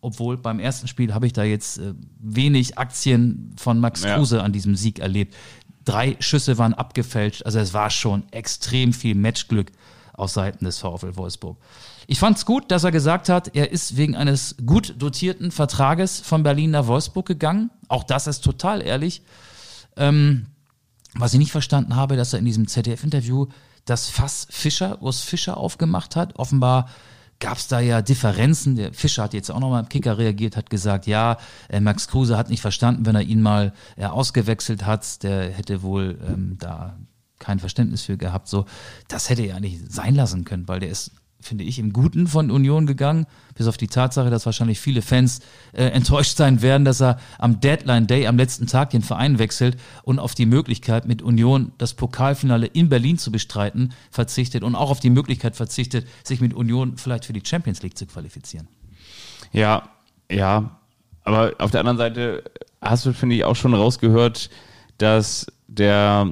Obwohl 0.00 0.36
beim 0.36 0.58
ersten 0.58 0.88
Spiel 0.88 1.14
habe 1.14 1.26
ich 1.26 1.32
da 1.32 1.44
jetzt 1.44 1.78
äh, 1.78 1.94
wenig 2.18 2.76
Aktien 2.78 3.54
von 3.56 3.78
Max 3.78 4.02
Ja. 4.02 4.16
Kruse 4.16 4.42
an 4.42 4.52
diesem 4.52 4.74
Sieg 4.74 4.98
erlebt. 4.98 5.34
Drei 5.84 6.16
Schüsse 6.20 6.58
waren 6.58 6.74
abgefälscht, 6.74 7.44
also 7.44 7.58
es 7.58 7.72
war 7.74 7.90
schon 7.90 8.24
extrem 8.32 8.92
viel 8.92 9.14
Matchglück 9.14 9.72
aus 10.14 10.34
Seiten 10.34 10.64
des 10.64 10.78
VfL 10.78 11.16
Wolfsburg. 11.16 11.56
Ich 12.06 12.18
fand 12.18 12.36
es 12.36 12.46
gut, 12.46 12.70
dass 12.70 12.84
er 12.84 12.90
gesagt 12.90 13.28
hat, 13.28 13.54
er 13.56 13.70
ist 13.72 13.96
wegen 13.96 14.16
eines 14.16 14.56
gut 14.66 14.94
dotierten 14.98 15.50
Vertrages 15.50 16.20
von 16.20 16.42
Berlin 16.42 16.72
nach 16.72 16.86
Wolfsburg 16.86 17.26
gegangen. 17.26 17.70
Auch 17.88 18.04
das 18.04 18.26
ist 18.26 18.42
total 18.42 18.82
ehrlich. 18.82 19.22
Ähm, 19.96 20.46
was 21.14 21.32
ich 21.32 21.38
nicht 21.38 21.52
verstanden 21.52 21.96
habe, 21.96 22.16
dass 22.16 22.32
er 22.32 22.38
in 22.40 22.44
diesem 22.44 22.66
ZDF-Interview 22.66 23.46
das 23.84 24.08
Fass 24.08 24.46
Fischer, 24.50 25.00
Urs 25.02 25.20
Fischer 25.20 25.56
aufgemacht 25.56 26.16
hat. 26.16 26.38
Offenbar 26.38 26.88
gab 27.42 27.58
es 27.58 27.66
da 27.66 27.80
ja 27.80 28.00
Differenzen. 28.02 28.76
Der 28.76 28.94
Fischer 28.94 29.24
hat 29.24 29.34
jetzt 29.34 29.50
auch 29.50 29.58
nochmal 29.58 29.82
im 29.82 29.88
Kicker 29.88 30.16
reagiert, 30.16 30.56
hat 30.56 30.70
gesagt, 30.70 31.06
ja, 31.06 31.38
äh, 31.68 31.80
Max 31.80 32.06
Kruse 32.06 32.38
hat 32.38 32.48
nicht 32.48 32.62
verstanden, 32.62 33.04
wenn 33.04 33.16
er 33.16 33.22
ihn 33.22 33.42
mal 33.42 33.72
äh, 33.96 34.06
ausgewechselt 34.06 34.86
hat. 34.86 35.22
Der 35.24 35.50
hätte 35.50 35.82
wohl 35.82 36.18
ähm, 36.26 36.56
da 36.58 36.96
kein 37.40 37.58
Verständnis 37.58 38.02
für 38.02 38.16
gehabt. 38.16 38.46
So, 38.46 38.64
das 39.08 39.28
hätte 39.28 39.42
er 39.42 39.58
nicht 39.58 39.92
sein 39.92 40.14
lassen 40.14 40.44
können, 40.44 40.68
weil 40.68 40.78
der 40.78 40.90
ist 40.90 41.10
finde 41.42 41.64
ich, 41.64 41.78
im 41.78 41.92
Guten 41.92 42.26
von 42.26 42.50
Union 42.50 42.86
gegangen, 42.86 43.26
bis 43.54 43.66
auf 43.66 43.76
die 43.76 43.88
Tatsache, 43.88 44.30
dass 44.30 44.46
wahrscheinlich 44.46 44.80
viele 44.80 45.02
Fans 45.02 45.40
äh, 45.72 45.84
enttäuscht 45.84 46.36
sein 46.36 46.62
werden, 46.62 46.84
dass 46.84 47.02
er 47.02 47.18
am 47.38 47.60
Deadline 47.60 48.06
Day, 48.06 48.26
am 48.26 48.36
letzten 48.36 48.66
Tag, 48.66 48.90
den 48.90 49.02
Verein 49.02 49.38
wechselt 49.38 49.76
und 50.02 50.18
auf 50.18 50.34
die 50.34 50.46
Möglichkeit, 50.46 51.06
mit 51.06 51.22
Union 51.22 51.72
das 51.78 51.94
Pokalfinale 51.94 52.66
in 52.66 52.88
Berlin 52.88 53.18
zu 53.18 53.30
bestreiten, 53.30 53.92
verzichtet 54.10 54.62
und 54.62 54.74
auch 54.74 54.90
auf 54.90 55.00
die 55.00 55.10
Möglichkeit 55.10 55.56
verzichtet, 55.56 56.06
sich 56.24 56.40
mit 56.40 56.54
Union 56.54 56.96
vielleicht 56.96 57.24
für 57.24 57.32
die 57.32 57.42
Champions 57.44 57.82
League 57.82 57.98
zu 57.98 58.06
qualifizieren. 58.06 58.68
Ja, 59.52 59.88
ja. 60.30 60.78
Aber 61.24 61.52
auf 61.58 61.70
der 61.70 61.80
anderen 61.80 61.98
Seite 61.98 62.42
hast 62.80 63.06
du, 63.06 63.12
finde 63.12 63.36
ich, 63.36 63.44
auch 63.44 63.54
schon 63.54 63.74
rausgehört, 63.74 64.50
dass 64.98 65.46
der 65.68 66.28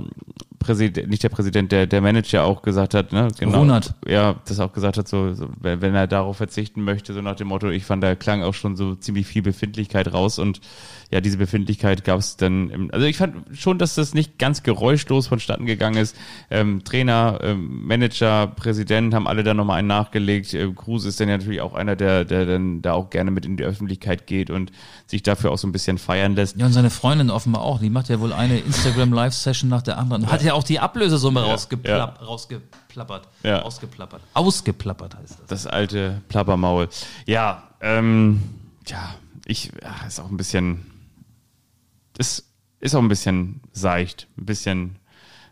Präsident, 0.70 1.10
nicht 1.10 1.22
der 1.22 1.28
Präsident, 1.28 1.72
der, 1.72 1.86
der 1.86 2.00
Manager 2.00 2.44
auch 2.44 2.62
gesagt 2.62 2.94
hat, 2.94 3.12
ne? 3.12 3.28
Runert. 3.42 3.94
Ja, 4.06 4.36
das 4.46 4.60
auch 4.60 4.72
gesagt 4.72 4.98
hat, 4.98 5.08
so, 5.08 5.34
so 5.34 5.48
wenn, 5.60 5.94
er 5.94 6.06
darauf 6.06 6.36
verzichten 6.36 6.82
möchte, 6.82 7.12
so 7.12 7.20
nach 7.22 7.34
dem 7.34 7.48
Motto, 7.48 7.70
ich 7.70 7.84
fand, 7.84 8.04
da 8.04 8.14
klang 8.14 8.42
auch 8.42 8.54
schon 8.54 8.76
so 8.76 8.94
ziemlich 8.94 9.26
viel 9.26 9.42
Befindlichkeit 9.42 10.12
raus 10.12 10.38
und 10.38 10.60
ja, 11.10 11.20
diese 11.20 11.38
Befindlichkeit 11.38 12.04
gab 12.04 12.20
es 12.20 12.36
dann, 12.36 12.70
im, 12.70 12.90
also 12.92 13.04
ich 13.04 13.16
fand 13.16 13.34
schon, 13.52 13.78
dass 13.78 13.96
das 13.96 14.14
nicht 14.14 14.38
ganz 14.38 14.62
geräuschlos 14.62 15.26
vonstatten 15.26 15.66
gegangen 15.66 15.96
ist. 15.96 16.14
Ähm, 16.50 16.84
Trainer, 16.84 17.40
ähm, 17.42 17.84
Manager, 17.84 18.46
Präsident 18.46 19.12
haben 19.12 19.26
alle 19.26 19.42
dann 19.42 19.56
nochmal 19.56 19.80
einen 19.80 19.88
nachgelegt. 19.88 20.54
Äh, 20.54 20.70
Kruse 20.72 21.08
ist 21.08 21.18
dann 21.18 21.28
ja 21.28 21.36
natürlich 21.36 21.62
auch 21.62 21.74
einer, 21.74 21.96
der, 21.96 22.24
der 22.24 22.46
dann 22.46 22.80
da 22.80 22.92
auch 22.92 23.10
gerne 23.10 23.32
mit 23.32 23.44
in 23.44 23.56
die 23.56 23.64
Öffentlichkeit 23.64 24.28
geht 24.28 24.50
und 24.50 24.70
sich 25.08 25.24
dafür 25.24 25.50
auch 25.50 25.58
so 25.58 25.66
ein 25.66 25.72
bisschen 25.72 25.98
feiern 25.98 26.36
lässt. 26.36 26.56
Ja, 26.56 26.66
und 26.66 26.72
seine 26.72 26.90
Freundin 26.90 27.30
offenbar 27.30 27.62
auch. 27.62 27.80
Die 27.80 27.90
macht 27.90 28.08
ja 28.08 28.20
wohl 28.20 28.32
eine 28.32 28.58
Instagram-Live-Session 28.58 29.68
nach 29.68 29.82
der 29.82 29.98
anderen. 29.98 30.30
Hat 30.30 30.44
ja 30.44 30.54
auch 30.54 30.59
die 30.64 30.78
Ablösesumme 30.78 31.42
rausgeplapp, 31.42 32.20
rausgeplappert. 32.26 33.28
Ja. 33.42 33.62
Ausgeplappert. 33.62 34.22
Ausgeplappert 34.34 35.16
heißt 35.16 35.38
das. 35.40 35.46
Das 35.46 35.66
alte 35.66 36.22
Plappermaul. 36.28 36.88
Ja, 37.26 37.70
ähm, 37.80 38.42
ja, 38.86 39.14
ich, 39.46 39.70
ja, 39.82 40.06
ist 40.06 40.20
auch 40.20 40.30
ein 40.30 40.36
bisschen, 40.36 40.86
ist, 42.18 42.44
ist 42.80 42.94
auch 42.94 43.02
ein 43.02 43.08
bisschen 43.08 43.60
seicht, 43.72 44.28
ein 44.38 44.46
bisschen, 44.46 44.96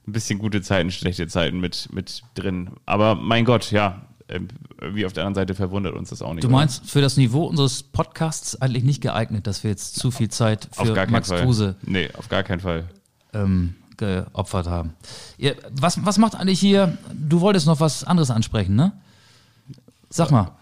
ein 0.07 0.13
bisschen 0.13 0.39
gute 0.39 0.63
Zeiten, 0.63 0.91
schlechte 0.91 1.27
Zeiten 1.29 1.61
mit, 1.61 1.89
mit 1.93 2.23
drin. 2.35 2.71
Aber 2.87 3.15
mein 3.15 3.45
Gott, 3.45 3.71
ja, 3.71 4.03
ähm, 4.29 4.49
wie 4.81 5.07
auf 5.07 5.13
der 5.13 5.25
anderen 5.25 5.47
Seite 5.47 5.55
verwundert 5.55 5.95
uns 5.95 6.11
das 6.11 6.21
auch 6.23 6.35
nicht. 6.35 6.45
Du 6.45 6.49
oder? 6.49 6.57
meinst 6.59 6.89
für 6.89 7.01
das 7.01 7.17
Niveau 7.17 7.45
unseres 7.45 7.83
Podcasts 7.83 8.61
eigentlich 8.61 8.85
nicht 8.85 9.01
geeignet, 9.01 9.47
dass 9.47 9.65
wir 9.65 9.71
jetzt 9.71 9.97
zu 9.97 10.11
viel 10.11 10.29
Zeit 10.29 10.69
für 10.73 10.95
Max 11.07 11.29
Fall. 11.29 11.43
Kruse 11.43 11.77
Nee, 11.83 12.11
auf 12.15 12.29
gar 12.29 12.43
keinen 12.43 12.61
Fall. 12.61 12.89
ähm, 13.33 13.75
geopfert 13.99 14.67
haben. 14.67 14.95
Ihr, 15.37 15.57
was, 15.73 16.05
was 16.05 16.19
macht 16.19 16.35
eigentlich 16.37 16.61
hier, 16.61 16.97
du 17.13 17.41
wolltest 17.41 17.67
noch 17.67 17.81
was 17.81 18.05
anderes 18.05 18.31
ansprechen, 18.31 18.75
ne? 18.75 18.93
Sag 20.11 20.31
mal. 20.31 20.53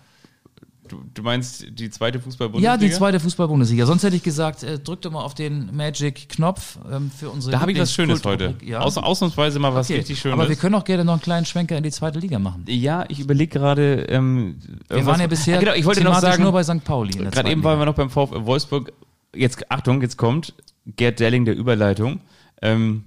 Du, 0.88 1.02
du 1.14 1.22
meinst 1.22 1.66
die 1.68 1.90
zweite 1.90 2.20
Fußball-Bundesliga? 2.20 2.72
Ja, 2.74 2.76
die 2.78 2.90
zweite 2.92 3.18
Fußball-Bundesliga. 3.18 3.86
Sonst 3.86 4.04
hätte 4.04 4.14
ich 4.14 4.22
gesagt, 4.22 4.62
äh, 4.62 4.78
drück 4.78 5.02
doch 5.02 5.10
mal 5.10 5.22
auf 5.24 5.34
den 5.34 5.74
Magic-Knopf 5.74 6.78
ähm, 6.92 7.10
für 7.10 7.28
unsere 7.30 7.50
Da 7.52 7.60
habe 7.60 7.72
ich 7.72 7.78
was 7.80 7.92
Schönes 7.92 8.22
heute. 8.24 8.54
Ja. 8.64 8.80
Aus, 8.80 8.96
ausnahmsweise 8.96 9.58
mal 9.58 9.74
was 9.74 9.86
Okay. 9.90 9.98
richtig 9.98 10.20
Schönes. 10.20 10.38
Aber 10.38 10.48
wir 10.48 10.54
können 10.54 10.76
auch 10.76 10.84
gerne 10.84 11.04
noch 11.04 11.14
einen 11.14 11.22
kleinen 11.22 11.44
Schwenker 11.44 11.76
in 11.76 11.82
die 11.82 11.90
zweite 11.90 12.20
Liga 12.20 12.38
machen. 12.38 12.64
ja, 12.68 13.04
ich 13.08 13.18
überlege 13.18 13.58
gerade. 13.58 14.02
Ähm, 14.08 14.58
Wir 14.88 15.04
waren 15.06 15.20
ja 15.20 15.26
bisher 15.26 15.56
Ah, 15.56 15.60
genau, 15.60 15.72
ich 15.74 15.84
wollte 15.84 16.04
noch 16.04 16.20
sagen, 16.20 16.44
nur 16.44 16.52
bei 16.52 16.62
St. 16.62 16.84
Pauli. 16.84 17.14
Gerade 17.14 17.50
eben 17.50 17.64
waren 17.64 17.80
wir 17.80 17.86
noch 17.86 17.94
beim 17.94 18.08
VfL 18.10 18.46
Wolfsburg. 18.46 18.92
Jetzt, 19.34 19.68
Achtung, 19.72 20.00
jetzt 20.02 20.16
kommt 20.16 20.54
Gerd 20.94 21.18
Delling 21.18 21.44
der 21.46 21.56
Überleitung. 21.56 22.20
Ähm, 22.62 23.02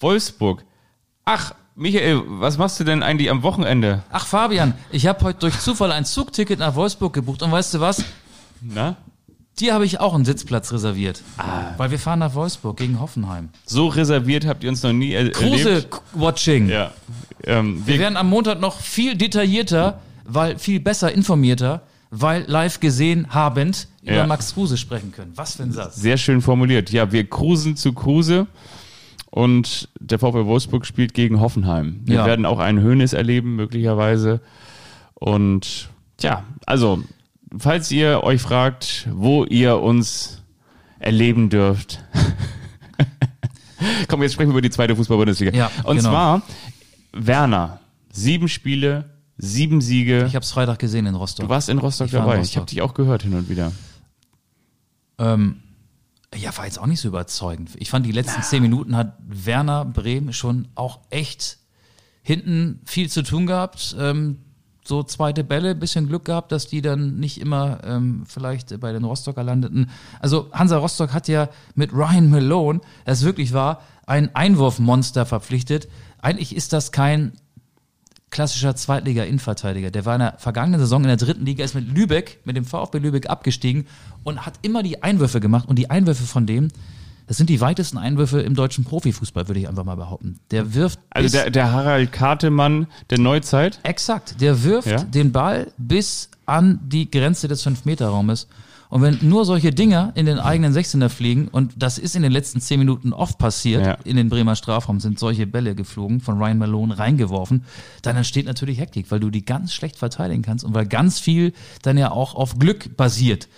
Wolfsburg. 0.00 0.64
Ach, 1.24 1.54
Michael, 1.76 2.22
was 2.26 2.58
machst 2.58 2.80
du 2.80 2.84
denn 2.84 3.02
eigentlich 3.02 3.30
am 3.30 3.42
Wochenende? 3.42 4.02
Ach 4.10 4.26
Fabian, 4.26 4.74
ich 4.90 5.06
habe 5.06 5.22
heute 5.24 5.40
durch 5.40 5.58
Zufall 5.60 5.92
ein 5.92 6.04
Zugticket 6.04 6.58
nach 6.58 6.74
Wolfsburg 6.74 7.12
gebucht 7.12 7.42
und 7.42 7.52
weißt 7.52 7.74
du 7.74 7.80
was? 7.80 8.04
Na? 8.60 8.96
Dir 9.58 9.74
habe 9.74 9.84
ich 9.84 10.00
auch 10.00 10.14
einen 10.14 10.24
Sitzplatz 10.24 10.72
reserviert. 10.72 11.22
Ah. 11.36 11.74
Weil 11.76 11.90
wir 11.90 11.98
fahren 11.98 12.20
nach 12.20 12.34
Wolfsburg 12.34 12.78
gegen 12.78 12.98
Hoffenheim. 13.00 13.50
So 13.66 13.88
reserviert 13.88 14.46
habt 14.46 14.64
ihr 14.64 14.70
uns 14.70 14.82
noch 14.82 14.92
nie 14.92 15.12
er 15.12 15.18
erlebt. 15.20 15.36
Kruse-Watching. 15.36 16.68
Ja. 16.70 16.92
Ähm, 17.44 17.82
Wir 17.86 17.94
wir, 17.94 18.00
werden 18.00 18.16
am 18.16 18.28
Montag 18.30 18.60
noch 18.60 18.80
viel 18.80 19.16
detaillierter, 19.16 20.00
weil 20.24 20.58
viel 20.58 20.80
besser 20.80 21.12
informierter, 21.12 21.82
weil 22.10 22.44
live 22.46 22.80
gesehen 22.80 23.34
habend 23.34 23.88
über 24.02 24.14
Ja. 24.14 24.26
Max 24.26 24.54
Kruse 24.54 24.76
sprechen 24.78 25.12
können. 25.12 25.32
Was 25.36 25.56
für 25.56 25.62
ein 25.64 25.72
Satz. 25.72 25.96
sehr 25.96 26.16
schön 26.16 26.40
formuliert. 26.40 26.90
Ja, 26.90 27.12
wir 27.12 27.28
cruisen 27.28 27.76
zu 27.76 27.92
Kruse 27.92 28.46
und 29.30 29.88
der 30.00 30.18
VfL 30.18 30.46
Wolfsburg 30.46 30.84
spielt 30.86 31.14
gegen 31.14 31.40
Hoffenheim. 31.40 32.00
Wir 32.04 32.16
Ja. 32.16 32.26
werden 32.26 32.44
auch 32.46 32.58
einen 32.58 32.80
Hönes 32.80 33.12
erleben, 33.12 33.56
möglicherweise. 33.56 34.40
Und 35.14 35.88
ja, 36.20 36.44
also, 36.66 37.02
falls 37.56 37.90
ihr 37.90 38.22
euch 38.24 38.40
fragt, 38.42 39.08
wo 39.12 39.44
ihr 39.44 39.78
uns 39.78 40.42
erleben 40.98 41.48
dürft. 41.50 42.02
Komm, 44.08 44.22
jetzt 44.22 44.34
sprechen 44.34 44.48
wir 44.50 44.54
über 44.54 44.62
die 44.62 44.70
zweite 44.70 44.94
Fußball-Bundesliga. 44.96 45.56
Ja, 45.56 45.70
Und 45.84 45.96
genau. 45.96 46.10
zwar 46.10 46.42
Werner. 47.12 47.80
Sieben 48.12 48.48
Spiele, 48.48 49.10
sieben 49.38 49.80
Siege. 49.80 50.24
Ich 50.26 50.34
habe 50.34 50.42
es 50.44 50.50
Freitag 50.52 50.78
gesehen 50.80 51.06
in 51.06 51.14
Rostock. 51.14 51.46
du 51.46 51.48
warst 51.50 51.68
in 51.68 51.78
Rostock 51.78 52.08
Ich 52.08 52.12
war 52.12 52.20
in 52.20 52.26
dabei. 52.26 52.38
Rostock. 52.38 52.50
Ich 52.50 52.56
habe 52.56 52.66
dich 52.66 52.82
auch 52.82 52.92
gehört 52.94 53.22
hin 53.22 53.34
und 53.34 53.48
wieder. 53.48 53.72
Ähm, 55.18 55.56
ja, 56.36 56.56
war 56.56 56.64
jetzt 56.64 56.78
auch 56.78 56.86
nicht 56.86 57.00
so 57.00 57.08
überzeugend. 57.08 57.70
Ich 57.76 57.90
fand, 57.90 58.06
die 58.06 58.12
letzten 58.12 58.42
zehn 58.42 58.62
Minuten 58.62 58.96
hat 58.96 59.16
Werner 59.26 59.84
Bremen 59.84 60.32
schon 60.32 60.68
auch 60.74 61.00
echt 61.10 61.58
hinten 62.22 62.80
viel 62.84 63.10
zu 63.10 63.22
tun 63.22 63.46
gehabt. 63.46 63.96
Ähm, 63.98 64.38
so 64.84 65.02
zweite 65.02 65.44
Bälle, 65.44 65.74
bisschen 65.74 66.08
Glück 66.08 66.24
gehabt, 66.24 66.52
dass 66.52 66.66
die 66.66 66.82
dann 66.82 67.16
nicht 67.16 67.40
immer 67.40 67.80
ähm, 67.84 68.24
vielleicht 68.26 68.78
bei 68.80 68.92
den 68.92 69.04
Rostocker 69.04 69.42
landeten. 69.42 69.90
Also 70.20 70.50
Hansa 70.52 70.78
Rostock 70.78 71.12
hat 71.12 71.28
ja 71.28 71.48
mit 71.74 71.92
Ryan 71.92 72.30
Malone, 72.30 72.80
das 73.04 73.24
wirklich 73.24 73.52
war, 73.52 73.82
ein 74.06 74.34
Einwurfmonster 74.34 75.26
verpflichtet. 75.26 75.88
Eigentlich 76.18 76.54
ist 76.56 76.72
das 76.72 76.92
kein 76.92 77.32
klassischer 78.30 78.76
Zweitliga-Innenverteidiger. 78.76 79.90
Der 79.90 80.04
war 80.06 80.14
in 80.14 80.20
der 80.20 80.34
vergangenen 80.38 80.80
Saison 80.80 81.02
in 81.02 81.08
der 81.08 81.16
dritten 81.16 81.44
Liga, 81.44 81.64
ist 81.64 81.74
mit 81.74 81.88
Lübeck, 81.94 82.38
mit 82.44 82.56
dem 82.56 82.64
VfB 82.64 82.98
Lübeck 82.98 83.28
abgestiegen 83.28 83.86
und 84.24 84.46
hat 84.46 84.54
immer 84.62 84.82
die 84.82 85.02
Einwürfe 85.02 85.40
gemacht. 85.40 85.68
Und 85.68 85.78
die 85.78 85.90
Einwürfe 85.90 86.24
von 86.24 86.46
dem, 86.46 86.68
das 87.26 87.36
sind 87.36 87.50
die 87.50 87.60
weitesten 87.60 87.98
Einwürfe 87.98 88.40
im 88.40 88.54
deutschen 88.54 88.84
Profifußball, 88.84 89.48
würde 89.48 89.60
ich 89.60 89.68
einfach 89.68 89.84
mal 89.84 89.96
behaupten. 89.96 90.38
Der 90.50 90.74
wirft 90.74 90.98
Also 91.10 91.28
der, 91.36 91.50
der 91.50 91.72
Harald 91.72 92.12
Kartemann 92.12 92.86
der 93.10 93.18
Neuzeit. 93.18 93.80
exakt, 93.82 94.40
der 94.40 94.62
wirft 94.64 94.88
Ja. 94.88 95.02
den 95.02 95.32
Ball 95.32 95.68
bis 95.76 96.28
an 96.46 96.80
die 96.82 97.10
Grenze 97.10 97.46
des 97.48 97.64
5-Meter-Raumes. 97.66 98.48
Und 98.90 99.02
wenn 99.02 99.18
nur 99.22 99.44
solche 99.44 99.70
Dinger 99.70 100.12
in 100.16 100.26
den 100.26 100.38
eigenen 100.40 100.74
16er 100.74 101.08
fliegen, 101.08 101.46
und 101.48 101.72
das 101.76 101.96
ist 101.96 102.16
in 102.16 102.22
den 102.22 102.32
letzten 102.32 102.60
10 102.60 102.78
Minuten 102.80 103.12
oft 103.12 103.38
passiert, 103.38 103.86
Ja. 103.86 103.92
in 104.04 104.16
den 104.16 104.28
Bremer 104.28 104.56
Strafraum 104.56 104.98
sind 105.00 105.18
solche 105.18 105.46
Bälle 105.46 105.74
geflogen, 105.76 106.20
von 106.20 106.38
Ryan 106.38 106.58
Malone 106.58 106.98
reingeworfen, 106.98 107.64
dann 108.02 108.16
entsteht 108.16 108.46
natürlich 108.46 108.80
Hektik, 108.80 109.10
weil 109.12 109.20
du 109.20 109.30
die 109.30 109.44
ganz 109.44 109.72
schlecht 109.72 109.96
verteidigen 109.96 110.42
kannst 110.42 110.64
und 110.64 110.74
weil 110.74 110.86
ganz 110.86 111.20
viel 111.20 111.52
dann 111.82 111.96
ja 111.96 112.10
auch 112.10 112.34
auf 112.34 112.58
Glück 112.58 112.96
basiert. 112.96 113.48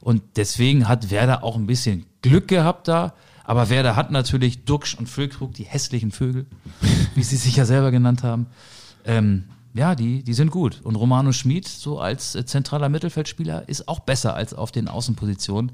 Und 0.00 0.22
deswegen 0.36 0.88
hat 0.88 1.10
Werder 1.10 1.44
auch 1.44 1.56
ein 1.56 1.66
bisschen 1.66 2.06
Glück 2.22 2.48
gehabt 2.48 2.88
da. 2.88 3.14
Aber 3.44 3.68
Werder 3.70 3.94
hat 3.96 4.10
natürlich 4.10 4.64
Duxch 4.64 4.94
und 4.98 5.08
Füllkrug, 5.08 5.54
die 5.54 5.64
hässlichen 5.64 6.10
Vögel, 6.10 6.46
wie 7.14 7.22
sie 7.22 7.36
sich 7.36 7.54
ja 7.56 7.64
selber 7.64 7.90
genannt 7.90 8.22
haben. 8.22 8.46
Ähm, 9.04 9.44
ja, 9.72 9.94
die, 9.94 10.24
die 10.24 10.34
sind 10.34 10.50
gut. 10.50 10.80
Und 10.82 10.96
Romano 10.96 11.32
Schmid, 11.32 11.68
so 11.68 12.00
als 12.00 12.34
äh, 12.34 12.44
zentraler 12.44 12.88
Mittelfeldspieler, 12.88 13.68
ist 13.68 13.86
auch 13.88 14.00
besser 14.00 14.34
als 14.34 14.52
auf 14.52 14.72
den 14.72 14.88
Außenpositionen. 14.88 15.72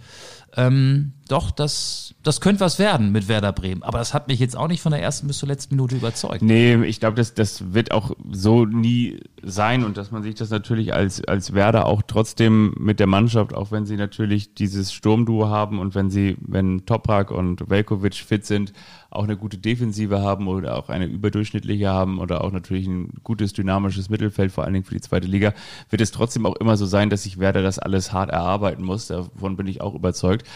Ähm, 0.55 1.13
doch, 1.29 1.51
das, 1.51 2.15
das 2.23 2.41
könnte 2.41 2.61
was 2.61 2.79
werden 2.79 3.11
mit 3.11 3.29
Werder 3.29 3.53
Bremen. 3.53 3.83
Aber 3.83 3.99
das 3.99 4.15
hat 4.15 4.29
mich 4.29 4.39
jetzt 4.39 4.57
auch 4.57 4.69
nicht 4.69 4.81
von 4.81 4.93
der 4.93 5.03
ersten 5.03 5.27
bis 5.27 5.39
zur 5.39 5.49
letzten 5.49 5.75
Minute 5.75 5.97
überzeugt. 5.97 6.43
Nee, 6.43 6.77
ich 6.85 7.01
glaube, 7.01 7.17
das, 7.17 7.35
das 7.35 7.73
wird 7.73 7.91
auch 7.93 8.13
so 8.33 8.65
nie 8.65 9.21
sein 9.43 9.85
und 9.85 9.97
dass 9.97 10.11
man 10.11 10.23
sich 10.23 10.35
das 10.35 10.51
natürlich 10.51 10.95
als, 10.95 11.25
als 11.25 11.53
Werder 11.53 11.87
auch 11.87 12.03
trotzdem 12.07 12.75
mit 12.79 13.01
der 13.01 13.07
Mannschaft, 13.07 13.55
auch 13.55 13.71
wenn 13.71 13.87
sie 13.87 13.97
natürlich 13.97 14.55
dieses 14.55 14.93
Sturmduo 14.93 15.49
haben 15.49 15.79
und 15.79 15.95
wenn 15.95 16.11
sie, 16.11 16.37
wenn 16.41 16.87
Toprak 16.87 17.31
und 17.31 17.69
Velkovic 17.69 18.15
fit 18.15 18.47
sind, 18.47 18.73
auch 19.17 19.25
eine 19.25 19.37
gute 19.37 19.59
Defensive 19.59 20.21
haben 20.21 20.49
oder 20.49 20.77
auch 20.77 20.89
eine 20.89 21.07
überdurchschnittliche 21.07 21.89
haben 21.89 22.19
oder 22.19 22.45
auch 22.45 22.53
natürlich 22.53 22.87
ein 22.87 23.11
gutes 23.25 23.53
dynamisches 23.53 24.11
Mittelfeld, 24.11 24.53
vor 24.53 24.65
allen 24.65 24.75
Dingen 24.75 24.85
für 24.85 24.95
die 24.95 25.01
zweite 25.01 25.27
Liga, 25.27 25.55
wird 25.91 26.03
es 26.03 26.11
trotzdem 26.11 26.47
auch 26.47 26.57
immer 26.57 26.77
so 26.77 26.87
sein, 26.87 27.11
dass 27.11 27.25
sich 27.25 27.39
Werder 27.39 27.63
das 27.63 27.79
alles 27.79 28.13
hart 28.13 28.31
erarbeiten 28.31 28.85
muss. 28.85 29.09
Davon 29.09 29.57
bin 29.57 29.67
ich 29.67 29.81
auch 29.81 29.95
überzeugt. 29.95 30.47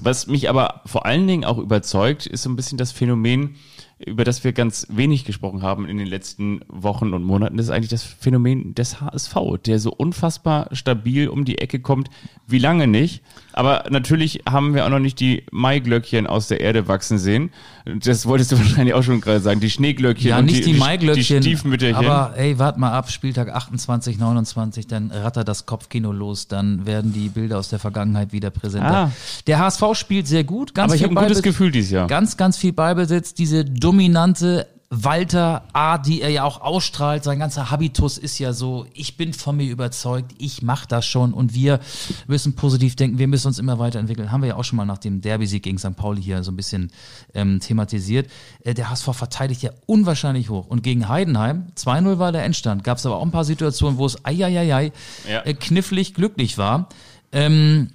Was 0.00 0.26
mich 0.26 0.48
aber 0.48 0.82
vor 0.86 1.06
allen 1.06 1.26
Dingen 1.26 1.44
auch 1.44 1.58
überzeugt, 1.58 2.26
ist 2.26 2.42
so 2.42 2.50
ein 2.50 2.56
bisschen 2.56 2.78
das 2.78 2.90
Phänomen, 2.90 3.56
über 3.98 4.24
das 4.24 4.42
wir 4.42 4.52
ganz 4.52 4.86
wenig 4.90 5.24
gesprochen 5.24 5.62
haben 5.62 5.86
in 5.86 5.98
den 5.98 6.06
letzten 6.06 6.60
Wochen 6.68 7.14
und 7.14 7.22
Monaten, 7.22 7.56
das 7.56 7.66
ist 7.66 7.72
eigentlich 7.72 7.90
das 7.90 8.02
Phänomen 8.02 8.74
des 8.74 9.00
HSV, 9.00 9.34
der 9.64 9.78
so 9.78 9.92
unfassbar 9.92 10.68
stabil 10.72 11.28
um 11.28 11.44
die 11.44 11.58
Ecke 11.58 11.80
kommt, 11.80 12.10
wie 12.46 12.58
lange 12.58 12.86
nicht. 12.86 13.22
Aber 13.56 13.84
natürlich 13.88 14.42
haben 14.48 14.74
wir 14.74 14.84
auch 14.84 14.90
noch 14.90 14.98
nicht 14.98 15.20
die 15.20 15.44
Maiglöckchen 15.52 16.26
aus 16.26 16.48
der 16.48 16.60
Erde 16.60 16.88
wachsen 16.88 17.18
sehen. 17.18 17.50
Das 17.86 18.26
wolltest 18.26 18.50
du 18.50 18.58
wahrscheinlich 18.58 18.94
auch 18.94 19.04
schon 19.04 19.20
gerade 19.20 19.38
sagen. 19.38 19.60
Die 19.60 19.70
Schneeglöckchen 19.70 20.28
Ja, 20.28 20.42
nicht 20.42 20.66
die, 20.66 20.72
die 20.72 20.78
Maiglöckchen. 20.78 21.40
Die 21.40 21.50
Stiefmütterchen. 21.50 22.04
Aber 22.04 22.36
ey, 22.36 22.58
wart 22.58 22.78
mal 22.78 22.90
ab, 22.90 23.10
Spieltag 23.12 23.54
28, 23.54 24.18
29, 24.18 24.88
dann 24.88 25.12
rattert 25.12 25.46
das 25.46 25.66
Kopfkino 25.66 26.10
los, 26.10 26.48
dann 26.48 26.84
werden 26.84 27.12
die 27.12 27.28
Bilder 27.28 27.58
aus 27.58 27.68
der 27.68 27.78
Vergangenheit 27.78 28.32
wieder 28.32 28.50
präsenter. 28.50 28.94
Ah. 28.94 29.12
Der 29.46 29.60
HSV 29.60 29.82
spielt 29.94 30.26
sehr 30.26 30.42
gut, 30.42 30.74
ganz 30.74 30.90
Aber 30.90 30.96
ich 30.96 31.04
habe 31.04 31.14
ein 31.16 31.26
gutes 31.28 31.42
Gefühl 31.42 31.70
dieses 31.70 31.92
Jahr. 31.92 32.08
Ganz, 32.08 32.36
ganz 32.36 32.56
viel 32.56 32.72
Ballbesitz, 32.72 33.34
diese 33.34 33.64
dominante 33.64 34.66
Walter 35.02 35.64
A, 35.72 35.98
die 35.98 36.20
er 36.22 36.28
ja 36.30 36.44
auch 36.44 36.60
ausstrahlt, 36.60 37.24
sein 37.24 37.38
ganzer 37.38 37.70
Habitus 37.70 38.16
ist 38.18 38.38
ja 38.38 38.52
so, 38.52 38.86
ich 38.94 39.16
bin 39.16 39.32
von 39.32 39.56
mir 39.56 39.70
überzeugt, 39.70 40.32
ich 40.38 40.62
mach 40.62 40.86
das 40.86 41.04
schon 41.06 41.32
und 41.34 41.54
wir 41.54 41.80
müssen 42.26 42.54
positiv 42.54 42.94
denken, 42.94 43.18
wir 43.18 43.26
müssen 43.26 43.48
uns 43.48 43.58
immer 43.58 43.78
weiterentwickeln. 43.78 44.30
Haben 44.30 44.42
wir 44.42 44.50
ja 44.50 44.56
auch 44.56 44.64
schon 44.64 44.76
mal 44.76 44.84
nach 44.84 44.98
dem 44.98 45.20
Derby-Sieg 45.20 45.62
gegen 45.62 45.78
St. 45.78 45.96
Pauli 45.96 46.22
hier 46.22 46.44
so 46.44 46.52
ein 46.52 46.56
bisschen 46.56 46.92
ähm, 47.34 47.60
thematisiert. 47.60 48.30
Äh, 48.62 48.74
der 48.74 48.90
HSV 48.90 49.10
verteidigt 49.12 49.62
ja 49.62 49.70
unwahrscheinlich 49.86 50.48
hoch 50.50 50.66
und 50.68 50.82
gegen 50.82 51.08
Heidenheim, 51.08 51.66
2-0 51.76 52.18
war 52.18 52.32
der 52.32 52.44
Endstand, 52.44 52.84
gab 52.84 52.98
es 52.98 53.06
aber 53.06 53.16
auch 53.16 53.22
ein 53.24 53.30
paar 53.32 53.44
Situationen, 53.44 53.98
wo 53.98 54.06
es 54.06 54.24
eieiei, 54.24 54.92
Ja. 55.28 55.40
äh, 55.44 55.54
knifflig 55.54 56.14
glücklich 56.14 56.56
war. 56.58 56.88
Ähm, 57.32 57.90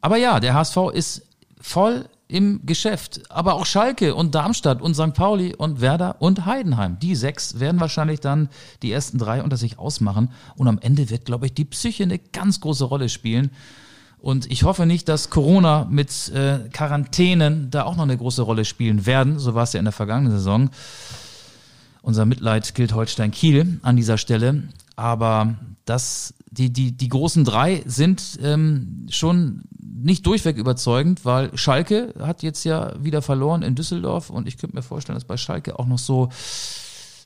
aber 0.00 0.16
ja, 0.16 0.40
der 0.40 0.54
HSV 0.54 0.76
ist 0.92 1.22
voll 1.60 2.06
im 2.28 2.64
Geschäft. 2.64 3.22
Aber 3.30 3.54
auch 3.54 3.66
Schalke 3.66 4.14
und 4.14 4.34
Darmstadt 4.34 4.80
und 4.80 4.94
St. 4.94 5.14
Pauli 5.14 5.54
und 5.54 5.80
Werder 5.80 6.16
und 6.20 6.46
Heidenheim. 6.46 6.98
Die 6.98 7.14
sechs 7.14 7.60
werden 7.60 7.80
wahrscheinlich 7.80 8.20
dann 8.20 8.48
die 8.82 8.92
ersten 8.92 9.18
drei 9.18 9.42
unter 9.42 9.56
sich 9.56 9.78
ausmachen. 9.78 10.30
Und 10.56 10.68
am 10.68 10.78
Ende 10.78 11.10
wird, 11.10 11.24
glaube 11.24 11.46
ich, 11.46 11.54
die 11.54 11.64
Psyche 11.64 12.04
eine 12.04 12.18
ganz 12.18 12.60
große 12.60 12.84
Rolle 12.84 13.08
spielen. 13.08 13.50
Und 14.18 14.50
ich 14.50 14.62
hoffe 14.62 14.86
nicht, 14.86 15.08
dass 15.10 15.28
Corona 15.28 15.86
mit 15.90 16.30
äh, 16.30 16.70
Quarantänen 16.72 17.70
da 17.70 17.84
auch 17.84 17.96
noch 17.96 18.04
eine 18.04 18.16
große 18.16 18.40
Rolle 18.40 18.64
spielen 18.64 19.04
werden. 19.04 19.38
So 19.38 19.54
war 19.54 19.64
es 19.64 19.74
ja 19.74 19.78
in 19.78 19.84
der 19.84 19.92
vergangenen 19.92 20.32
Saison. 20.32 20.70
Unser 22.00 22.24
Mitleid 22.24 22.74
gilt 22.74 22.94
Holstein 22.94 23.32
Kiel 23.32 23.80
an 23.82 23.96
dieser 23.96 24.16
Stelle. 24.16 24.62
Aber 24.96 25.54
das, 25.84 26.32
die, 26.54 26.72
die, 26.72 26.92
die 26.92 27.08
großen 27.08 27.44
drei 27.44 27.82
sind 27.86 28.38
ähm, 28.42 29.06
schon 29.10 29.62
nicht 29.80 30.26
durchweg 30.26 30.56
überzeugend, 30.56 31.24
weil 31.24 31.56
Schalke 31.56 32.14
hat 32.20 32.42
jetzt 32.42 32.64
ja 32.64 32.92
wieder 33.02 33.22
verloren 33.22 33.62
in 33.62 33.74
Düsseldorf 33.74 34.30
und 34.30 34.46
ich 34.46 34.58
könnte 34.58 34.76
mir 34.76 34.82
vorstellen, 34.82 35.16
dass 35.16 35.24
bei 35.24 35.36
Schalke 35.36 35.78
auch 35.78 35.86
noch 35.86 35.98
so 35.98 36.28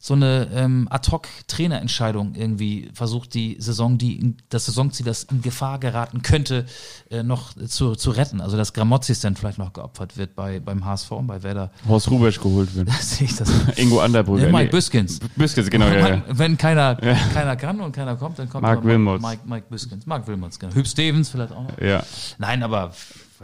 so 0.00 0.14
eine 0.14 0.48
ähm, 0.54 0.86
Ad-Hoc-Trainerentscheidung 0.90 2.34
irgendwie 2.36 2.90
versucht, 2.94 3.34
die 3.34 3.56
Saison, 3.58 3.98
die 3.98 4.18
in, 4.18 4.36
das 4.48 4.66
Saisonziel, 4.66 5.04
das 5.04 5.24
in 5.24 5.42
Gefahr 5.42 5.80
geraten 5.80 6.22
könnte, 6.22 6.66
äh, 7.10 7.24
noch 7.24 7.54
zu, 7.54 7.96
zu 7.96 8.10
retten. 8.10 8.40
Also 8.40 8.56
dass 8.56 8.72
Gramozis 8.72 9.20
dann 9.20 9.34
vielleicht 9.34 9.58
noch 9.58 9.72
geopfert 9.72 10.16
wird 10.16 10.36
bei, 10.36 10.60
beim 10.60 10.84
HSV 10.84 11.10
und 11.12 11.26
bei 11.26 11.42
Werder. 11.42 11.72
Horst 11.88 12.10
Rubesch 12.10 12.40
geholt 12.40 12.74
wird. 12.76 12.90
Sehe 13.00 13.26
ich 13.26 13.34
das. 13.36 13.50
Ingo 13.76 14.00
Anderbrügger. 14.00 14.48
Äh, 14.48 14.52
Mike 14.52 14.68
Nee, 14.68 14.72
Büskens. 14.72 15.18
Büskens, 15.34 15.70
genau. 15.70 15.86
Ja, 15.86 16.08
ja. 16.08 16.22
Wenn 16.28 16.58
keiner, 16.58 16.96
keiner 17.34 17.56
kann 17.56 17.80
und 17.80 17.92
keiner 17.92 18.16
kommt, 18.16 18.38
dann 18.38 18.48
kommt 18.48 18.62
Mark 18.62 18.84
Wilmots. 18.84 19.22
Mike, 19.22 19.42
Mike 19.46 19.66
Büskens. 19.70 20.06
Mark 20.06 20.26
Wilmots, 20.26 20.58
genau. 20.58 20.74
Hüb 20.74 20.86
Stevens 20.86 21.30
vielleicht 21.30 21.52
auch 21.52 21.62
noch. 21.62 21.80
ja. 21.80 22.02
Nein, 22.38 22.62
aber 22.62 22.92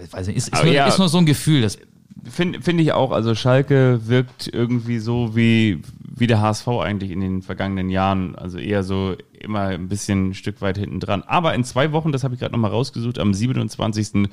ich 0.02 0.12
weiß 0.12 0.26
nicht, 0.26 0.36
ist, 0.36 0.48
ist, 0.48 0.62
nur, 0.62 0.72
ja. 0.72 0.86
ist 0.86 0.98
nur 0.98 1.08
so 1.08 1.18
ein 1.18 1.26
Gefühl. 1.26 1.62
Das, 1.62 1.78
Finde 2.22 2.62
find 2.62 2.80
ich 2.80 2.92
auch. 2.92 3.10
Also 3.10 3.34
Schalke 3.34 4.00
wirkt 4.06 4.48
irgendwie 4.52 4.98
so 4.98 5.36
wie, 5.36 5.82
wie 6.16 6.26
der 6.26 6.40
HSV 6.40 6.68
eigentlich 6.68 7.10
in 7.10 7.20
den 7.20 7.42
vergangenen 7.42 7.90
Jahren. 7.90 8.34
Also 8.36 8.58
eher 8.58 8.82
so 8.82 9.16
immer 9.38 9.62
ein 9.62 9.88
bisschen 9.88 10.30
ein 10.30 10.34
Stück 10.34 10.62
weit 10.62 10.78
hinten 10.78 11.00
dran. 11.00 11.22
Aber 11.26 11.54
in 11.54 11.64
zwei 11.64 11.92
Wochen, 11.92 12.12
das 12.12 12.24
habe 12.24 12.34
ich 12.34 12.40
gerade 12.40 12.52
nochmal 12.52 12.70
rausgesucht, 12.70 13.18
am 13.18 13.34
27. 13.34 14.28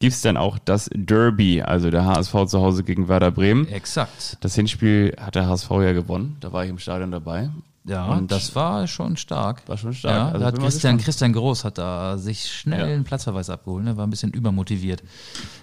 gibt 0.00 0.14
es 0.14 0.22
dann 0.22 0.36
auch 0.36 0.58
das 0.58 0.90
Derby, 0.92 1.62
also 1.62 1.90
der 1.90 2.04
HSV 2.04 2.46
zu 2.46 2.60
Hause 2.60 2.82
gegen 2.82 3.08
Werder 3.08 3.30
Bremen. 3.30 3.68
exakt. 3.68 4.38
Das 4.40 4.54
Hinspiel 4.56 5.14
hat 5.20 5.36
der 5.36 5.46
HSV 5.46 5.70
ja 5.70 5.92
gewonnen. 5.92 6.36
Da 6.40 6.52
war 6.52 6.64
ich 6.64 6.70
im 6.70 6.78
Stadion 6.78 7.12
dabei. 7.12 7.50
Ja, 7.84 8.06
Und 8.06 8.30
das 8.30 8.54
war 8.54 8.86
schon 8.86 9.16
stark. 9.16 9.68
War 9.68 9.76
schon 9.76 9.92
stark. 9.92 10.14
Ja, 10.14 10.26
Also 10.28 10.38
da 10.38 10.46
hat 10.46 10.58
Christian. 10.60 10.98
Christian 10.98 11.32
Groß 11.32 11.64
hat 11.64 11.78
da 11.78 12.16
sich 12.16 12.52
schnell 12.52 12.78
Ja. 12.78 12.84
einen 12.94 13.02
Platzverweis 13.04 13.50
abgeholt, 13.50 13.84
ne? 13.84 13.96
war 13.96 14.06
ein 14.06 14.10
bisschen 14.10 14.30
übermotiviert 14.32 15.02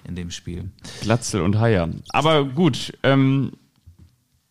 in 0.05 0.15
dem 0.15 0.29
Spiel. 0.29 0.69
Glatzel 1.01 1.41
und 1.41 1.57
Haier. 1.59 1.89
Aber 2.09 2.43
gut, 2.43 2.93
ähm, 3.03 3.53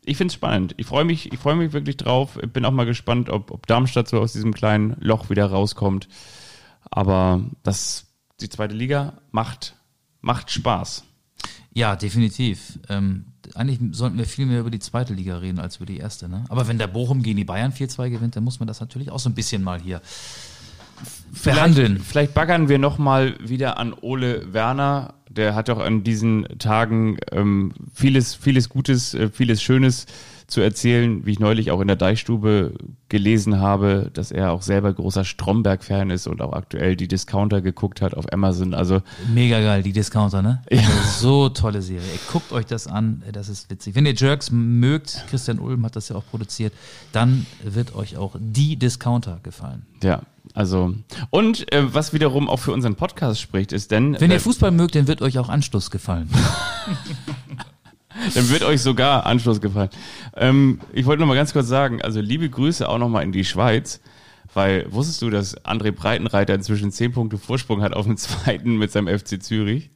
ich 0.05 0.17
finde 0.17 0.29
es 0.33 0.35
spannend. 0.35 0.75
Ich 0.79 0.87
freue 0.87 1.05
mich, 1.05 1.31
ich 1.31 1.39
freue 1.39 1.57
mich 1.57 1.75
wirklich 1.75 1.99
drauf. 1.99 2.39
Ich 2.43 2.51
bin 2.51 2.65
auch 2.65 2.71
mal 2.71 2.87
gespannt, 2.87 3.29
ob, 3.29 3.51
ob 3.51 3.67
Darmstadt 3.67 4.09
so 4.09 4.19
aus 4.19 4.33
diesem 4.33 4.55
kleinen 4.55 4.97
Loch 5.01 5.29
wieder 5.29 5.45
rauskommt. 5.45 6.09
Aber 6.91 7.43
das, 7.65 8.07
die 8.41 8.49
zweite 8.49 8.75
Liga 8.75 9.15
macht, 9.31 9.75
macht 10.23 10.51
Spaß. 10.51 11.05
Ja, 11.75 11.97
definitiv. 11.97 12.79
Ähm, 12.89 13.27
eigentlich 13.55 13.97
sollten 13.97 14.19
wir 14.19 14.27
viel 14.27 14.47
mehr 14.47 14.61
über 14.61 14.71
die 14.71 14.79
zweite 14.79 15.15
Liga 15.15 15.39
reden 15.39 15.59
als 15.59 15.77
über 15.77 15.87
die 15.87 15.99
erste. 15.99 16.29
Ne? 16.29 16.45
Aber 16.49 16.69
wenn 16.69 16.79
der 16.79 16.87
Bochum 16.87 17.23
gegen 17.23 17.37
die 17.37 17.45
Bayern 17.45 17.73
4-2 17.73 18.11
gewinnt, 18.11 18.37
dann 18.37 18.45
muss 18.45 18.61
man 18.61 18.67
das 18.67 18.81
natürlich 18.81 19.11
auch 19.11 19.19
so 19.19 19.29
ein 19.29 19.35
bisschen 19.35 19.63
mal 19.63 19.81
hier 19.81 20.01
verhandeln. 21.33 21.95
Vielleicht, 21.95 22.09
vielleicht 22.09 22.35
baggern 22.35 22.69
wir 22.69 22.79
nochmal 22.79 23.37
wieder 23.41 23.79
an 23.79 23.95
Ole 24.01 24.53
Werner. 24.53 25.15
Der 25.29 25.55
hat 25.55 25.69
doch 25.69 25.79
an 25.79 26.03
diesen 26.05 26.47
Tagen 26.59 27.19
ähm, 27.31 27.73
vieles, 27.93 28.35
vieles 28.35 28.69
Gutes, 28.69 29.15
äh, 29.15 29.29
vieles 29.31 29.63
Schönes 29.63 30.07
zu 30.49 30.63
erzählen, 30.63 31.27
wie 31.27 31.33
ich 31.33 31.39
neulich 31.39 31.71
auch 31.71 31.81
in 31.81 31.89
der 31.89 31.97
Deichstube 31.97 32.73
gelesen 33.11 33.61
habe, 33.61 34.11
dass 34.15 34.31
er 34.31 34.51
auch 34.51 34.63
selber 34.63 34.93
großer 34.95 35.25
Stromberg-Fan 35.25 36.09
ist 36.09 36.27
und 36.27 36.41
auch 36.41 36.55
aktuell 36.55 36.97
die 36.97 37.07
Discounter 37.07 37.61
geguckt 37.61 38.01
hat 38.01 38.15
auf 38.15 38.33
Amazon. 38.33 38.73
Also 38.73 39.03
Mega 39.33 39.61
geil, 39.61 39.83
die 39.83 39.93
Discounter, 39.93 40.41
ne? 40.41 40.63
Ja. 40.71 40.81
So 41.19 41.51
tolle 41.51 41.83
Serie. 41.83 42.09
Guckt 42.33 42.51
euch 42.53 42.65
das 42.65 42.87
an, 42.87 43.23
das 43.31 43.51
ist 43.51 43.71
witzig. 43.71 43.95
Wenn 43.95 44.07
ihr 44.07 44.15
Jerks 44.15 44.51
mögt, 44.51 45.25
Christian 45.29 45.59
Ulm 45.59 45.85
hat 45.85 45.97
das 45.97 46.09
ja 46.09 46.17
auch 46.17 46.25
produziert, 46.25 46.73
dann 47.13 47.45
wird 47.63 47.95
euch 47.95 48.17
auch 48.17 48.35
die 48.39 48.77
Discounter 48.77 49.41
gefallen. 49.43 49.85
ja, 50.03 50.23
also 50.55 50.95
und 51.29 51.71
äh, 51.73 51.93
was 51.93 52.15
wiederum 52.15 52.49
auch 52.49 52.59
für 52.59 52.73
unseren 52.73 52.95
Podcast 52.95 53.39
spricht, 53.41 53.73
ist 53.73 53.91
denn 53.91 54.19
Wenn 54.19 54.31
äh, 54.31 54.35
ihr 54.35 54.41
Fußball 54.41 54.71
mögt, 54.71 54.95
dann 54.95 55.07
wird 55.07 55.21
euch 55.21 55.39
auch 55.39 55.51
Anstoß 55.51 55.91
gefallen. 55.91 56.31
Dann 58.35 58.49
wird 58.51 58.63
euch 58.63 58.81
sogar 58.83 59.27
Anschluss 59.27 59.61
gefallen. 59.61 59.91
Ähm, 60.37 60.81
ich 60.93 61.07
wollte 61.07 61.21
noch 61.21 61.27
mal 61.29 61.35
ganz 61.35 61.53
kurz 61.53 61.69
sagen, 61.69 62.03
also 62.03 62.21
liebe 62.21 62.49
Grüße 62.49 62.89
auch 62.89 62.99
noch 62.99 63.09
mal 63.09 63.23
in 63.23 63.33
die 63.33 63.45
Schweiz, 63.45 64.01
weil 64.55 64.87
wusstest 64.93 65.23
du, 65.23 65.31
dass 65.31 65.57
André 65.65 65.93
Breitenreiter 65.93 66.55
inzwischen 66.55 66.91
10 66.91 67.13
Punkte 67.13 67.39
Vorsprung 67.39 67.83
hat 67.83 67.95
auf 67.95 68.07
dem 68.07 68.17
zweiten 68.17 68.77
mit 68.77 68.91
seinem 68.93 69.07
FC 69.19 69.43
Zürich? 69.43 69.91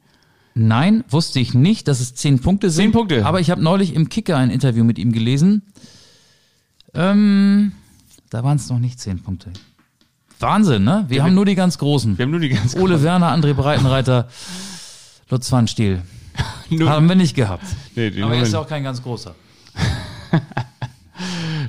Nein, 0.55 1.03
wusste 1.09 1.39
ich 1.39 1.53
nicht, 1.55 1.87
dass 1.87 1.99
es 1.99 2.13
zehn 2.13 2.39
Punkte 2.39 2.69
sind. 2.69 2.83
Zehn 2.83 2.91
Punkte. 2.91 3.25
Aber 3.25 3.39
ich 3.39 3.49
habe 3.49 3.63
neulich 3.63 3.95
im 3.95 4.07
Kicker 4.09 4.37
ein 4.37 4.51
Interview 4.51 4.83
mit 4.83 4.99
ihm 4.99 5.11
gelesen. 5.11 5.63
Ähm, 6.93 7.71
da 8.29 8.43
waren 8.43 8.57
es 8.57 8.69
noch 8.69 8.77
nicht 8.79 8.99
zehn 8.99 9.19
Punkte. 9.19 9.51
Wahnsinn, 10.39 10.83
ne? 10.83 11.05
Wir 11.07 11.23
haben 11.23 11.33
nur 11.33 11.45
die 11.45 11.55
ganz 11.55 11.77
Großen. 11.77 12.17
Wir 12.17 12.23
haben 12.25 12.31
nur 12.31 12.39
die 12.39 12.49
ganz 12.49 12.75
Ole 12.75 13.01
Werner, 13.01 13.33
André 13.33 13.53
Breitenreiter, 13.53 14.27
Lutz 15.29 15.49
Pfannstiel. 15.49 15.95
Nur- 15.95 16.03
Haben 16.85 17.07
wir 17.09 17.15
nicht 17.15 17.35
gehabt. 17.35 17.65
Nee, 17.95 18.11
Aber 18.21 18.35
er 18.35 18.41
ist 18.43 18.53
ja 18.53 18.59
auch 18.59 18.67
kein 18.67 18.83
ganz 18.83 19.01
großer. 19.01 19.35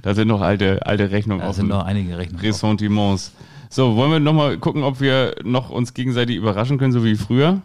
Da 0.03 0.15
sind 0.15 0.29
noch 0.29 0.43
alte, 0.43 0.85
alte 0.87 1.11
Rechnungen 1.11 1.41
Da 1.41 1.49
offen. 1.49 1.57
sind 1.61 1.69
noch 1.69 1.85
einige 1.85 2.19
Rechnungen. 2.19 2.45
Ressentiments. 2.45 3.33
So, 3.71 3.97
wollen 3.97 4.11
wir 4.11 4.21
nochmal 4.21 4.59
gucken, 4.59 4.83
ob 4.83 5.01
wir 5.01 5.37
noch 5.45 5.71
uns 5.71 5.95
gegenseitig 5.95 6.37
überraschen 6.37 6.77
können, 6.79 6.93
so 6.93 7.05
wie 7.05 7.15
früher? 7.15 7.63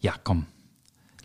Ja, 0.00 0.14
komm. 0.24 0.46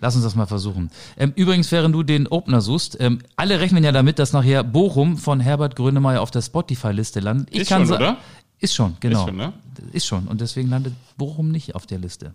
Lass 0.01 0.15
uns 0.15 0.25
das 0.25 0.35
mal 0.35 0.45
versuchen. 0.45 0.91
Ähm, 1.17 1.31
übrigens, 1.37 1.71
während 1.71 1.95
du 1.95 2.03
den 2.03 2.27
Opener 2.27 2.59
suchst, 2.59 2.97
ähm, 2.99 3.19
alle 3.37 3.61
rechnen 3.61 3.83
ja 3.83 3.93
damit, 3.93 4.19
dass 4.19 4.33
nachher 4.33 4.63
Bochum 4.65 5.17
von 5.17 5.39
Herbert 5.39 5.77
Grönemeyer 5.77 6.21
auf 6.21 6.31
der 6.31 6.41
Spotify-Liste 6.41 7.21
landet. 7.21 7.47
Ich 7.51 7.61
Ist 7.61 7.69
kann 7.69 7.79
schon, 7.81 7.87
sa- 7.87 7.95
oder? 7.95 8.17
Ist 8.59 8.75
schon, 8.75 8.97
genau. 8.99 9.21
Ist 9.21 9.27
schon, 9.27 9.37
ne? 9.37 9.53
Ist 9.93 10.05
schon. 10.05 10.27
Und 10.27 10.41
deswegen 10.41 10.69
landet 10.69 10.93
Bochum 11.17 11.49
nicht 11.49 11.75
auf 11.75 11.85
der 11.85 11.99
Liste. 11.99 12.33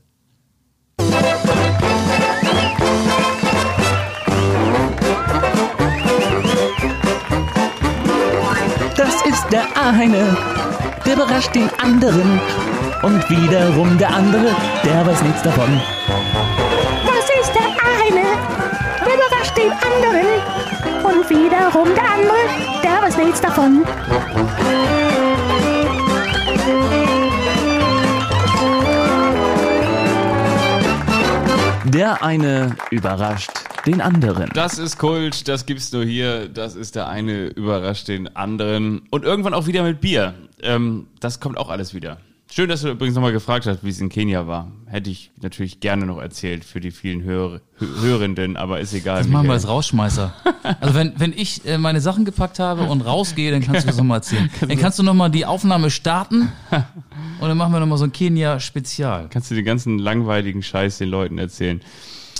Das 8.96 9.22
ist 9.26 9.44
der 9.50 9.64
eine, 9.74 10.36
der 11.04 11.14
überrascht 11.14 11.54
den 11.54 11.70
anderen. 11.82 12.40
Und 13.02 13.30
wiederum 13.30 13.96
der 13.96 14.14
andere, 14.14 14.54
der 14.84 15.06
weiß 15.06 15.22
nichts 15.22 15.42
davon. 15.42 15.80
Das 17.06 17.24
ist 17.40 17.54
der 17.54 17.62
eine, 17.62 18.26
der 19.04 19.14
überrascht 19.14 19.56
den 19.56 19.72
anderen. 19.72 20.26
Und 21.02 21.30
wiederum 21.30 21.94
der 21.94 22.04
andere, 22.04 22.42
der 22.82 23.02
weiß 23.02 23.16
nichts 23.16 23.40
davon. 23.40 23.84
Der 31.86 32.22
eine 32.22 32.76
überrascht 32.90 33.50
den 33.86 34.00
anderen. 34.00 34.50
Das 34.54 34.78
ist 34.78 34.98
Kult, 34.98 35.48
das 35.48 35.64
gibt's 35.66 35.92
nur 35.92 36.04
hier. 36.04 36.48
Das 36.48 36.74
ist 36.74 36.94
der 36.94 37.08
eine 37.08 37.46
überrascht 37.46 38.08
den 38.08 38.34
anderen. 38.36 39.02
Und 39.10 39.24
irgendwann 39.24 39.54
auch 39.54 39.66
wieder 39.66 39.82
mit 39.82 40.00
Bier. 40.00 40.34
Ähm, 40.62 41.06
das 41.20 41.40
kommt 41.40 41.56
auch 41.56 41.70
alles 41.70 41.94
wieder. 41.94 42.18
Schön, 42.52 42.68
dass 42.68 42.82
du 42.82 42.88
übrigens 42.90 43.14
nochmal 43.14 43.30
gefragt 43.32 43.66
hast, 43.66 43.84
wie 43.84 43.90
es 43.90 44.00
in 44.00 44.08
Kenia 44.08 44.46
war. 44.48 44.72
Hätte 44.86 45.08
ich 45.08 45.30
natürlich 45.40 45.78
gerne 45.78 46.04
noch 46.04 46.18
erzählt 46.20 46.64
für 46.64 46.80
die 46.80 46.90
vielen 46.90 47.22
Hör 47.22 47.60
Hö- 47.78 48.02
Hörenden, 48.02 48.56
aber 48.56 48.80
ist 48.80 48.92
egal. 48.92 49.18
Das 49.18 49.28
machen 49.28 49.46
wir 49.46 49.52
als 49.52 49.68
Rausschmeißer. 49.68 50.34
Also 50.80 50.94
wenn, 50.96 51.12
wenn 51.18 51.32
ich 51.32 51.64
äh, 51.64 51.78
meine 51.78 52.00
Sachen 52.00 52.24
gepackt 52.24 52.58
habe 52.58 52.82
und 52.82 53.02
rausgehe, 53.02 53.52
dann 53.52 53.62
kannst 53.62 53.82
du 53.84 53.86
das 53.86 53.96
nochmal 53.96 54.18
erzählen. 54.18 54.50
Dann 54.60 54.76
kannst 54.78 54.98
du 54.98 55.04
nochmal 55.04 55.30
die 55.30 55.46
Aufnahme 55.46 55.90
starten 55.90 56.50
und 57.40 57.48
dann 57.48 57.56
machen 57.56 57.72
wir 57.72 57.78
nochmal 57.80 57.98
so 57.98 58.04
ein 58.04 58.12
Kenia-Spezial. 58.12 59.28
Kannst 59.30 59.50
du 59.50 59.54
den 59.54 59.64
ganzen 59.64 59.98
langweiligen 60.00 60.62
Scheiß 60.62 60.98
den 60.98 61.08
Leuten 61.08 61.38
erzählen. 61.38 61.80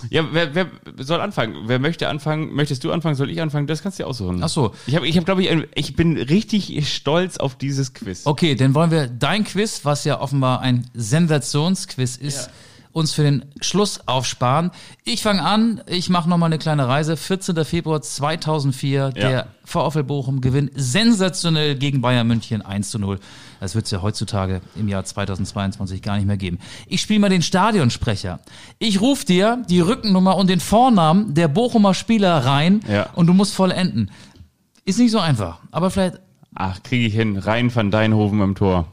Ja, 0.08 0.26
wer, 0.32 0.54
wer 0.54 0.70
soll 0.98 1.20
anfangen? 1.20 1.56
Wer 1.66 1.78
möchte 1.78 2.08
anfangen? 2.08 2.54
Möchtest 2.54 2.82
du 2.84 2.92
anfangen? 2.92 3.14
Soll 3.14 3.30
ich 3.30 3.40
anfangen? 3.40 3.66
Das 3.66 3.82
kannst 3.82 3.98
du 3.98 4.04
dir 4.04 4.08
aussuchen. 4.08 4.42
Ach 4.42 4.48
so. 4.48 4.72
Ich 4.86 4.96
habe, 4.96 5.06
ich 5.06 5.16
hab, 5.16 5.24
glaube 5.24 5.42
ich, 5.42 5.50
ein, 5.50 5.66
ich 5.74 5.94
bin 5.94 6.16
richtig 6.16 6.92
stolz 6.92 7.36
auf 7.36 7.56
dieses 7.56 7.92
Quiz. 7.92 8.22
Okay, 8.24 8.54
dann 8.54 8.74
wollen 8.74 8.90
wir 8.90 9.06
dein 9.06 9.44
Quiz, 9.44 9.80
was 9.84 10.04
ja 10.04 10.20
offenbar 10.20 10.60
ein 10.60 10.86
Sensationsquiz 10.94 12.16
ist, 12.16 12.50
uns 12.92 13.12
für 13.12 13.22
den 13.22 13.44
Schluss 13.60 14.00
aufsparen. 14.06 14.70
Ich 15.04 15.22
fange 15.22 15.42
an, 15.42 15.80
ich 15.86 16.08
mache 16.08 16.28
nochmal 16.28 16.48
eine 16.48 16.58
kleine 16.58 16.88
Reise. 16.88 17.16
14. 17.16 17.64
Februar 17.64 18.02
2004, 18.02 19.10
der 19.10 19.46
VfL 19.64 20.02
Bochum 20.02 20.40
gewinnt 20.40 20.72
sensationell 20.74 21.76
gegen 21.76 22.00
Bayern 22.00 22.26
München 22.26 22.62
1 22.62 22.90
zu 22.90 22.98
0. 22.98 23.20
Das 23.60 23.74
wird 23.74 23.84
es 23.84 23.90
ja 23.90 24.02
heutzutage 24.02 24.60
im 24.74 24.88
Jahr 24.88 25.04
2022 25.04 26.02
gar 26.02 26.16
nicht 26.16 26.26
mehr 26.26 26.36
geben. 26.36 26.58
Ich 26.86 27.00
spiele 27.00 27.20
mal 27.20 27.28
den 27.28 27.42
Stadionsprecher. 27.42 28.40
Ich 28.78 29.00
rufe 29.00 29.24
dir 29.26 29.62
die 29.68 29.80
Rückennummer 29.80 30.36
und 30.36 30.48
den 30.50 30.60
Vornamen 30.60 31.34
der 31.34 31.48
Bochumer 31.48 31.94
Spieler 31.94 32.44
rein 32.44 32.80
Ja. 32.88 33.10
und 33.14 33.26
du 33.26 33.34
musst 33.34 33.54
vollenden. 33.54 34.10
Ist 34.84 34.98
nicht 34.98 35.12
so 35.12 35.18
einfach, 35.20 35.60
aber 35.70 35.90
vielleicht 35.90 36.20
Ach, 36.54 36.82
kriege 36.82 37.06
ich 37.06 37.14
hin. 37.14 37.36
Rein 37.36 37.72
van 37.72 37.92
Deinhoven 37.92 38.40
im 38.40 38.54
Tor. 38.56 38.88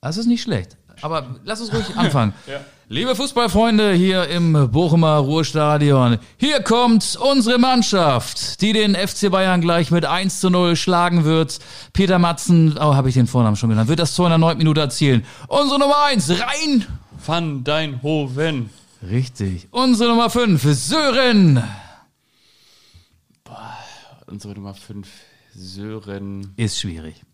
Das 0.00 0.16
ist 0.16 0.26
nicht 0.26 0.42
schlecht. 0.42 0.76
Aber 1.02 1.26
lass 1.44 1.60
uns 1.60 1.72
ruhig 1.72 1.96
anfangen. 1.96 2.34
Liebe 2.88 3.16
Fußballfreunde 3.16 3.94
hier 3.94 4.28
im 4.28 4.70
Bochumer 4.70 5.16
Ruhrstadion, 5.16 6.18
hier 6.36 6.62
kommt 6.62 7.18
unsere 7.20 7.58
Mannschaft, 7.58 8.60
die 8.60 8.72
den 8.72 8.94
FC 8.94 9.28
Bayern 9.28 9.60
gleich 9.60 9.90
mit 9.90 10.04
1 10.04 10.38
zu 10.38 10.50
0 10.50 10.76
schlagen 10.76 11.24
wird. 11.24 11.58
Peter 11.92 12.20
Matzen, 12.20 12.76
oh, 12.78 12.94
habe 12.94 13.08
ich 13.08 13.16
den 13.16 13.26
Vornamen 13.26 13.56
schon 13.56 13.70
genannt, 13.70 13.88
wird 13.88 13.98
das 13.98 14.14
Tor 14.14 14.26
in 14.26 14.30
der 14.30 14.38
9. 14.38 14.58
Minute 14.58 14.80
erzielen. 14.80 15.24
Unsere 15.48 15.80
Nummer 15.80 16.04
1, 16.04 16.30
rein! 16.30 16.86
Van 17.26 17.64
Deinhoven. 17.64 18.70
Richtig. 19.02 19.66
Unsere 19.72 20.10
Nummer 20.10 20.30
5, 20.30 20.62
Sören. 20.62 21.64
Unsere 24.26 24.54
Nummer 24.54 24.74
5. 24.74 25.08
Sören. 25.54 26.52
Ist 26.56 26.80
schwierig. 26.80 27.25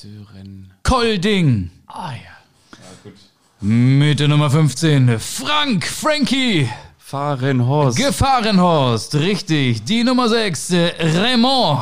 Sören. 0.00 0.70
Kolding. 0.82 1.70
Ah 1.86 2.10
ja. 2.12 2.36
Ja, 2.72 2.84
gut. 3.02 3.14
Mit 3.62 4.20
der 4.20 4.28
Nummer 4.28 4.50
15, 4.50 5.18
Frank, 5.18 5.86
Frankie. 5.86 6.68
Fahrenhorst. 6.98 7.96
Gefahrenhorst, 7.96 9.14
richtig. 9.14 9.84
Die 9.84 10.04
Nummer 10.04 10.28
6, 10.28 10.70
äh, 10.72 10.92
Raymond. 11.00 11.80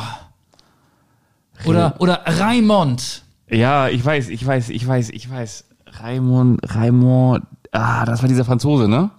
Oder, 1.65 1.95
oder 1.99 2.21
Raimond. 2.25 3.23
ja, 3.49 3.89
ich 3.89 4.05
weiß, 4.05 4.29
ich 4.29 4.47
weiß, 4.47 4.69
ich 4.69 4.87
weiß, 4.87 5.09
ich 5.09 5.29
weiß. 5.29 5.65
Raimond, 5.99 6.61
Raimond. 6.73 7.43
Ah, 7.73 8.05
das 8.05 8.21
war 8.21 8.29
dieser 8.29 8.45
Franzose, 8.45 8.87
ne? 8.87 9.09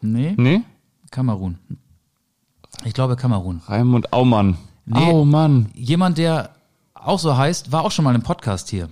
Nee, 0.00 0.34
Nee? 0.36 0.62
Kamerun. 1.12 1.58
Ich 2.84 2.92
glaube 2.92 3.14
Kamerun. 3.14 3.60
Raimund 3.68 4.12
Aumann. 4.12 4.56
Nee. 4.84 4.98
Aumann. 4.98 5.70
Jemand, 5.74 6.18
der 6.18 6.50
auch 7.04 7.18
so 7.18 7.36
heißt, 7.36 7.72
war 7.72 7.84
auch 7.84 7.90
schon 7.90 8.04
mal 8.04 8.14
im 8.14 8.22
Podcast 8.22 8.68
hier. 8.68 8.88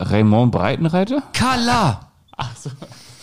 Raymond 0.00 0.52
Breitenreiter? 0.52 1.22
Kala. 1.32 2.12
Ach 2.36 2.56
so. 2.56 2.70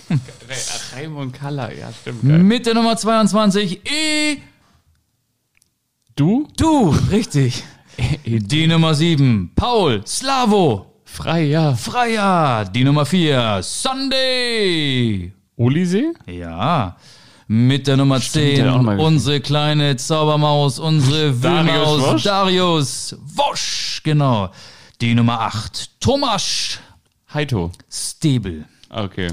Ach, 0.10 0.96
Raimund 0.96 1.34
Kaller, 1.34 1.76
ja, 1.76 1.92
stimmt. 1.94 2.24
Geil. 2.24 2.40
Mit 2.40 2.66
der 2.66 2.74
Nummer 2.74 2.98
22, 2.98 3.82
E. 3.86 4.38
Du? 6.16 6.48
Du, 6.58 6.90
richtig. 7.12 7.64
Die 8.26 8.68
Nummer 8.68 8.96
7, 8.96 9.52
Paul 9.56 10.06
Slavo. 10.08 11.02
Frei, 11.06 11.44
ja. 11.44 11.76
Freier. 11.76 12.66
Die 12.66 12.84
Nummer 12.84 13.06
4, 13.06 13.60
Sunday. 13.62 15.34
Olisee? 15.58 16.14
Ja. 16.26 16.96
Mit 17.52 17.88
der 17.88 17.98
Nummer 17.98 18.22
Stimmt, 18.22 18.46
10, 18.46 18.56
der 18.58 18.66
hat 18.68 18.80
auch 18.80 18.82
mal 18.84 18.92
gespielt. 18.92 19.08
unsere 19.08 19.42
kleine 19.42 19.96
Zaubermaus, 19.98 20.78
unsere 20.78 21.42
Wühlmaus? 21.42 22.22
Darius 22.22 23.16
Wosch, 23.36 24.02
genau. 24.04 24.52
Die 25.02 25.16
Nummer 25.16 25.42
8, 25.42 26.00
Thomas 26.00 26.78
Heito. 27.34 27.72
Stebel. 27.92 28.66
Okay. 28.92 29.32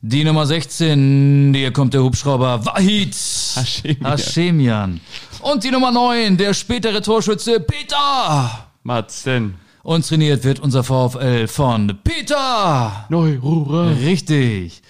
Die 0.00 0.24
Nummer 0.24 0.46
16, 0.46 1.52
hier 1.54 1.70
kommt 1.70 1.92
der 1.92 2.02
Hubschrauber 2.02 2.64
Wahid 2.64 3.14
Hashemian. 3.14 4.10
Hashemian. 4.10 5.00
Und 5.42 5.62
die 5.62 5.70
Nummer 5.70 5.90
9, 5.90 6.38
der 6.38 6.54
spätere 6.54 7.02
Torschütze 7.02 7.60
Peter. 7.60 8.68
Matzen. 8.84 9.56
Und 9.82 10.08
trainiert 10.08 10.44
wird 10.44 10.60
unser 10.60 10.82
VfL 10.82 11.46
von 11.46 11.98
Peter. 12.02 13.04
Neurura. 13.10 13.88
Richtig. 13.90 14.80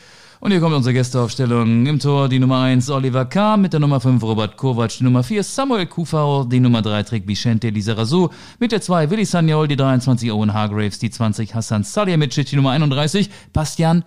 Und 0.42 0.52
hier 0.52 0.60
kommt 0.60 0.74
unsere 0.74 0.94
Gästeaufstellung. 0.94 1.84
Im 1.84 1.98
Tor 1.98 2.30
die 2.30 2.38
Nummer 2.38 2.62
1 2.62 2.88
Oliver 2.88 3.26
K. 3.26 3.58
mit 3.58 3.74
der 3.74 3.80
Nummer 3.80 4.00
5 4.00 4.22
Robert 4.22 4.56
Kovac, 4.56 4.96
die 4.96 5.04
Nummer 5.04 5.22
4 5.22 5.42
Samuel 5.42 5.84
Kufau, 5.84 6.44
die 6.44 6.60
Nummer 6.60 6.80
3 6.80 7.02
trägt 7.02 7.28
Vicente 7.28 7.68
Lizarazu, 7.68 8.30
mit 8.58 8.72
der 8.72 8.80
2 8.80 9.10
Willi 9.10 9.26
Sagnol, 9.26 9.68
die 9.68 9.76
23 9.76 10.32
Owen 10.32 10.54
Hargraves, 10.54 10.98
die 10.98 11.10
20 11.10 11.54
Hassan 11.54 11.84
Salihamidzic, 11.84 12.46
die 12.46 12.56
Nummer 12.56 12.70
31 12.70 13.28
Bastian 13.52 14.02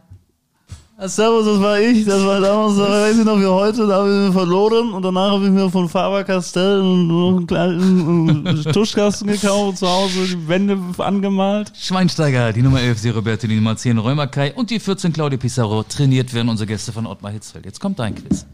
Servus, 1.00 1.46
das 1.46 1.60
war 1.60 1.80
ich. 1.80 2.06
Das 2.06 2.24
war 2.24 2.39
damals, 2.39 2.78
da 2.78 2.88
weiß 2.88 3.18
ich 3.18 3.26
noch 3.26 3.39
wie 3.39 3.46
heute, 3.46 3.88
da 3.88 3.96
habe 3.96 4.10
ich 4.10 4.28
mir 4.28 4.32
verloren 4.32 4.94
und 4.94 5.02
danach 5.04 5.32
habe 5.32 5.46
ich 5.46 5.52
mir 5.52 5.70
von 5.70 5.89
Faber-Castell 5.89 6.84
noch 6.84 7.38
einen 7.38 7.48
kleinen 7.48 8.64
Tuschkasten 8.74 9.28
gekauft, 9.28 9.80
zu 9.80 9.88
Hause 9.88 10.28
die 10.28 10.48
Wände 10.48 10.78
angemalt. 11.00 11.72
Schweinsteiger, 11.76 12.54
die 12.54 12.62
Nummer 12.62 12.80
11 12.80 13.00
Sie 13.00 13.10
Roberto, 13.10 13.48
die 13.48 13.56
Nummer 13.56 13.76
10 13.76 13.98
Römer 13.98 14.28
Kai 14.28 14.54
und 14.54 14.70
die 14.70 14.80
14 14.80 15.12
Claudio 15.12 15.39
Pizarro. 15.39 15.84
Trainiert 15.84 16.32
werden 16.34 16.50
unsere 16.50 16.68
Gäste 16.68 16.91
von 16.91 17.08
Ottmar 17.08 17.32
Hitzfeld. 17.32 17.66
Jetzt 17.66 17.80
kommt 17.80 17.98
dein 17.98 18.14
Quiz. 18.14 18.46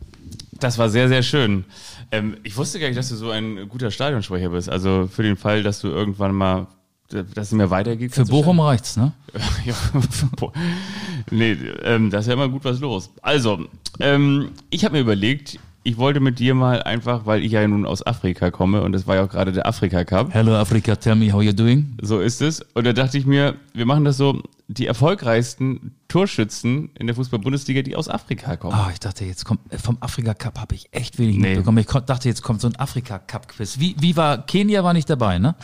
Das 0.60 0.78
war 0.78 0.90
sehr, 0.90 1.10
sehr 1.10 1.24
schön. 1.24 1.66
Ähm, 2.12 2.38
ich 2.44 2.56
wusste 2.58 2.80
gar 2.80 2.88
nicht, 2.88 2.98
dass 2.98 3.10
du 3.10 3.16
so 3.16 3.32
ein 3.32 3.68
guter 3.70 3.92
Stadionsprecher 3.92 4.50
bist. 4.50 4.70
Also 4.70 5.10
für 5.12 5.24
den 5.24 5.36
Fall, 5.36 5.62
dass 5.62 5.82
du 5.82 5.90
irgendwann 5.90 6.34
mal, 6.34 6.68
dass 7.10 7.48
es 7.48 7.52
mir 7.52 7.70
weitergeht. 7.70 8.14
Für 8.14 8.26
Bochum 8.26 8.60
reicht's, 8.60 8.98
ne? 8.98 9.14
ja, 9.66 9.74
nee, 11.32 11.58
ähm, 11.84 12.10
da 12.10 12.20
ist 12.20 12.28
ja 12.28 12.34
immer 12.34 12.50
gut 12.50 12.64
was 12.66 12.80
los. 12.80 13.10
Also, 13.22 13.66
ähm, 14.00 14.50
ich 14.70 14.86
habe 14.86 14.94
mir 14.96 15.02
überlegt, 15.02 15.60
ich 15.84 15.98
wollte 15.98 16.20
mit 16.20 16.40
dir 16.40 16.54
mal 16.56 16.84
einfach, 16.84 17.26
weil 17.26 17.44
ich 17.44 17.54
ja 17.54 17.68
nun 17.68 17.86
aus 17.86 18.06
Afrika 18.06 18.52
komme 18.52 18.82
und 18.82 18.94
es 18.96 19.08
war 19.08 19.16
ja 19.16 19.24
auch 19.24 19.30
gerade 19.30 19.52
der 19.52 19.66
Afrika 19.66 20.04
Cup. 20.04 20.34
Hello 20.34 20.56
Africa, 20.56 20.96
tell 20.96 21.16
me 21.16 21.32
how 21.32 21.42
you're 21.42 21.54
doing. 21.54 21.98
So 22.02 22.20
ist 22.20 22.42
es. 22.42 22.62
Und 22.74 22.86
da 22.86 22.94
dachte 22.94 23.18
ich 23.18 23.26
mir, 23.26 23.56
wir 23.74 23.86
machen 23.86 24.06
das 24.06 24.18
so, 24.18 24.42
die 24.68 24.86
erfolgreichsten 24.86 25.96
Torschützen 26.10 26.92
in 26.96 27.08
der 27.08 27.16
Fußball-Bundesliga, 27.16 27.82
die 27.82 27.96
aus 27.96 28.08
Afrika 28.08 28.56
kommen. 28.56 28.74
Ah, 28.76 28.90
ich 28.94 29.00
dachte, 29.00 29.26
jetzt 29.26 29.46
kommt, 29.46 29.62
äh, 29.74 29.78
vom 29.80 29.98
Afrika 30.00 30.34
Cup 30.36 30.60
habe 30.60 30.76
ich 30.76 30.90
echt 30.92 31.18
wenig 31.18 31.38
Nee. 31.38 31.50
mitbekommen. 31.50 31.80
Ich 31.80 31.88
dachte, 31.88 32.28
jetzt 32.30 32.44
kommt 32.44 32.62
so 32.62 32.68
ein 32.68 32.76
Afrika 32.76 33.18
Cup 33.18 33.48
Quiz. 33.48 33.80
Wie, 33.80 33.96
wie 34.00 34.16
war, 34.16 34.46
Kenia 34.46 34.84
war 34.84 34.94
nicht 34.94 35.10
dabei, 35.10 35.40
ne? 35.40 35.56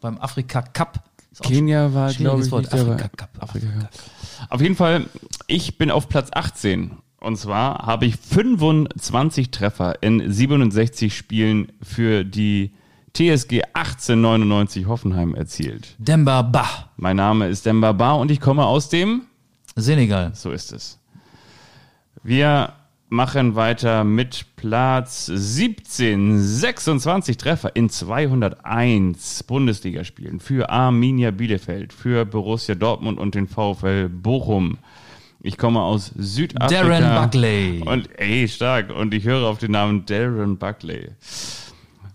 Beim 0.00 0.18
Afrika 0.18 0.62
Cup. 0.62 1.04
Kenia 1.42 1.94
war, 1.94 2.12
glaube 2.12 2.42
ich, 2.42 2.50
Wort. 2.50 2.72
Afrika 2.72 3.08
Cup. 3.08 3.30
Afrika 3.38 3.66
Cup. 3.66 3.90
Auf 4.48 4.60
jeden 4.60 4.74
Fall, 4.74 5.06
ich 5.46 5.78
bin 5.78 5.90
auf 5.90 6.08
Platz 6.08 6.30
18. 6.32 6.92
Und 7.20 7.36
zwar 7.36 7.86
habe 7.86 8.06
ich 8.06 8.16
25 8.16 9.50
Treffer 9.50 10.02
in 10.02 10.32
67 10.32 11.14
Spielen 11.14 11.70
für 11.82 12.24
die 12.24 12.72
TSG 13.12 13.62
1899 13.74 14.86
Hoffenheim 14.86 15.34
erzielt. 15.34 15.96
Demba 15.98 16.42
Ba, 16.42 16.90
Mein 16.96 17.16
Name 17.16 17.48
ist 17.48 17.66
Demba 17.66 17.92
Ba 17.92 18.12
und 18.12 18.30
ich 18.30 18.40
komme 18.40 18.64
aus 18.64 18.88
dem 18.88 19.22
Senegal. 19.76 20.32
So 20.34 20.50
ist 20.50 20.72
es. 20.72 20.98
Wir 22.22 22.72
machen 23.10 23.56
weiter 23.56 24.04
mit 24.04 24.46
Platz 24.56 25.26
17. 25.26 26.40
26 26.40 27.36
Treffer 27.36 27.74
in 27.74 27.90
201 27.90 29.42
Bundesligaspielen 29.42 30.40
für 30.40 30.70
Arminia 30.70 31.32
Bielefeld, 31.32 31.92
für 31.92 32.24
Borussia 32.24 32.76
Dortmund 32.76 33.18
und 33.18 33.34
den 33.34 33.48
VfL 33.48 34.08
Bochum. 34.08 34.78
Ich 35.40 35.58
komme 35.58 35.80
aus 35.80 36.12
Südafrika. 36.16 36.82
Darren 36.82 37.22
Buckley. 37.22 37.82
Und 37.84 38.08
ey, 38.18 38.46
stark. 38.46 38.94
Und 38.94 39.12
ich 39.12 39.24
höre 39.24 39.46
auf 39.46 39.58
den 39.58 39.72
Namen 39.72 40.06
Darren 40.06 40.58
Buckley. 40.58 41.08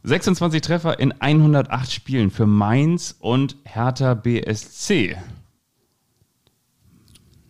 26 0.04 0.62
Treffer 0.62 1.00
in 1.00 1.14
108 1.20 1.92
Spielen 1.92 2.32
für 2.32 2.46
Mainz 2.46 3.16
und 3.20 3.58
Hertha 3.66 4.14
BSC. 4.14 5.18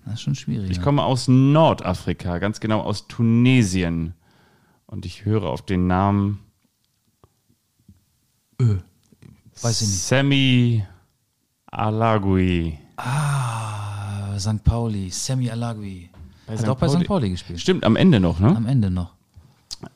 Das 0.06 0.16
ist 0.16 0.22
schon 0.22 0.36
schwierig. 0.36 0.70
Ich 0.70 0.82
komme 0.82 1.04
aus 1.04 1.28
Nordafrika, 1.28 2.38
ganz 2.38 2.60
genau 2.60 2.82
aus 2.82 3.08
Tunesien. 3.08 4.14
Und 4.86 5.06
ich 5.06 5.26
höre 5.26 5.44
auf 5.44 5.64
den 5.64 5.88
Namen 5.88 6.40
Weiß 8.58 9.82
ich 9.82 9.88
nicht. 9.88 10.00
Semi 10.00 10.84
Alagui. 11.68 12.78
Ah, 12.98 14.38
St. 14.40 14.64
Pauli, 14.64 15.10
Sammy 15.10 15.50
Alagui. 15.50 16.10
Hat 16.48 16.60
St. 16.60 16.70
auch 16.70 16.78
bei 16.78 16.88
Pauli. 16.88 17.00
St. 17.00 17.08
Pauli 17.08 17.30
gespielt. 17.32 17.60
Stimmt, 17.60 17.84
am 17.84 17.96
Ende 17.96 18.20
noch, 18.20 18.40
ne? 18.40 18.56
Am 18.56 18.66
Ende 18.66 18.90
noch. 18.90 19.14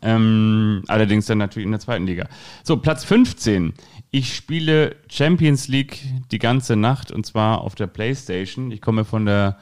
Ähm, 0.02 0.84
allerdings 0.88 1.26
dann 1.26 1.38
natürlich 1.38 1.66
in 1.66 1.72
der 1.72 1.80
zweiten 1.80 2.06
Liga. 2.06 2.28
So, 2.64 2.78
Platz 2.78 3.04
15. 3.06 3.74
Ich 4.12 4.36
spiele 4.36 4.96
Champions 5.10 5.68
League 5.68 6.02
die 6.32 6.40
ganze 6.40 6.76
Nacht 6.76 7.12
und 7.12 7.26
zwar 7.26 7.62
auf 7.62 7.76
der 7.76 7.88
Playstation. 7.88 8.72
Ich 8.72 8.82
komme 8.82 9.06
von 9.06 9.26
der 9.26 9.58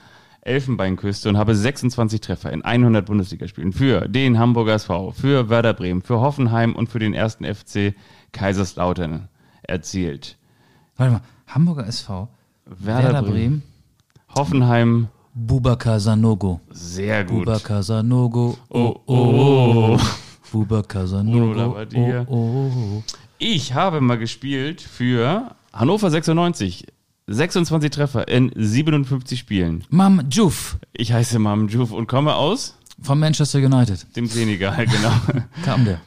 Elfenbeinküste 0.48 1.30
und 1.30 1.38
habe 1.38 1.56
26 1.56 2.22
Treffer 2.22 2.52
in 2.52 2.64
100 2.64 3.06
Bundesligaspielen 3.06 3.74
für 3.74 4.08
den 4.08 4.40
Hamburger 4.40 4.74
SV, 4.74 5.12
für 5.12 5.50
Werder 5.50 5.74
Bremen, 5.74 6.02
für 6.02 6.20
Hoffenheim 6.20 6.76
und 6.76 6.90
für 6.90 7.00
den 7.00 7.14
ersten 7.14 7.46
FC 7.46 7.94
Kaiserslautern 8.32 9.30
erzielt. 9.64 10.38
Warte 10.96 11.14
mal, 11.14 11.22
Hamburger 11.48 11.88
SV, 11.88 12.30
Werder, 12.66 13.22
Bremen, 13.22 13.64
Hoffenheim, 14.36 15.08
Bubakar 15.34 16.00
Sanogo. 16.00 16.62
sehr 16.72 17.24
gut. 17.24 17.46
Bubakar 17.46 17.84
Sanogo. 17.84 18.58
Oh, 18.70 18.96
oh. 19.06 20.00
Bubakar 20.52 21.06
Bruno 21.06 21.08
Sanogo. 21.08 21.54
Labbadia. 21.54 22.26
Oh, 22.28 22.36
oh, 22.36 22.72
oh. 22.76 23.04
Ich 23.38 23.74
habe 23.74 24.02
mal 24.02 24.18
gespielt 24.18 24.82
für 24.82 25.56
Hannover 25.72 26.10
96. 26.10 26.88
26 27.28 27.92
Treffer 27.92 28.28
in 28.28 28.52
57 28.56 29.38
Spielen. 29.38 29.84
Mam 29.90 30.30
Juf 30.30 30.78
Ich 30.94 31.12
heiße 31.12 31.40
Mam 31.40 31.68
Juf 31.68 31.92
und 31.92 32.08
komme 32.08 32.36
aus 32.36 32.78
von 33.02 33.20
Manchester 33.20 33.60
United. 33.60 34.16
dem 34.16 34.28
Senegal, 34.28 34.86
genau. 34.88 35.12
Kam 35.64 35.86
der. 35.86 36.02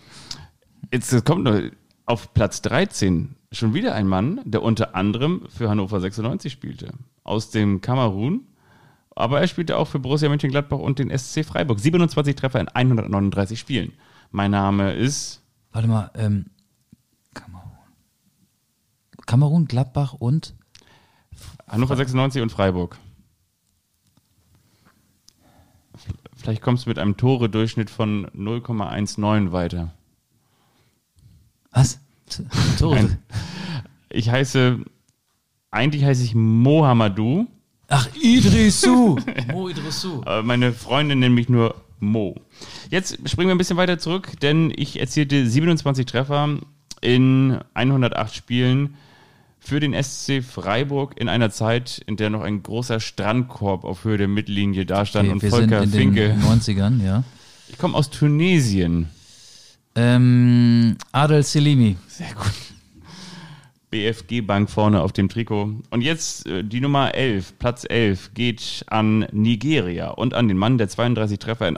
Jetzt 0.92 1.24
kommt 1.24 1.44
noch 1.44 1.60
auf 2.06 2.34
Platz 2.34 2.62
13 2.62 3.36
schon 3.52 3.74
wieder 3.74 3.94
ein 3.94 4.06
Mann, 4.08 4.40
der 4.44 4.62
unter 4.62 4.94
anderem 4.94 5.42
für 5.48 5.68
Hannover 5.68 6.00
96 6.00 6.52
spielte. 6.52 6.92
Aus 7.22 7.50
dem 7.50 7.80
Kamerun. 7.80 8.46
Aber 9.14 9.40
er 9.40 9.48
spielte 9.48 9.76
auch 9.76 9.86
für 9.86 9.98
Borussia 9.98 10.28
Mönchengladbach 10.28 10.78
und 10.78 10.98
den 10.98 11.16
SC 11.16 11.44
Freiburg. 11.44 11.78
27 11.80 12.34
Treffer 12.34 12.60
in 12.60 12.68
139 12.68 13.58
Spielen. 13.60 13.92
Mein 14.30 14.52
Name 14.52 14.94
ist 14.94 15.42
Warte 15.72 15.86
mal, 15.88 16.10
ähm, 16.14 16.46
Kamerun. 17.34 17.70
Kamerun, 19.26 19.66
Gladbach 19.66 20.14
und 20.14 20.54
Hannover 21.70 21.96
96 21.96 22.42
und 22.42 22.50
Freiburg. 22.50 22.98
Vielleicht 26.36 26.62
kommst 26.62 26.86
du 26.86 26.90
mit 26.90 26.98
einem 26.98 27.16
Tore-Durchschnitt 27.16 27.90
von 27.90 28.26
0,19 28.28 29.52
weiter. 29.52 29.92
was? 31.70 32.00
Tore. 32.78 33.18
Ich 34.08 34.30
heiße, 34.30 34.78
eigentlich 35.70 36.04
heiße 36.04 36.24
ich 36.24 36.34
Mohamedou, 36.34 37.46
Ach, 37.88 38.08
Idrisu. 38.14 39.18
Mo 39.52 39.68
Idrisu. 39.68 40.22
meine 40.44 40.72
Freundin 40.72 41.18
nennt 41.18 41.34
mich 41.34 41.48
nur 41.48 41.74
Mo. 41.98 42.36
Jetzt 42.88 43.18
springen 43.28 43.48
wir 43.48 43.54
ein 43.54 43.58
bisschen 43.58 43.76
weiter 43.76 43.98
zurück, 43.98 44.32
denn 44.40 44.72
ich 44.74 44.98
erzielte 44.98 45.46
27 45.46 46.06
Treffer 46.06 46.58
in 47.00 47.58
108 47.74 48.34
Spielen 48.34 48.94
für 49.60 49.78
den 49.78 49.94
SC 50.02 50.42
Freiburg 50.42 51.20
in 51.20 51.28
einer 51.28 51.50
Zeit, 51.50 52.02
in 52.06 52.16
der 52.16 52.30
noch 52.30 52.42
ein 52.42 52.62
großer 52.62 52.98
Strandkorb 52.98 53.84
auf 53.84 54.04
Höhe 54.04 54.16
der 54.18 54.26
Mittellinie 54.26 54.86
dastand 54.86 55.28
Okay, 55.28 55.34
und 55.34 55.42
wir 55.42 55.50
sind 55.50 55.60
Volker 55.70 55.82
in 55.82 55.90
Finke. 55.90 56.28
den 56.30 56.42
90ern, 56.42 57.04
ja. 57.04 57.24
Ich 57.68 57.78
komme 57.78 57.96
aus 57.96 58.10
Tunesien. 58.10 59.08
Ähm, 59.94 60.96
Adel 61.12 61.42
Selimi. 61.42 61.96
Sehr 62.08 62.32
gut. 62.34 62.52
BFG 63.90 64.40
Bank 64.42 64.70
vorne 64.70 65.02
auf 65.02 65.12
dem 65.12 65.28
Trikot. 65.28 65.74
Und 65.90 66.00
jetzt 66.00 66.46
äh, 66.46 66.64
die 66.64 66.80
Nummer 66.80 67.14
11, 67.14 67.58
Platz 67.58 67.84
11, 67.88 68.34
geht 68.34 68.84
an 68.86 69.26
Nigeria 69.32 70.10
und 70.10 70.32
an 70.34 70.48
den 70.48 70.56
Mann, 70.56 70.78
der 70.78 70.88
32 70.88 71.38
Treffer 71.38 71.68
in 71.68 71.76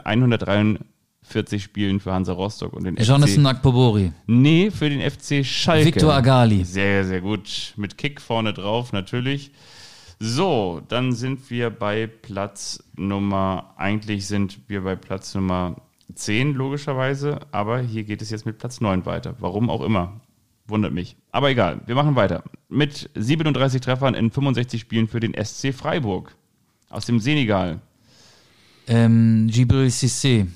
143 1.33 1.63
Spielen 1.63 1.99
für 1.99 2.13
Hansa 2.13 2.33
Rostock 2.33 2.73
und 2.73 2.83
den 2.83 2.95
Jonathan 2.97 3.43
FC. 3.43 3.45
Akpobori. 3.45 4.11
Nee, 4.27 4.71
für 4.71 4.89
den 4.89 5.01
FC 5.01 5.45
Schalke. 5.45 5.85
Victor 5.85 6.13
Agali. 6.13 6.63
Sehr, 6.63 7.05
sehr 7.05 7.21
gut. 7.21 7.73
Mit 7.75 7.97
Kick 7.97 8.21
vorne 8.21 8.53
drauf, 8.53 8.93
natürlich. 8.93 9.51
So, 10.19 10.81
dann 10.87 11.11
sind 11.11 11.49
wir 11.49 11.69
bei 11.69 12.07
Platz 12.07 12.81
Nummer, 12.95 13.73
eigentlich 13.77 14.27
sind 14.27 14.59
wir 14.67 14.81
bei 14.81 14.95
Platz 14.95 15.35
Nummer 15.35 15.81
10, 16.13 16.53
logischerweise, 16.53 17.39
aber 17.51 17.79
hier 17.79 18.03
geht 18.03 18.21
es 18.21 18.29
jetzt 18.29 18.45
mit 18.45 18.57
Platz 18.57 18.79
9 18.79 19.05
weiter. 19.05 19.35
Warum 19.39 19.69
auch 19.69 19.81
immer. 19.81 20.21
Wundert 20.65 20.93
mich. 20.93 21.17
Aber 21.31 21.49
egal, 21.49 21.81
wir 21.87 21.95
machen 21.95 22.15
weiter. 22.15 22.43
Mit 22.69 23.09
37 23.15 23.81
Treffern 23.81 24.13
in 24.13 24.31
65 24.31 24.79
Spielen 24.79 25.09
für 25.09 25.19
den 25.19 25.33
SC 25.33 25.73
Freiburg. 25.73 26.35
Aus 26.89 27.05
dem 27.05 27.19
Senegal. 27.19 27.81
Ähm, 28.87 29.49
Gibril 29.51 29.87
Cissé. 29.87 30.47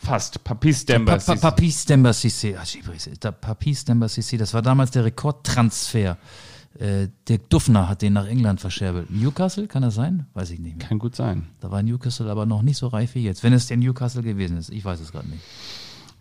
Fast. 0.00 0.42
Papis 0.44 0.84
Pa 0.84 0.92
Demba. 0.94 1.16
pa 1.18 1.34
Papis 1.36 1.84
Demba 1.84 2.10
Cissé. 2.12 2.56
Ah, 2.56 2.64
Gibril 2.64 2.96
Cissé. 2.96 3.16
Da- 3.18 3.32
Papis 3.32 3.84
Demba 3.84 4.06
Cissé. 4.06 4.36
Das 4.38 4.54
war 4.54 4.62
damals 4.62 4.90
der 4.90 5.04
Rekordtransfer. 5.04 6.16
Äh, 6.78 7.08
Dirk 7.28 7.50
Duffner 7.50 7.88
hat 7.88 8.02
den 8.02 8.12
nach 8.12 8.26
England 8.28 8.60
verscherbelt. 8.60 9.10
Newcastle, 9.10 9.66
kann 9.66 9.82
das 9.82 9.96
sein? 9.96 10.26
Weiß 10.34 10.50
ich 10.50 10.60
nicht 10.60 10.78
mehr. 10.78 10.86
Kann 10.86 10.98
gut 11.00 11.16
sein. 11.16 11.48
Da 11.60 11.70
war 11.72 11.82
Newcastle 11.82 12.30
aber 12.30 12.46
noch 12.46 12.62
nicht 12.62 12.76
so 12.76 12.86
reif 12.86 13.14
wie 13.16 13.24
jetzt. 13.24 13.42
Wenn 13.42 13.52
es 13.52 13.66
der 13.66 13.76
Newcastle 13.78 14.22
gewesen 14.22 14.56
ist. 14.56 14.70
Ich 14.70 14.84
weiß 14.84 15.00
es 15.00 15.10
gerade 15.10 15.28
nicht. 15.28 15.42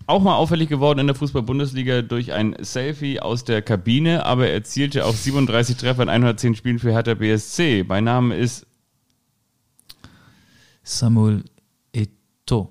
Auch 0.07 0.21
mal 0.21 0.35
auffällig 0.35 0.69
geworden 0.69 0.99
in 0.99 1.07
der 1.07 1.15
Fußball-Bundesliga 1.17 2.01
durch 2.01 2.31
ein 2.31 2.55
Selfie 2.61 3.19
aus 3.19 3.43
der 3.43 3.61
Kabine, 3.61 4.25
aber 4.25 4.47
er 4.47 4.53
erzielte 4.53 5.05
auch 5.05 5.13
37 5.13 5.75
Treffer 5.75 6.01
in 6.03 6.09
110 6.09 6.55
Spielen 6.55 6.79
für 6.79 6.91
Hertha 6.93 7.13
BSC. 7.13 7.83
Mein 7.87 8.05
Name 8.05 8.35
ist, 8.37 8.65
Samuel 10.83 11.43
Eto'o. 11.93 12.69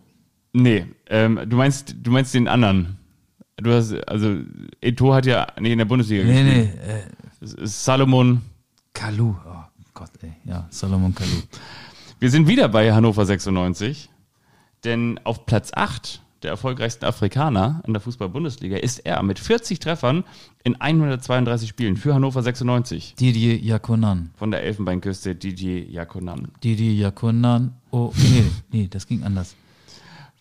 Nee, 0.56 0.86
ähm, 1.08 1.40
du 1.46 1.56
meinst, 1.56 1.94
du 2.02 2.10
meinst 2.10 2.34
den 2.34 2.48
anderen. 2.48 2.96
Du 3.58 3.72
hast, 3.72 3.92
also, 4.08 4.36
Eto 4.80 5.14
hat 5.14 5.24
ja 5.26 5.46
nicht 5.60 5.72
in 5.72 5.78
der 5.78 5.86
Bundesliga 5.86 6.24
Nee, 6.24 6.42
gespielt. 6.44 6.74
nee. 6.84 6.92
Äh, 6.92 7.66
Salomon. 7.66 8.42
Kalu. 8.92 9.34
Oh 9.46 9.64
Gott, 9.94 10.10
ey. 10.22 10.32
Ja, 10.44 10.66
Salomon 10.70 11.14
Kalu. 11.14 11.30
Wir 12.18 12.30
sind 12.30 12.48
wieder 12.48 12.68
bei 12.68 12.92
Hannover 12.92 13.24
96, 13.24 14.08
denn 14.84 15.18
auf 15.24 15.46
Platz 15.46 15.70
8 15.74 16.22
der 16.42 16.50
erfolgreichsten 16.50 17.04
Afrikaner 17.06 17.82
in 17.86 17.94
der 17.94 18.00
Fußball-Bundesliga 18.00 18.76
ist 18.76 18.98
er 19.00 19.22
mit 19.22 19.38
40 19.38 19.78
Treffern 19.80 20.22
in 20.64 20.78
132 20.80 21.68
Spielen 21.68 21.96
für 21.96 22.14
Hannover 22.14 22.42
96. 22.42 23.14
Didier 23.18 23.56
Yakunan. 23.56 24.30
Von 24.36 24.50
der 24.50 24.62
Elfenbeinküste 24.62 25.34
Didier 25.34 25.84
Jakonan. 25.90 26.48
Didier 26.62 26.92
Yakunan. 26.92 27.72
Oh, 27.90 28.12
nee, 28.16 28.44
nee, 28.70 28.88
das 28.88 29.06
ging 29.06 29.22
anders. 29.24 29.56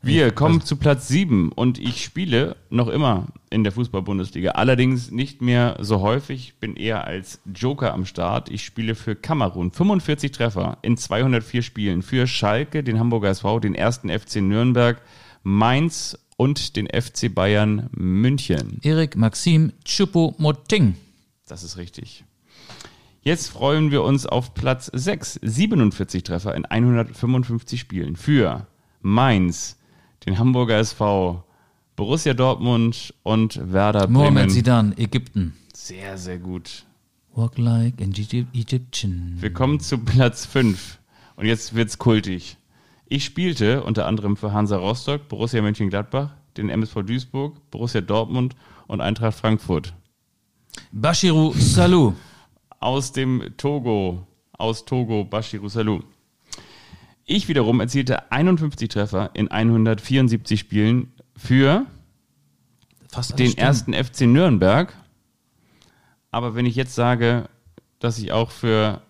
Wir 0.05 0.29
kommen 0.29 0.61
zu 0.61 0.75
Platz 0.75 1.07
7 1.07 1.51
und 1.51 1.79
ich 1.79 2.03
spiele 2.03 2.57
noch 2.69 2.89
immer 2.89 3.25
in 3.49 3.63
der 3.63 3.71
Fußball-Bundesliga. 3.71 4.51
Allerdings 4.51 5.09
nicht 5.09 5.41
mehr 5.41 5.77
so 5.79 6.01
häufig, 6.01 6.59
bin 6.59 6.75
eher 6.75 7.05
als 7.05 7.39
Joker 7.51 7.91
am 7.91 8.05
Start. 8.05 8.51
Ich 8.51 8.63
spiele 8.63 8.93
für 8.93 9.15
Kamerun 9.15 9.71
45 9.71 10.31
Treffer 10.31 10.77
in 10.83 10.95
204 10.95 11.63
Spielen. 11.63 12.03
Für 12.03 12.27
Schalke, 12.27 12.83
den 12.83 12.99
Hamburger 12.99 13.29
SV, 13.29 13.59
den 13.59 13.73
ersten 13.73 14.09
FC 14.11 14.41
Nürnberg, 14.41 15.01
Mainz 15.41 16.19
und 16.37 16.75
den 16.75 16.85
FC 16.85 17.33
Bayern 17.33 17.89
München. 17.91 18.77
Erik 18.83 19.15
Maxim 19.15 19.73
Choupo-Moting. 19.87 20.93
Das 21.47 21.63
ist 21.63 21.77
richtig. 21.77 22.23
Jetzt 23.23 23.47
freuen 23.47 23.89
wir 23.89 24.03
uns 24.03 24.27
auf 24.27 24.53
Platz 24.53 24.91
6, 24.93 25.39
47 25.41 26.21
Treffer 26.21 26.53
in 26.53 26.65
155 26.65 27.79
Spielen. 27.79 28.15
Für 28.15 28.67
Mainz, 29.01 29.77
den 30.25 30.37
Hamburger 30.39 30.77
SV, 30.77 31.43
Borussia 31.95 32.33
Dortmund 32.33 33.13
und 33.23 33.59
Werder 33.71 34.07
Mohamed 34.07 34.33
Bremen. 34.35 34.49
Zidane, 34.49 34.97
Ägypten. 34.97 35.53
Sehr, 35.73 36.17
sehr 36.17 36.39
gut. 36.39 36.85
Walk 37.33 37.57
like 37.57 38.01
an 38.01 38.11
Egy- 38.13 38.45
Egyptian. 38.53 39.37
Wir 39.39 39.51
kommen 39.53 39.79
zu 39.79 39.97
Platz 39.97 40.45
5 40.45 40.99
und 41.35 41.45
jetzt 41.45 41.75
wird's 41.75 41.97
kultig. 41.97 42.57
Ich 43.07 43.23
spielte 43.25 43.83
unter 43.83 44.07
anderem 44.07 44.35
für 44.37 44.51
Hansa 44.51 44.77
Rostock, 44.77 45.27
Borussia 45.27 45.61
Mönchengladbach, 45.61 46.31
den 46.57 46.69
MSV 46.69 47.03
Duisburg, 47.03 47.55
Borussia 47.71 48.01
Dortmund 48.01 48.55
und 48.87 49.01
Eintracht 49.01 49.37
Frankfurt. 49.37 49.93
Bashiru 50.91 51.53
Salou. 51.53 52.13
aus 52.79 53.11
dem 53.11 53.53
Togo, 53.57 54.25
aus 54.57 54.85
Togo, 54.85 55.23
Bashiru 55.25 55.67
Salou. 55.69 56.01
Ich 57.25 57.47
wiederum 57.47 57.79
erzielte 57.79 58.31
51 58.31 58.87
Treffer 58.89 59.31
in 59.33 59.49
174 59.49 60.59
Spielen 60.59 61.11
für 61.35 61.85
Fast 63.09 63.39
den 63.39 63.51
Stimmen. 63.51 63.65
ersten 63.67 63.93
FC 63.93 64.21
Nürnberg. 64.21 64.93
Aber 66.31 66.53
wenn 66.55 66.65
ich 66.65 66.75
jetzt 66.75 66.93
sage, 66.93 67.49
dass 67.99 68.19
ich 68.19 68.31
auch 68.31 68.51
für 68.51 69.01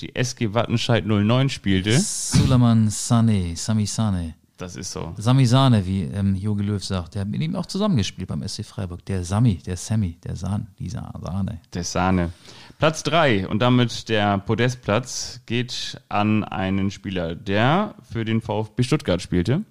die 0.00 0.14
SG 0.14 0.54
Wattenscheid 0.54 1.04
09 1.06 1.48
spielte, 1.48 1.98
Suleiman 1.98 2.90
Sane, 2.90 3.56
Sami 3.56 3.86
Sane. 3.86 4.34
das 4.56 4.76
ist 4.76 4.92
so. 4.92 5.12
Sami 5.16 5.46
Sane, 5.46 5.84
wie 5.86 6.02
ähm, 6.02 6.36
Jogi 6.36 6.62
Löw 6.62 6.84
sagt. 6.84 7.14
Der 7.14 7.22
hat 7.22 7.28
mit 7.28 7.40
ihm 7.40 7.56
auch 7.56 7.66
zusammengespielt 7.66 8.28
beim 8.28 8.46
SC 8.46 8.64
Freiburg. 8.64 9.04
Der 9.06 9.24
Sami, 9.24 9.56
der 9.56 9.76
Sammy, 9.76 10.16
der 10.22 10.36
Sahne, 10.36 10.66
dieser 10.78 11.10
Sahne. 11.20 11.60
Der 11.72 11.84
Sahne. 11.84 12.30
Platz 12.78 13.02
3 13.04 13.48
und 13.48 13.60
damit 13.60 14.08
der 14.08 14.38
Podestplatz 14.38 15.40
geht 15.46 16.00
an 16.08 16.44
einen 16.44 16.90
Spieler, 16.90 17.34
der 17.34 17.94
für 18.10 18.24
den 18.24 18.40
VfB 18.40 18.82
Stuttgart 18.82 19.22
spielte, 19.22 19.62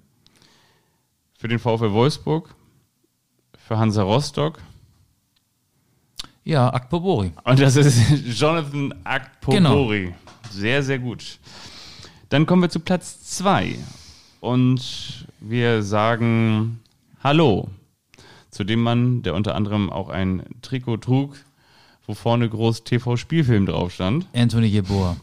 für 1.37 1.47
den 1.47 1.59
VfL 1.59 1.91
Wolfsburg, 1.91 2.55
für 3.57 3.77
Hansa 3.77 4.03
Rostock 4.03 4.59
Ja, 6.43 6.73
Akpobori. 6.73 7.33
und 7.43 7.59
das 7.59 7.75
ist 7.75 7.99
Jonathan 8.39 8.93
Akpobori. 9.03 10.13
Sehr, 10.49 10.81
sehr 10.83 10.99
gut. 10.99 11.39
Dann 12.29 12.45
kommen 12.45 12.61
wir 12.61 12.69
zu 12.69 12.79
Platz 12.79 13.21
2 13.37 13.75
und 14.39 15.27
wir 15.39 15.83
sagen 15.83 16.79
Hallo 17.23 17.69
zu 18.49 18.63
dem 18.63 18.81
Mann, 18.81 19.21
der 19.23 19.33
unter 19.35 19.55
anderem 19.55 19.89
auch 19.89 20.09
ein 20.09 20.43
Trikot 20.61 20.97
trug, 20.97 21.35
wo 22.05 22.13
vorne 22.13 22.49
groß 22.49 22.83
TV-Spielfilm 22.83 23.65
drauf 23.65 23.93
stand. 23.93 24.27
Anthony 24.33 24.67
Jeboa. 24.67 25.17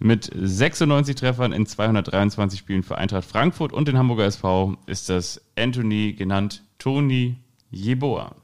Mit 0.00 0.30
96 0.32 1.16
Treffern 1.16 1.52
in 1.52 1.66
223 1.66 2.58
Spielen 2.58 2.82
für 2.82 2.98
Eintracht 2.98 3.24
Frankfurt 3.24 3.72
und 3.72 3.88
den 3.88 3.98
Hamburger 3.98 4.26
SV 4.26 4.76
ist 4.86 5.08
das 5.08 5.40
Anthony 5.56 6.12
genannt 6.12 6.62
Toni 6.78 7.36
Jeboa. 7.70 8.34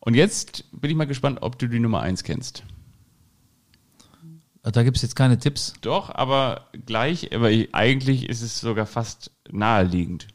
Und 0.00 0.14
jetzt 0.14 0.64
bin 0.72 0.90
ich 0.90 0.96
mal 0.96 1.06
gespannt, 1.06 1.38
ob 1.40 1.58
du 1.58 1.66
die 1.66 1.80
Nummer 1.80 2.00
1 2.00 2.24
kennst. 2.24 2.62
Da 4.62 4.82
gibt 4.82 4.96
es 4.96 5.02
jetzt 5.02 5.16
keine 5.16 5.38
Tipps. 5.38 5.74
Doch, 5.82 6.08
aber 6.14 6.68
gleich, 6.86 7.34
aber 7.34 7.50
ich, 7.50 7.74
eigentlich 7.74 8.28
ist 8.28 8.40
es 8.40 8.60
sogar 8.60 8.86
fast 8.86 9.30
naheliegend. 9.50 10.28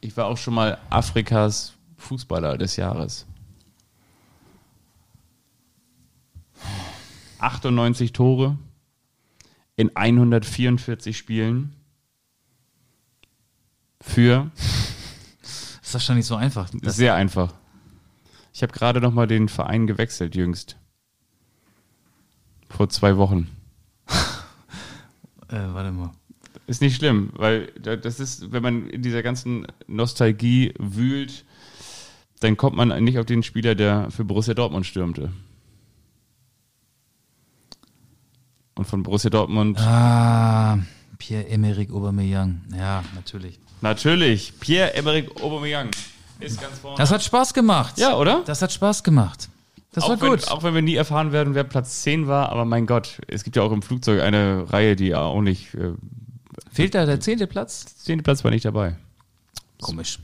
Ich 0.00 0.16
war 0.16 0.26
auch 0.26 0.38
schon 0.38 0.54
mal 0.54 0.78
Afrikas 0.88 1.74
Fußballer 1.98 2.56
des 2.56 2.76
Jahres. 2.76 3.26
98 7.42 8.12
Tore 8.12 8.58
in 9.76 9.94
144 9.96 11.16
Spielen 11.16 11.74
für 14.00 14.50
Das 15.40 15.80
ist 15.82 15.94
wahrscheinlich 15.94 16.26
so 16.26 16.36
einfach. 16.36 16.70
Das, 16.82 16.96
sehr 16.96 17.14
einfach. 17.14 17.54
Ich 18.52 18.62
habe 18.62 18.72
gerade 18.72 19.00
noch 19.00 19.12
mal 19.12 19.26
den 19.26 19.48
Verein 19.48 19.86
gewechselt 19.86 20.34
jüngst. 20.34 20.76
Vor 22.68 22.88
zwei 22.88 23.16
Wochen. 23.16 23.48
äh, 25.48 25.56
warte 25.72 25.92
mal. 25.92 26.12
Ist 26.66 26.80
nicht 26.80 26.96
schlimm, 26.96 27.30
weil 27.34 27.66
da- 27.80 27.96
das 27.96 28.20
ist, 28.20 28.52
wenn 28.52 28.62
man 28.62 28.88
in 28.88 29.02
dieser 29.02 29.22
ganzen 29.22 29.66
Nostalgie 29.86 30.74
wühlt, 30.78 31.44
dann 32.40 32.56
kommt 32.56 32.76
man 32.76 33.02
nicht 33.04 33.18
auf 33.18 33.26
den 33.26 33.42
Spieler, 33.42 33.74
der 33.74 34.10
für 34.10 34.24
Borussia 34.24 34.54
Dortmund 34.54 34.86
stürmte. 34.86 35.32
Und 38.82 38.88
von 38.88 39.04
Borussia 39.04 39.30
Dortmund 39.30 39.78
Ah, 39.78 40.76
Pierre-Emerick 41.18 41.92
Aubameyang. 41.92 42.62
Ja, 42.76 43.04
natürlich. 43.14 43.60
natürlich 43.80 44.58
Pierre-Emerick 44.58 45.40
Aubameyang 45.40 45.90
ist 46.40 46.60
ganz 46.60 46.80
vorne. 46.80 46.96
Das 46.98 47.12
hat 47.12 47.22
Spaß 47.22 47.54
gemacht. 47.54 47.96
ja, 47.96 48.16
oder? 48.16 48.42
Das 48.44 48.60
hat 48.60 48.72
Spaß 48.72 49.04
gemacht. 49.04 49.48
Das 49.92 50.02
war 50.02 50.16
auch, 50.16 50.20
wenn, 50.20 50.30
gut. 50.30 50.48
auch 50.48 50.64
wenn 50.64 50.74
wir 50.74 50.82
nie 50.82 50.96
erfahren 50.96 51.30
werden, 51.30 51.54
wer 51.54 51.62
Platz 51.62 52.02
10 52.02 52.26
war, 52.26 52.48
aber 52.48 52.64
mein 52.64 52.86
Gott, 52.86 53.20
es 53.28 53.44
gibt 53.44 53.54
ja 53.54 53.62
auch 53.62 53.70
im 53.70 53.82
Flugzeug 53.82 54.20
eine 54.20 54.72
Reihe, 54.72 54.96
die 54.96 55.14
auch 55.14 55.40
nicht. 55.42 55.74
Äh, 55.74 55.92
Fehlt 56.72 56.96
da 56.96 57.06
der 57.06 57.20
zehnte 57.20 57.46
Platz? 57.46 57.84
10. 57.98 58.24
Platz 58.24 58.42
war 58.42 58.50
nicht 58.50 58.64
dabei. 58.64 58.96
Komisch. 59.80 60.18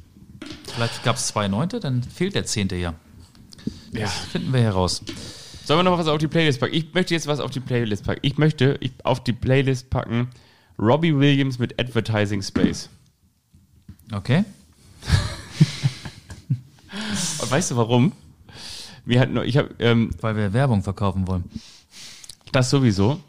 Vielleicht 0.74 1.04
gab 1.04 1.14
es 1.14 1.28
zwei 1.28 1.46
Neunte, 1.46 1.78
dann 1.78 2.02
fehlt 2.02 2.34
der 2.34 2.44
zehnte 2.44 2.74
ja. 2.74 2.94
Das 3.92 4.12
finden 4.32 4.52
wir 4.52 4.62
heraus. 4.62 5.02
Sollen 5.69 5.81
wir 5.81 5.91
noch 5.91 5.99
was 5.99 6.09
auf 6.09 6.16
die 6.16 6.29
Playlist 6.29 6.61
packen? 6.61 6.73
Ich 6.73 6.95
möchte 6.95 7.12
jetzt 7.12 7.27
was 7.27 7.41
auf 7.41 7.51
die 7.51 7.61
Playlist 7.61 8.07
packen. 8.07 8.21
Ich 8.23 8.39
möchte 8.39 8.79
ich, 8.81 8.93
auf 9.05 9.23
die 9.23 9.35
Playlist 9.35 9.91
packen 9.91 10.31
Robbie 10.79 11.14
Williams 11.14 11.59
mit 11.59 11.79
Advertising 11.79 12.41
Space. 12.41 12.89
Okay. 14.11 14.47
Und 17.43 17.51
weißt 17.51 17.73
du 17.73 17.77
warum? 17.77 18.12
Wir 19.05 19.21
hatten, 19.21 19.37
ich 19.43 19.59
habe 19.59 19.75
ähm, 19.79 20.09
Weil 20.23 20.37
wir 20.37 20.55
Werbung 20.55 20.83
verkaufen 20.83 21.29
wollen. 21.29 21.45
das 22.51 22.71
sowieso. 22.71 23.21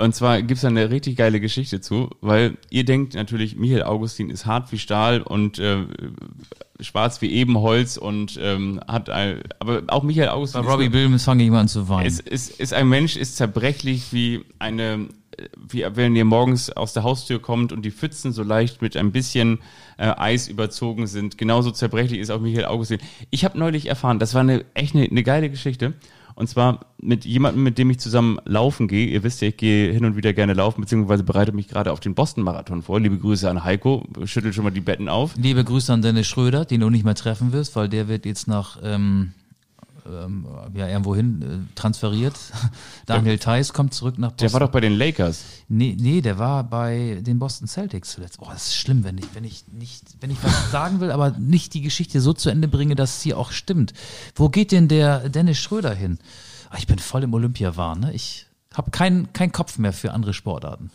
Und 0.00 0.14
zwar 0.14 0.40
gibt 0.40 0.52
es 0.52 0.62
da 0.62 0.68
eine 0.68 0.90
richtig 0.90 1.16
geile 1.16 1.40
Geschichte 1.40 1.80
zu, 1.80 2.10
weil 2.20 2.56
ihr 2.70 2.84
denkt 2.84 3.14
natürlich, 3.14 3.56
Michael 3.56 3.82
Augustin 3.82 4.30
ist 4.30 4.46
hart 4.46 4.72
wie 4.72 4.78
Stahl 4.78 5.20
und 5.20 5.58
äh, 5.58 5.84
schwarz 6.80 7.20
wie 7.20 7.30
Ebenholz 7.30 7.98
und 7.98 8.38
ähm, 8.42 8.80
hat, 8.88 9.10
ein, 9.10 9.42
aber 9.58 9.82
auch 9.88 10.02
Michael 10.02 10.30
Augustin 10.30 10.62
Bei 10.62 10.66
ist 10.66 10.72
Robbie 10.72 10.92
Williams 10.92 11.24
fange 11.24 11.44
ich 11.44 11.50
mal 11.50 11.60
an 11.60 11.68
zu 11.68 11.88
weinen. 11.88 12.06
Es 12.06 12.18
ist, 12.18 12.58
ist 12.58 12.72
ein 12.72 12.88
Mensch, 12.88 13.16
ist 13.16 13.36
zerbrechlich 13.36 14.12
wie 14.12 14.44
eine, 14.58 15.08
wie 15.56 15.84
wenn 15.94 16.16
ihr 16.16 16.24
morgens 16.24 16.70
aus 16.70 16.94
der 16.94 17.02
Haustür 17.02 17.40
kommt 17.40 17.70
und 17.70 17.82
die 17.82 17.90
Pfützen 17.90 18.32
so 18.32 18.42
leicht 18.42 18.80
mit 18.80 18.96
ein 18.96 19.12
bisschen 19.12 19.58
äh, 19.98 20.06
Eis 20.16 20.48
überzogen 20.48 21.08
sind. 21.08 21.36
Genauso 21.36 21.70
zerbrechlich 21.72 22.20
ist 22.20 22.30
auch 22.30 22.40
Michael 22.40 22.64
Augustin. 22.64 23.00
Ich 23.28 23.44
habe 23.44 23.58
neulich 23.58 23.86
erfahren, 23.86 24.18
das 24.18 24.32
war 24.32 24.40
eine 24.40 24.64
echt 24.72 24.94
eine, 24.94 25.04
eine 25.04 25.22
geile 25.22 25.50
Geschichte. 25.50 25.92
Und 26.40 26.46
zwar 26.46 26.80
mit 26.98 27.26
jemandem, 27.26 27.62
mit 27.62 27.76
dem 27.76 27.90
ich 27.90 28.00
zusammen 28.00 28.38
laufen 28.46 28.88
gehe. 28.88 29.06
Ihr 29.06 29.22
wisst 29.22 29.42
ja, 29.42 29.48
ich 29.48 29.58
gehe 29.58 29.92
hin 29.92 30.06
und 30.06 30.16
wieder 30.16 30.32
gerne 30.32 30.54
laufen, 30.54 30.80
beziehungsweise 30.80 31.22
bereite 31.22 31.52
mich 31.52 31.68
gerade 31.68 31.92
auf 31.92 32.00
den 32.00 32.14
Boston-Marathon 32.14 32.80
vor. 32.80 32.98
Liebe 32.98 33.18
Grüße 33.18 33.48
an 33.48 33.62
Heiko. 33.62 34.06
Schüttelt 34.24 34.54
schon 34.54 34.64
mal 34.64 34.70
die 34.70 34.80
Betten 34.80 35.10
auf. 35.10 35.34
Liebe 35.36 35.62
Grüße 35.62 35.92
an 35.92 36.00
Dennis 36.00 36.26
Schröder, 36.26 36.64
den 36.64 36.80
du 36.80 36.88
nicht 36.88 37.04
mehr 37.04 37.14
treffen 37.14 37.52
wirst, 37.52 37.76
weil 37.76 37.90
der 37.90 38.08
wird 38.08 38.24
jetzt 38.24 38.48
nach 38.48 38.78
ähm, 38.82 39.32
ähm, 40.24 40.46
ja, 40.74 40.88
irgendwohin 40.88 41.42
äh, 41.42 41.74
transferiert. 41.74 42.34
Daniel 43.06 43.38
Theiss 43.38 43.72
kommt 43.72 43.94
zurück 43.94 44.18
nach 44.18 44.30
Boston. 44.32 44.46
Der 44.46 44.52
war 44.52 44.60
doch 44.60 44.70
bei 44.72 44.80
den 44.80 44.92
Lakers. 44.92 45.44
Nee, 45.68 45.96
nee, 45.98 46.20
der 46.20 46.38
war 46.38 46.64
bei 46.64 47.20
den 47.22 47.38
Boston 47.38 47.68
Celtics 47.68 48.12
zuletzt. 48.12 48.38
Oh, 48.40 48.48
das 48.50 48.68
ist 48.68 48.76
schlimm, 48.76 49.04
wenn 49.04 49.18
ich, 49.18 49.26
wenn 49.34 49.44
ich 49.44 49.64
nicht, 49.72 50.02
wenn 50.20 50.30
ich 50.30 50.38
was 50.42 50.70
sagen 50.70 51.00
will, 51.00 51.10
aber 51.10 51.30
nicht 51.38 51.74
die 51.74 51.80
Geschichte 51.82 52.20
so 52.20 52.32
zu 52.32 52.50
Ende 52.50 52.68
bringe, 52.68 52.94
dass 52.94 53.16
es 53.18 53.22
hier 53.22 53.38
auch 53.38 53.52
stimmt. 53.52 53.92
Wo 54.34 54.48
geht 54.48 54.72
denn 54.72 54.88
der 54.88 55.28
Dennis 55.28 55.58
Schröder 55.58 55.94
hin? 55.94 56.18
Ah, 56.70 56.76
Ich 56.78 56.86
bin 56.86 56.98
voll 56.98 57.22
im 57.22 57.34
Olympiawahn, 57.34 58.00
ne? 58.00 58.12
Ich 58.12 58.46
habe 58.74 58.90
keinen 58.90 59.32
keinen 59.32 59.52
Kopf 59.52 59.78
mehr 59.78 59.92
für 59.92 60.12
andere 60.12 60.34
Sportarten. 60.34 60.90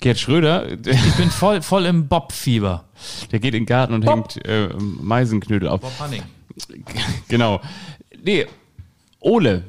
Gerd 0.00 0.18
Schröder, 0.18 0.76
der, 0.76 0.94
Ich 0.94 1.14
bin 1.14 1.30
voll, 1.30 1.62
voll 1.62 1.86
im 1.86 2.08
Bob-Fieber. 2.08 2.84
der 3.30 3.38
geht 3.38 3.54
in 3.54 3.60
den 3.62 3.66
Garten 3.66 3.94
und 3.94 4.02
hängt 4.04 4.44
äh, 4.44 4.68
Meisenknödel 4.78 5.68
auf. 5.68 5.80
Bob 5.80 5.92
Hanning. 6.00 6.22
Genau. 7.28 7.60
Nee, 8.24 8.46
Ole. 9.20 9.64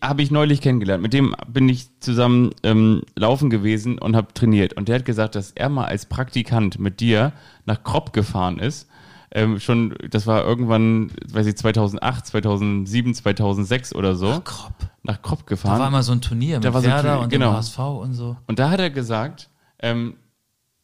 habe 0.00 0.22
ich 0.22 0.30
neulich 0.30 0.60
kennengelernt. 0.60 1.02
Mit 1.02 1.12
dem 1.12 1.34
bin 1.48 1.68
ich 1.68 1.88
zusammen 2.00 2.50
ähm, 2.62 3.02
laufen 3.16 3.50
gewesen 3.50 3.98
und 3.98 4.14
habe 4.16 4.32
trainiert. 4.34 4.74
Und 4.74 4.88
der 4.88 4.96
hat 4.96 5.04
gesagt, 5.04 5.34
dass 5.34 5.52
er 5.52 5.68
mal 5.68 5.86
als 5.86 6.06
Praktikant 6.06 6.78
mit 6.78 7.00
dir 7.00 7.32
nach 7.64 7.82
Kropp 7.82 8.12
gefahren 8.12 8.58
ist. 8.58 8.88
Ähm, 9.34 9.58
schon, 9.60 9.94
das 10.10 10.26
war 10.26 10.44
irgendwann, 10.44 11.10
weiß 11.32 11.46
ich, 11.46 11.56
2008, 11.56 12.26
2007, 12.26 13.14
2006 13.14 13.94
oder 13.94 14.14
so. 14.14 14.28
Ach, 14.28 14.44
Kropp. 14.44 14.74
Nach 15.02 15.20
Kropp 15.22 15.40
Da 15.40 15.46
gefahren. 15.46 15.80
war 15.80 15.88
immer 15.88 16.02
so 16.02 16.12
ein 16.12 16.20
Turnier 16.20 16.56
mit 16.56 16.64
Da 16.64 16.74
war 16.74 16.82
so 16.82 16.86
Werder 16.86 17.02
Turnier, 17.02 17.22
und 17.24 17.30
genau. 17.30 17.50
dem 17.52 17.56
HSV 17.56 17.78
und 17.78 18.14
so. 18.14 18.36
Und 18.46 18.58
da 18.58 18.70
hat 18.70 18.78
er 18.78 18.90
gesagt, 18.90 19.48
ähm, 19.80 20.14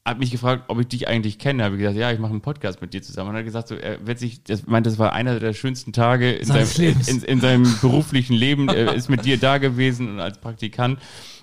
hat 0.09 0.19
mich 0.19 0.31
gefragt, 0.31 0.65
ob 0.69 0.81
ich 0.81 0.89
dich 0.89 1.09
eigentlich 1.09 1.39
kenne. 1.39 1.65
Habe 1.65 1.77
ich 1.77 1.81
gesagt, 1.81 1.97
ja, 1.97 2.11
ich 2.11 2.19
mache 2.19 2.33
einen 2.33 2.41
Podcast 2.41 2.81
mit 2.81 2.95
dir 2.95 3.03
zusammen. 3.03 3.31
Und 3.31 3.37
er 3.37 3.41
hat 3.41 3.45
gesagt, 3.45 3.69
so, 3.69 3.75
er 3.75 4.07
wird 4.07 4.19
sich, 4.19 4.43
das 4.43 4.67
meint, 4.67 4.87
das 4.87 4.99
war 4.99 5.13
einer 5.13 5.39
der 5.39 5.53
schönsten 5.53 5.93
Tage 5.93 6.33
in, 6.33 6.47
seinem, 6.47 6.97
in, 7.07 7.23
in 7.23 7.41
seinem 7.41 7.79
beruflichen 7.81 8.35
Leben. 8.35 8.69
Er 8.69 8.95
ist 8.95 9.09
mit 9.09 9.25
dir 9.25 9.39
da 9.39 9.59
gewesen 9.59 10.09
und 10.09 10.21
als 10.21 10.39
Praktikant. 10.39 10.99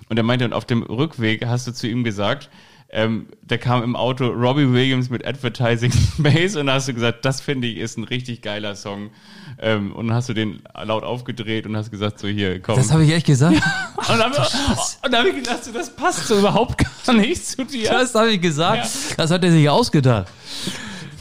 Und 0.08 0.16
er 0.16 0.22
meinte, 0.22 0.44
und 0.44 0.52
auf 0.52 0.64
dem 0.64 0.82
Rückweg 0.82 1.46
hast 1.46 1.66
du 1.66 1.72
zu 1.72 1.88
ihm 1.88 2.04
gesagt, 2.04 2.50
ähm, 2.90 3.26
da 3.42 3.56
kam 3.56 3.82
im 3.82 3.96
Auto 3.96 4.28
Robbie 4.28 4.72
Williams 4.72 5.10
mit 5.10 5.26
Advertising 5.26 5.92
Space 6.18 6.56
und 6.56 6.66
da 6.66 6.74
hast 6.74 6.88
du 6.88 6.94
gesagt, 6.94 7.24
das 7.24 7.40
finde 7.40 7.66
ich 7.66 7.78
ist 7.78 7.98
ein 7.98 8.04
richtig 8.04 8.42
geiler 8.42 8.76
Song. 8.76 9.10
Ähm, 9.58 9.92
und 9.92 10.08
dann 10.08 10.16
hast 10.16 10.28
du 10.28 10.34
den 10.34 10.62
laut 10.84 11.02
aufgedreht 11.02 11.66
und 11.66 11.76
hast 11.76 11.90
gesagt, 11.90 12.18
so 12.18 12.28
hier, 12.28 12.60
komm. 12.60 12.76
Das 12.76 12.92
habe 12.92 13.04
ich 13.04 13.12
echt 13.12 13.26
gesagt. 13.26 13.56
und 13.96 14.18
dann, 14.18 14.32
dann 14.32 15.14
habe 15.14 15.28
ich 15.30 15.36
gedacht, 15.36 15.64
so, 15.64 15.72
das 15.72 15.94
passt 15.94 16.26
so 16.26 16.38
überhaupt 16.38 16.78
gar 17.04 17.14
nicht 17.14 17.44
zu 17.44 17.64
dir. 17.64 17.90
Das 17.90 18.14
habe 18.14 18.30
ich 18.30 18.40
gesagt. 18.40 18.88
Das 19.16 19.30
hat 19.30 19.42
er 19.42 19.50
sich 19.50 19.68
ausgedacht. 19.68 20.28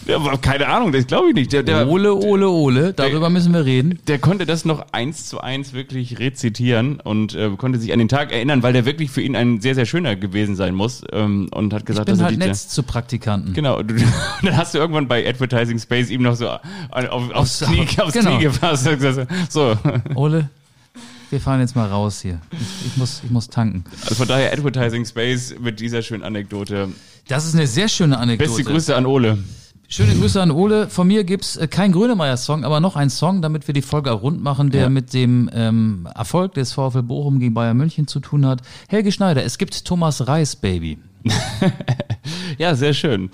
Ja, 0.05 0.19
keine 0.37 0.67
Ahnung, 0.67 0.91
das 0.91 1.07
glaube 1.07 1.29
ich 1.29 1.33
nicht. 1.35 1.51
Der, 1.51 1.63
der, 1.63 1.87
Ole, 1.87 2.13
Ole, 2.13 2.47
Ole. 2.49 2.93
Darüber 2.93 3.29
müssen 3.29 3.53
wir 3.53 3.65
reden. 3.65 3.99
der 4.07 4.19
konnte 4.19 4.45
das 4.45 4.63
noch 4.65 4.85
eins 4.91 5.27
zu 5.27 5.41
eins 5.41 5.73
wirklich 5.73 6.19
rezitieren 6.19 6.99
und 6.99 7.33
äh, 7.33 7.49
konnte 7.57 7.79
sich 7.79 7.91
an 7.91 7.99
den 7.99 8.07
Tag 8.07 8.31
erinnern, 8.31 8.61
weil 8.61 8.73
der 8.73 8.85
wirklich 8.85 9.09
für 9.09 9.21
ihn 9.21 9.35
ein 9.35 9.61
sehr, 9.61 9.73
sehr 9.73 9.85
schöner 9.85 10.15
gewesen 10.15 10.55
sein 10.55 10.75
muss 10.75 11.01
ähm, 11.11 11.47
und 11.51 11.73
hat 11.73 11.81
Ich 11.81 11.85
gesagt, 11.87 12.05
bin 12.05 12.13
dass 12.13 12.19
er 12.21 12.25
halt 12.25 12.35
dich- 12.39 12.47
nett 12.47 12.55
zu 12.55 12.83
Praktikanten. 12.83 13.53
Genau, 13.53 13.81
du, 13.81 13.95
dann 14.43 14.55
hast 14.55 14.73
du 14.75 14.77
irgendwann 14.77 15.07
bei 15.07 15.27
Advertising 15.27 15.79
Space 15.79 16.09
ihm 16.11 16.21
noch 16.21 16.35
so 16.35 16.49
auf, 16.49 16.59
aufs, 16.91 17.31
Aufs- 17.33 17.59
Knie, 17.61 17.87
aufs 17.99 18.13
genau. 18.13 18.35
Knie 18.35 18.43
gefasst 18.43 18.87
so. 19.49 19.75
Ole, 20.15 20.49
wir 21.31 21.39
fahren 21.41 21.59
jetzt 21.61 21.75
mal 21.75 21.87
raus 21.89 22.21
hier. 22.21 22.39
Ich, 22.51 22.87
ich, 22.91 22.97
muss, 22.97 23.21
ich 23.25 23.31
muss 23.31 23.49
tanken. 23.49 23.83
Also 24.03 24.15
von 24.15 24.27
daher 24.27 24.53
Advertising 24.53 25.03
Space 25.05 25.55
mit 25.59 25.79
dieser 25.79 26.01
schönen 26.03 26.23
Anekdote. 26.23 26.89
Das 27.27 27.47
ist 27.47 27.55
eine 27.55 27.65
sehr 27.65 27.87
schöne 27.87 28.19
Anekdote. 28.19 28.49
Beste 28.49 28.63
Grüße 28.71 28.95
an 28.95 29.07
Ole. 29.07 29.39
Schöne 29.87 30.15
Grüße 30.15 30.41
an 30.41 30.51
Ole. 30.51 30.89
Von 30.89 31.07
mir 31.07 31.23
gibt's 31.23 31.57
äh, 31.57 31.67
kein 31.67 31.91
Grönemeyer-Song, 31.91 32.63
aber 32.63 32.79
noch 32.79 32.95
einen 32.95 33.09
Song, 33.11 33.41
damit 33.41 33.67
wir 33.67 33.73
die 33.73 33.81
Folge 33.83 34.11
auch 34.11 34.23
rund 34.23 34.41
machen, 34.41 34.71
der 34.71 34.83
Ja. 34.83 34.89
mit 34.89 35.13
dem 35.13 35.49
ähm, 35.53 36.07
Erfolg 36.15 36.53
des 36.55 36.73
VfL 36.73 37.03
Bochum 37.03 37.39
gegen 37.39 37.53
Bayern 37.53 37.77
München 37.77 38.07
zu 38.07 38.19
tun 38.19 38.45
hat. 38.45 38.61
Helge 38.87 39.11
Schneider, 39.11 39.43
es 39.43 39.57
gibt 39.57 39.85
Thomas 39.85 40.27
Reis, 40.27 40.55
Baby. 40.55 40.97
Ja, 42.57 42.73
sehr 42.75 42.93
schön. 42.93 43.29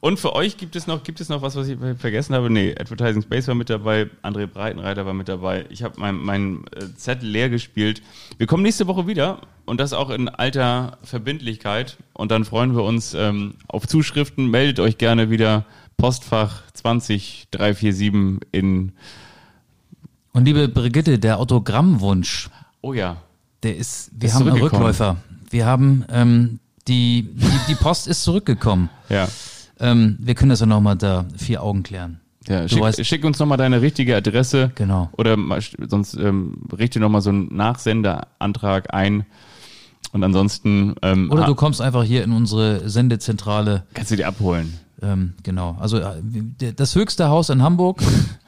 Und 0.00 0.18
für 0.18 0.34
euch 0.34 0.56
gibt 0.56 0.74
es 0.74 0.86
noch, 0.86 1.04
gibt 1.04 1.20
es 1.20 1.28
noch 1.28 1.42
was, 1.42 1.54
was 1.54 1.68
ich 1.68 1.78
vergessen 1.98 2.34
habe? 2.34 2.50
Nee, 2.50 2.74
Advertising 2.78 3.22
Space 3.22 3.46
war 3.46 3.54
mit 3.54 3.70
dabei, 3.70 4.08
André 4.22 4.46
Breitenreiter 4.46 5.06
war 5.06 5.14
mit 5.14 5.28
dabei. 5.28 5.64
Ich 5.68 5.82
habe 5.82 6.00
meinen 6.00 6.24
mein, 6.24 6.64
äh, 6.74 6.86
Zettel 6.96 7.28
leer 7.28 7.48
gespielt. 7.50 8.02
Wir 8.38 8.46
kommen 8.46 8.62
nächste 8.64 8.86
Woche 8.88 9.06
wieder 9.06 9.42
und 9.64 9.78
das 9.80 9.92
auch 9.92 10.10
in 10.10 10.28
alter 10.28 10.98
Verbindlichkeit. 11.04 11.98
Und 12.14 12.30
dann 12.32 12.44
freuen 12.44 12.74
wir 12.74 12.82
uns 12.82 13.14
ähm, 13.14 13.54
auf 13.68 13.86
Zuschriften. 13.86 14.50
Meldet 14.50 14.80
euch 14.80 14.98
gerne 14.98 15.30
wieder. 15.30 15.66
Postfach 16.02 16.62
20347 16.72 18.40
in. 18.50 18.90
Und 20.32 20.44
liebe 20.44 20.66
Brigitte, 20.68 21.20
der 21.20 21.38
Autogrammwunsch, 21.38 22.50
Oh 22.80 22.92
ja. 22.92 23.18
der 23.62 23.76
ist, 23.76 24.10
wir 24.18 24.28
Ist 24.28 24.34
haben 24.34 24.48
einen. 24.48 24.60
Rückläufer. 24.60 25.18
Wir 25.48 25.64
haben, 25.64 26.04
ähm, 26.10 26.58
die, 26.88 27.28
die, 27.32 27.46
die 27.68 27.74
Post 27.76 28.08
ist 28.08 28.24
zurückgekommen. 28.24 28.88
Ja. 29.08 29.28
Ähm, 29.78 30.16
wir 30.18 30.34
können 30.34 30.48
das 30.50 30.58
ja 30.58 30.66
nochmal 30.66 30.96
da 30.96 31.24
vier 31.36 31.62
Augen 31.62 31.84
klären. 31.84 32.18
Ja, 32.48 32.66
schick, 32.68 32.82
weißt- 32.82 33.04
schick 33.04 33.24
uns 33.24 33.38
nochmal 33.38 33.58
deine 33.58 33.80
richtige 33.80 34.16
Adresse. 34.16 34.72
Genau. 34.74 35.08
Oder 35.12 35.36
mal, 35.36 35.60
sonst 35.86 36.14
ähm, 36.14 36.64
richte 36.76 36.98
nochmal 36.98 37.20
so 37.20 37.30
einen 37.30 37.54
Nachsendeantrag 37.54 38.92
ein. 38.92 39.24
Und 40.10 40.24
ansonsten 40.24 40.96
ähm, 41.02 41.30
Oder 41.30 41.46
du 41.46 41.54
kommst 41.54 41.80
einfach 41.80 42.02
hier 42.02 42.24
in 42.24 42.32
unsere 42.32 42.88
Sendezentrale. 42.90 43.84
kannst 43.94 44.10
du 44.10 44.16
die 44.16 44.24
abholen. 44.24 44.80
Ähm, 45.02 45.34
genau. 45.42 45.76
Also 45.80 45.98
äh, 45.98 46.22
das 46.74 46.94
höchste 46.94 47.28
Haus 47.28 47.50
in 47.50 47.62
Hamburg 47.62 48.02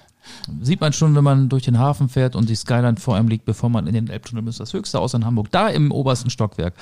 sieht 0.62 0.80
man 0.80 0.92
schon, 0.92 1.14
wenn 1.14 1.24
man 1.24 1.48
durch 1.48 1.64
den 1.64 1.78
Hafen 1.78 2.09
fährt 2.09 2.36
und 2.36 2.48
die 2.48 2.55
Skyline 2.55 2.96
vor 2.96 3.16
einem 3.16 3.28
liegt, 3.28 3.44
bevor 3.44 3.68
man 3.68 3.86
in 3.86 3.94
den 3.94 4.09
Elbtunnel 4.09 4.42
muss. 4.42 4.59
Das 4.59 4.72
höchste 4.72 4.98
Haus 4.98 5.14
in 5.14 5.24
Hamburg, 5.24 5.50
da 5.50 5.68
im 5.68 5.90
obersten 5.90 6.30
Stockwerk. 6.30 6.74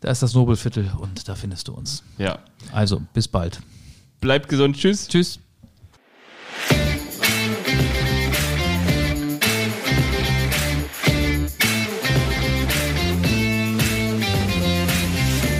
Da 0.00 0.10
ist 0.10 0.22
das 0.22 0.34
Nobelviertel 0.34 0.90
und 0.98 1.28
da 1.28 1.34
findest 1.34 1.68
du 1.68 1.74
uns. 1.74 2.02
Ja. 2.18 2.38
Also, 2.72 3.02
bis 3.12 3.28
bald. 3.28 3.60
Bleibt 4.20 4.48
gesund. 4.48 4.76
Tschüss. 4.76 5.08
Tschüss. 5.08 5.38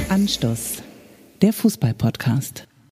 Anstoß, 0.08 0.82
der 1.42 1.52
Fußball-Podcast. 1.52 2.66